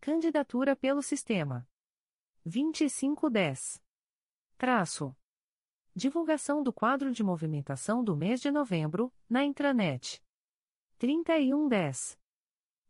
[0.02, 1.66] Candidatura pelo sistema.
[2.46, 3.82] 2510
[4.62, 5.16] Traço.
[5.96, 10.24] Divulgação do quadro de movimentação do mês de novembro, na intranet.
[11.00, 12.16] 3110.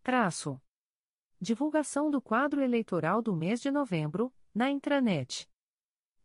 [0.04, 0.62] Traço.
[1.40, 5.50] Divulgação do quadro eleitoral do mês de novembro, na intranet.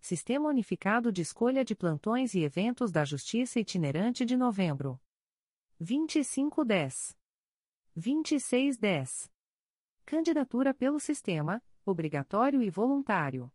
[0.00, 5.00] Sistema Unificado de Escolha de Plantões e Eventos da Justiça Itinerante de Novembro.
[5.78, 7.16] 2510.
[7.94, 9.31] 2610.
[10.05, 13.49] Candidatura pelo Sistema, obrigatório e voluntário.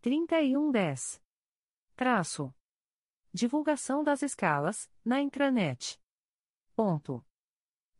[0.00, 1.20] 3110.
[1.96, 2.54] Traço.
[3.32, 6.00] Divulgação das escalas, na intranet.
[6.76, 7.26] Ponto.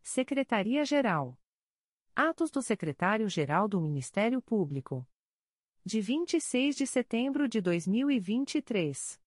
[0.01, 1.37] Secretaria-Geral.
[2.15, 5.05] Atos do Secretário-Geral do Ministério Público.
[5.85, 9.21] De 26 de setembro de 2023.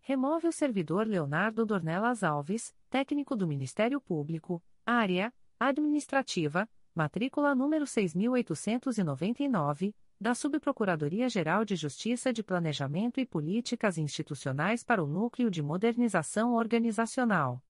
[0.00, 9.94] Remove o servidor Leonardo Dornelas Alves, técnico do Ministério Público, área administrativa, matrícula número 6899
[10.22, 17.60] da Subprocuradoria-Geral de Justiça de Planejamento e Políticas Institucionais para o Núcleo de Modernização Organizacional.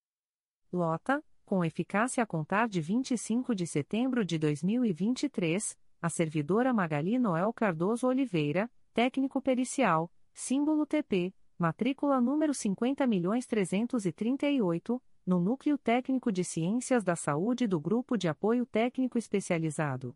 [0.70, 7.54] Lota, com eficácia a contar de 25 de setembro de 2023, a servidora Magali Noel
[7.54, 17.16] Cardoso Oliveira, técnico pericial, símbolo TP, matrícula número 50.338, no Núcleo Técnico de Ciências da
[17.16, 20.14] Saúde do Grupo de Apoio Técnico Especializado.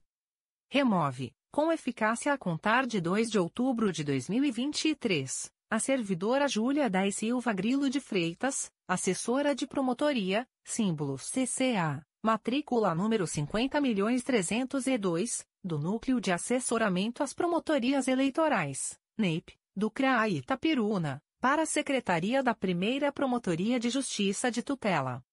[0.69, 5.51] Remove com eficácia a contar de 2 de outubro de 2023.
[5.70, 13.25] A servidora Júlia da Silva Grilo de Freitas, assessora de promotoria, símbolo CCA, matrícula número
[13.25, 22.43] 50.302, do Núcleo de Assessoramento às Promotorias Eleitorais, NEIP, do CRAI Itapiruna, para a Secretaria
[22.43, 25.25] da Primeira Promotoria de Justiça de Tutela.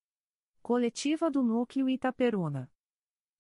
[0.61, 2.71] Coletiva do Núcleo Itaperuna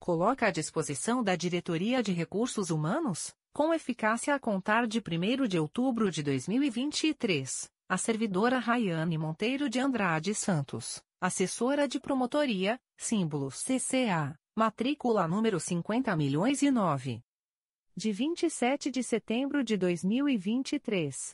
[0.03, 5.57] coloca à disposição da Diretoria de Recursos Humanos, com eficácia a contar de 1 de
[5.57, 14.37] outubro de 2023, a servidora Rayane Monteiro de Andrade Santos, assessora de promotoria, símbolo CCA,
[14.53, 17.23] matrícula número 50 milhões e 9.
[17.95, 21.33] De 27 de setembro de 2023.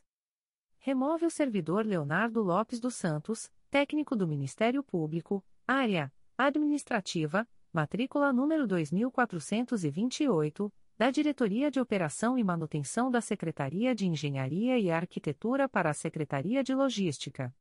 [0.78, 8.68] Remove o servidor Leonardo Lopes dos Santos, técnico do Ministério Público, área administrativa, matrícula número
[8.68, 15.94] 2428, da Diretoria de Operação e Manutenção da Secretaria de Engenharia e Arquitetura para a
[15.94, 17.56] Secretaria de Logística.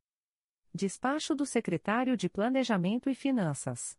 [0.73, 3.97] Despacho do Secretário de Planejamento e Finanças.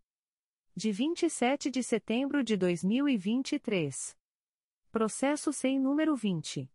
[0.77, 4.15] De 27 de setembro de 2023.
[4.93, 6.71] Processo sem número 20.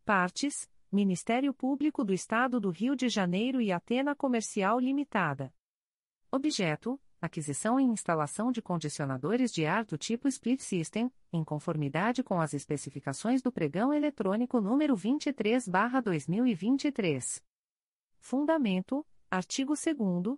[0.06, 5.52] Partes: Ministério Público do Estado do Rio de Janeiro e Atena Comercial Limitada.
[6.32, 12.40] Objeto: aquisição e instalação de condicionadores de ar do tipo Split System, em conformidade com
[12.40, 17.42] as especificações do pregão eletrônico número 23/2023.
[18.20, 20.38] Fundamento: artigo 2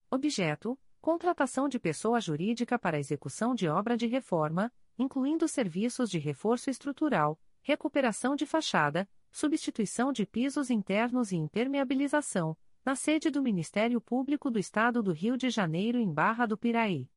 [0.10, 6.70] Objeto: contratação de pessoa jurídica para execução de obra de reforma, incluindo serviços de reforço
[6.70, 14.50] estrutural, recuperação de fachada, substituição de pisos internos e impermeabilização, na sede do Ministério Público
[14.50, 17.10] do Estado do Rio de Janeiro em Barra do Piraí.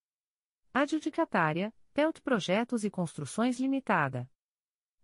[0.73, 4.31] Adjudicatária, Pelt Projetos e Construções Limitada.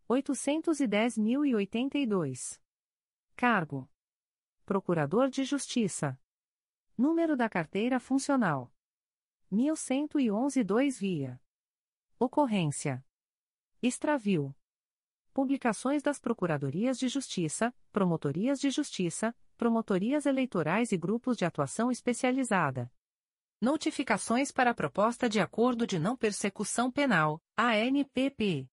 [0.09, 2.59] 810.082.
[3.37, 3.87] Cargo:
[4.65, 6.19] Procurador de Justiça.
[6.97, 8.73] Número da carteira funcional:
[9.53, 11.39] 1111-2 via.
[12.19, 13.05] Ocorrência:
[13.83, 14.57] Extravio
[15.35, 22.93] Publicações das Procuradorias de Justiça, Promotorias de Justiça, Promotorias Eleitorais e Grupos de Atuação Especializada.
[23.59, 28.69] Notificações para a Proposta de Acordo de Não Persecução Penal, ANPP.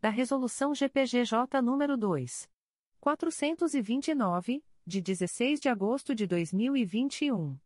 [0.00, 2.48] da Resolução GPGJ nº 2.
[3.00, 7.58] 429, de 16 de agosto de 2021.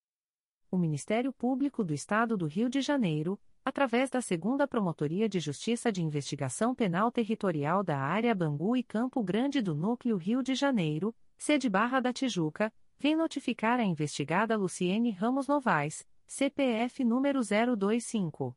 [0.71, 5.91] O Ministério Público do Estado do Rio de Janeiro, através da Segunda Promotoria de Justiça
[5.91, 11.13] de Investigação Penal Territorial da Área Bangu e Campo Grande do Núcleo Rio de Janeiro,
[11.37, 18.55] sede Barra da Tijuca, vem notificar a investigada Luciene Ramos Novaes, CPF número 025.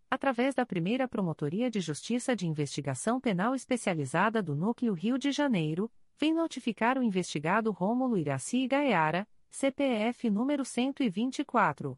[0.11, 5.89] através da primeira Promotoria de Justiça de Investigação Penal Especializada do Núcleo Rio de Janeiro,
[6.19, 11.97] vem notificar o investigado Rômulo Iraci Gaiara, CPF número 124.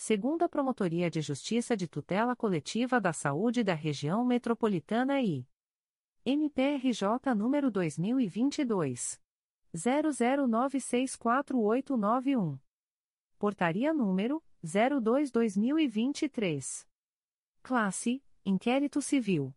[0.00, 5.44] Segunda Promotoria de Justiça de Tutela Coletiva da Saúde da Região Metropolitana I.
[6.24, 9.20] MPRJ número 2022
[9.74, 12.60] 00964891.
[13.40, 16.86] Portaria número 02/2023.
[17.60, 19.52] Classe: Inquérito Civil.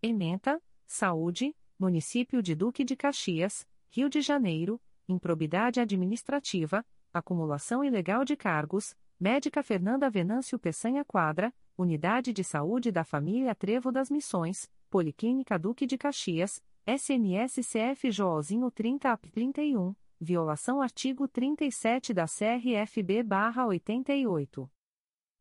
[0.00, 8.36] Ementa: Saúde, Município de Duque de Caxias, Rio de Janeiro, improbidade administrativa, acumulação ilegal de
[8.36, 15.58] cargos Médica Fernanda Venâncio Peçanha Quadra, Unidade de Saúde da Família Trevo das Missões, Policlínica
[15.58, 24.68] Duque de Caxias, SMSCF Joalzinho 30 AP 31, violação artigo 37 da CRFB/88.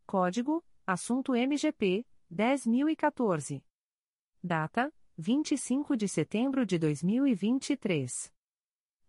[0.06, 3.62] Código: Assunto MGP 10014.
[4.42, 8.34] Data: 25 de setembro de 2023.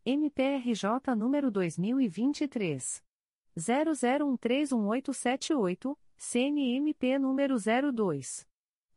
[0.05, 3.08] MPRJ número 2023.
[3.59, 8.47] 00131878, CNMP número 02.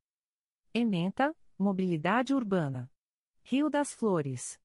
[0.74, 2.92] Ementa: Mobilidade Urbana.
[3.44, 4.60] Rio das Flores.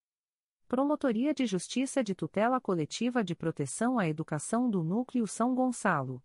[0.67, 6.23] Promotoria de Justiça de Tutela Coletiva de Proteção à Educação do Núcleo São Gonçalo.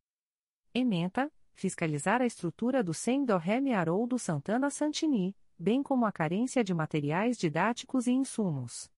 [0.73, 7.37] Ementa: Fiscalizar a estrutura do Sendorreme Haroldo Santana Santini, bem como a carência de materiais
[7.37, 8.93] didáticos e insumos.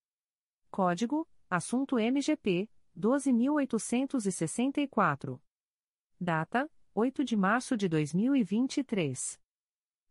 [0.70, 5.42] Código: Assunto MGP 12864.
[6.20, 9.40] Data: 8 de março de 2023.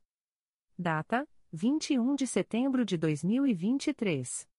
[0.78, 4.51] Data: 21 de setembro de 2023.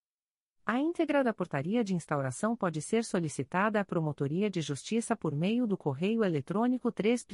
[0.64, 5.66] A íntegra da portaria de instauração pode ser solicitada à Promotoria de Justiça por meio
[5.66, 7.26] do correio eletrônico 3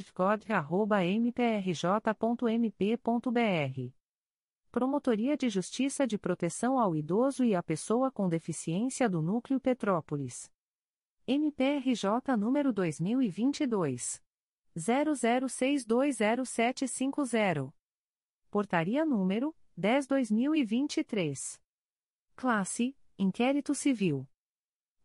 [1.15, 2.09] mprj.mp.br
[4.71, 10.51] Promotoria de Justiça de Proteção ao Idoso e à Pessoa com Deficiência do Núcleo Petrópolis.
[11.27, 14.23] MPRJ número 2022
[14.75, 17.71] 00620750.
[18.49, 21.59] Portaria número 10/2023.
[22.35, 24.25] Classe: Inquérito Civil.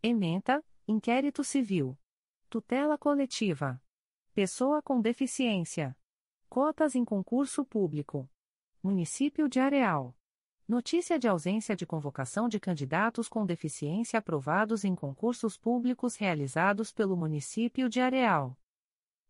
[0.00, 1.98] Ementa: Inquérito Civil.
[2.48, 3.82] Tutela coletiva.
[4.32, 5.98] Pessoa com deficiência.
[6.48, 8.30] Cotas em concurso público.
[8.80, 10.16] Município de Areal.
[10.68, 17.16] Notícia de ausência de convocação de candidatos com deficiência aprovados em concursos públicos realizados pelo
[17.16, 18.56] Município de Areal.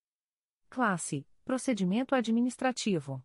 [0.69, 3.25] Classe: Procedimento Administrativo.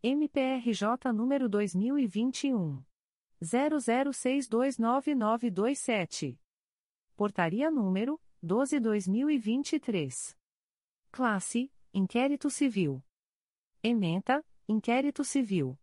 [0.00, 2.80] MPRJ número 2021.
[3.42, 6.38] 00629927.
[7.16, 10.36] Portaria número 12/2023.
[11.10, 13.02] Classe Inquérito Civil.
[13.82, 15.76] Ementa, Inquérito Civil.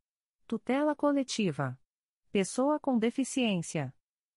[0.47, 1.77] Tutela Coletiva.
[2.31, 3.93] Pessoa com Deficiência.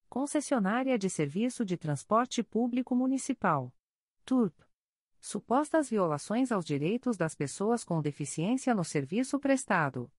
[0.08, 3.72] Concessionária de Serviço de Transporte Público Municipal.
[4.24, 4.52] TURP.
[5.20, 10.10] Supostas violações aos direitos das pessoas com deficiência no serviço prestado.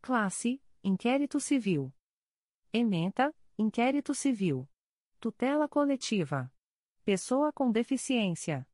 [0.02, 1.94] Classe Inquérito Civil.
[2.74, 4.68] Ementa, Inquérito Civil.
[5.20, 6.52] Tutela Coletiva.
[7.06, 8.68] Pessoa com Deficiência.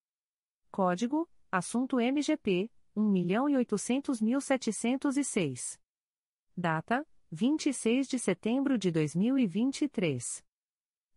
[0.71, 5.77] Código, Assunto MGP, 1.800.706.
[6.55, 10.45] Data, 26 de setembro de 2023.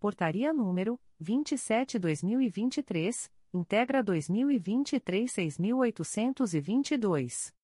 [0.00, 7.54] Portaria número 27/2023, integra 2023 6822.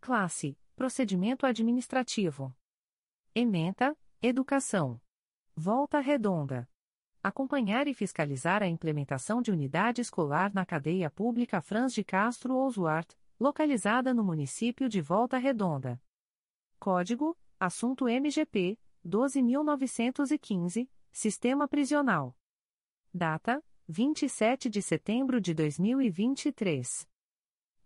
[0.00, 2.54] Classe: Procedimento administrativo.
[3.34, 5.00] Ementa: Educação.
[5.56, 6.68] Volta Redonda
[7.26, 13.14] acompanhar e fiscalizar a implementação de unidade escolar na cadeia pública Franz de Castro Oswart,
[13.38, 16.00] localizada no município de Volta Redonda.
[16.78, 22.32] Código: Assunto MGP 12915, Sistema Prisional.
[23.12, 27.08] Data: 27 de setembro de 2023.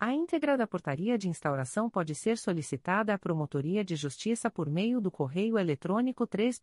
[0.02, 4.98] A íntegra da portaria de instauração pode ser solicitada à Promotoria de Justiça por meio
[4.98, 6.58] do correio eletrônico 3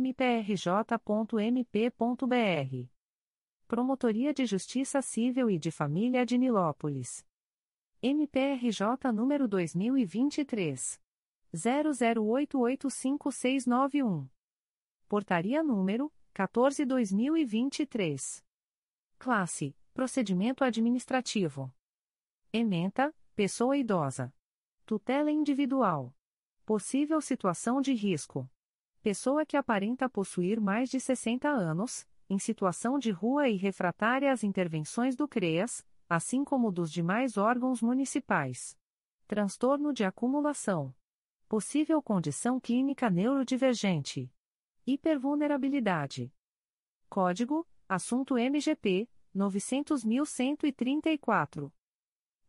[0.00, 2.88] mprj.mp.br.
[3.68, 7.22] Promotoria de Justiça Civil e de Família de Nilópolis.
[8.00, 10.98] MPRJ número 2023
[11.54, 14.26] 00885691.
[15.06, 18.42] Portaria número 14/2023.
[19.18, 21.70] Classe: Procedimento administrativo.
[22.58, 24.32] Ementa, pessoa idosa.
[24.86, 26.14] Tutela individual.
[26.64, 28.50] Possível situação de risco.
[29.02, 34.42] Pessoa que aparenta possuir mais de 60 anos, em situação de rua e refratária às
[34.42, 38.74] intervenções do CREAS, assim como dos demais órgãos municipais.
[39.26, 40.94] Transtorno de acumulação.
[41.46, 44.32] Possível condição clínica neurodivergente.
[44.86, 46.32] Hipervulnerabilidade.
[47.10, 49.06] Código: Assunto MGP
[49.36, 51.70] 900.134.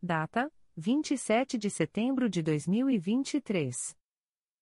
[0.02, 3.98] Data: 27 de setembro de 2023.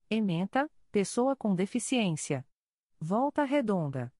[0.10, 2.46] Ementa: Pessoa com deficiência.
[2.99, 4.14] Volta Redonda.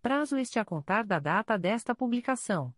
[0.00, 2.74] prazo este a contar da data desta publicação.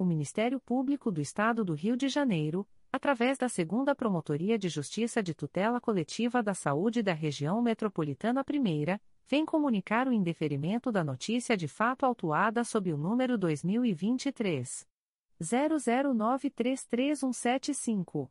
[0.00, 5.22] o Ministério Público do Estado do Rio de Janeiro, através da Segunda Promotoria de Justiça
[5.22, 11.54] de Tutela Coletiva da Saúde da Região Metropolitana I, vem comunicar o indeferimento da notícia
[11.54, 14.88] de fato autuada sob o número 2023
[15.38, 18.30] 00933175.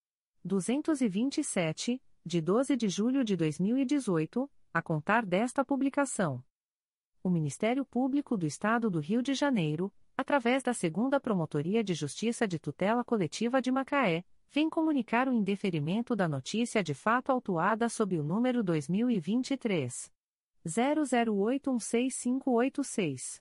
[0.44, 6.42] 227, de 12 de julho de 2018, a contar desta publicação.
[7.22, 12.48] O Ministério Público do Estado do Rio de Janeiro, através da Segunda Promotoria de Justiça
[12.48, 18.18] de Tutela Coletiva de Macaé, vem comunicar o indeferimento da notícia de fato autuada sob
[18.18, 20.10] o número 2023
[20.66, 23.40] 00816586.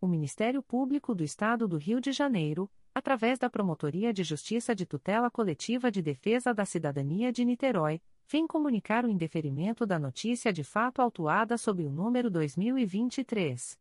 [0.00, 4.86] O Ministério Público do Estado do Rio de Janeiro, através da Promotoria de Justiça de
[4.86, 10.62] Tutela Coletiva de Defesa da Cidadania de Niterói, vem comunicar o indeferimento da notícia de
[10.62, 13.76] fato autuada sob o número 2023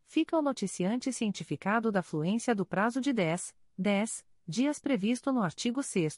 [0.06, 5.82] Fica o noticiante cientificado da fluência do prazo de 10, 10 dias previsto no artigo
[5.82, 6.18] 6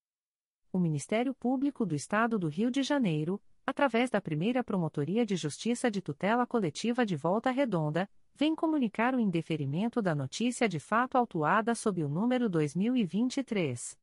[0.73, 5.91] O Ministério Público do Estado do Rio de Janeiro, através da primeira Promotoria de Justiça
[5.91, 11.75] de Tutela Coletiva de Volta Redonda, vem comunicar o indeferimento da notícia de fato autuada
[11.75, 13.99] sob o número 2023.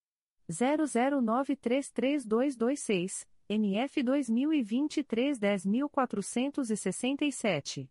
[0.50, 7.90] 00933226, NF 2023 10467.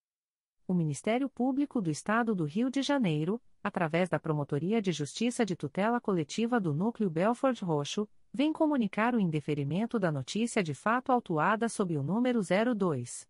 [0.71, 5.53] O Ministério Público do Estado do Rio de Janeiro, através da Promotoria de Justiça de
[5.53, 11.67] Tutela Coletiva do Núcleo Belford Roxo, vem comunicar o indeferimento da notícia de fato autuada
[11.67, 13.27] sob o número 02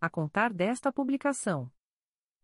[0.00, 1.68] a contar desta publicação.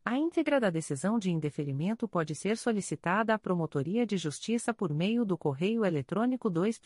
[0.05, 5.25] A íntegra da decisão de indeferimento pode ser solicitada à Promotoria de Justiça por meio
[5.25, 6.81] do correio eletrônico 2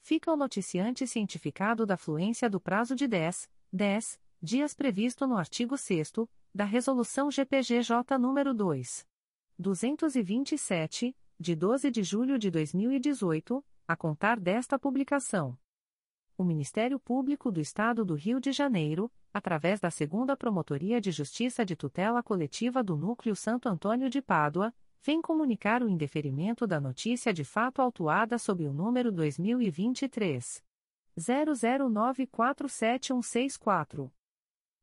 [0.00, 5.76] Fica o noticiante cientificado da fluência do prazo de 10, 10 dias previsto no artigo
[5.76, 6.12] 6
[6.54, 9.06] da Resolução GPGJ nº 2.
[9.58, 15.58] 227, de 12 de julho de 2018, a contar desta publicação.
[16.38, 21.62] O Ministério Público do Estado do Rio de Janeiro, através da Segunda Promotoria de Justiça
[21.62, 27.30] de Tutela Coletiva do Núcleo Santo Antônio de Pádua, vem comunicar o indeferimento da notícia
[27.30, 30.64] de fato autuada sob o número 2023
[31.18, 34.10] 00947164.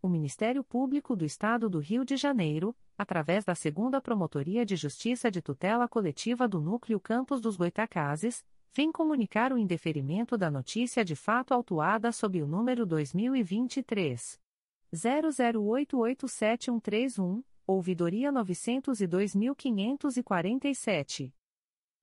[0.00, 5.28] O Ministério Público do Estado do Rio de Janeiro, através da Segunda Promotoria de Justiça
[5.28, 11.16] de Tutela Coletiva do Núcleo Campos dos Goitacazes, vem comunicar o indeferimento da notícia de
[11.16, 14.38] fato autuada sob o número 2023
[14.94, 21.32] 00887131, ouvidoria 902.547.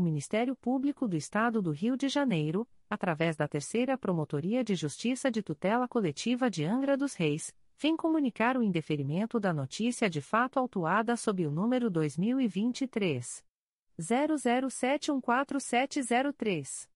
[0.00, 5.30] O Ministério Público do Estado do Rio de Janeiro, através da Terceira Promotoria de Justiça
[5.30, 10.58] de Tutela Coletiva de Angra dos Reis, vem comunicar o indeferimento da notícia de fato
[10.58, 13.44] autuada sob o número 2023
[14.00, 16.88] 00714703.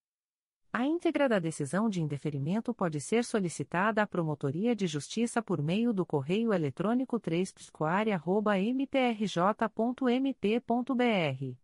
[0.73, 5.93] A íntegra da decisão de indeferimento pode ser solicitada à Promotoria de Justiça por meio
[5.93, 7.53] do correio eletrônico 3
[8.73, 11.64] mprj.mp.br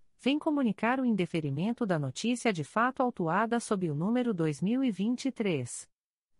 [0.21, 5.89] vem comunicar o indeferimento da notícia de fato autuada sob o número 2023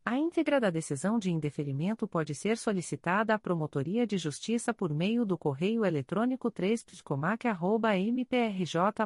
[0.05, 5.25] A íntegra da decisão de indeferimento pode ser solicitada à Promotoria de Justiça por meio
[5.25, 6.85] do correio eletrônico 3
[8.09, 9.03] mprj.mp.br.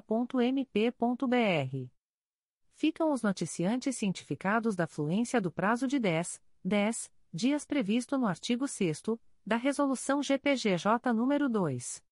[2.73, 8.67] Ficam os noticiantes cientificados da fluência do prazo de 10, 10 dias previsto no artigo
[8.67, 9.01] 6
[9.47, 12.03] da Resolução GPGJ nº 2.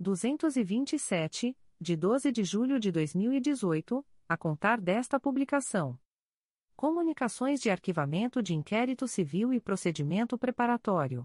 [0.00, 5.96] 227, de 12 de julho de 2018, a contar desta publicação.
[6.74, 11.24] Comunicações de Arquivamento de Inquérito Civil e Procedimento Preparatório.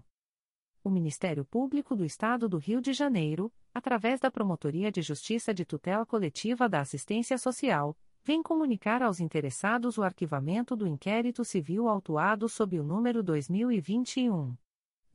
[0.84, 5.64] O Ministério Público do Estado do Rio de Janeiro, através da Promotoria de Justiça de
[5.64, 12.48] Tutela Coletiva da Assistência Social, vem comunicar aos interessados o arquivamento do inquérito civil autuado
[12.48, 14.56] sob o número 2021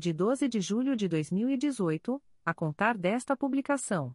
[0.00, 4.12] de 12 de julho de 2018, a contar desta publicação.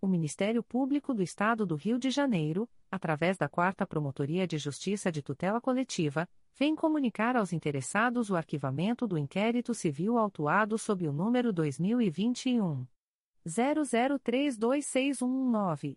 [0.00, 5.10] O Ministério Público do Estado do Rio de Janeiro, através da Quarta Promotoria de Justiça
[5.10, 11.12] de Tutela Coletiva, vem comunicar aos interessados o arquivamento do inquérito civil autuado sob o
[11.12, 12.84] número 2021
[13.46, 15.96] 00326119.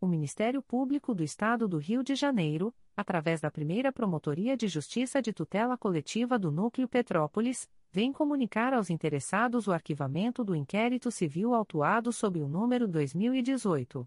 [0.00, 5.20] O Ministério Público do Estado do Rio de Janeiro, através da primeira Promotoria de Justiça
[5.22, 11.54] de Tutela Coletiva do Núcleo Petrópolis, vem comunicar aos interessados o arquivamento do inquérito civil
[11.54, 14.06] autuado sob o número 2018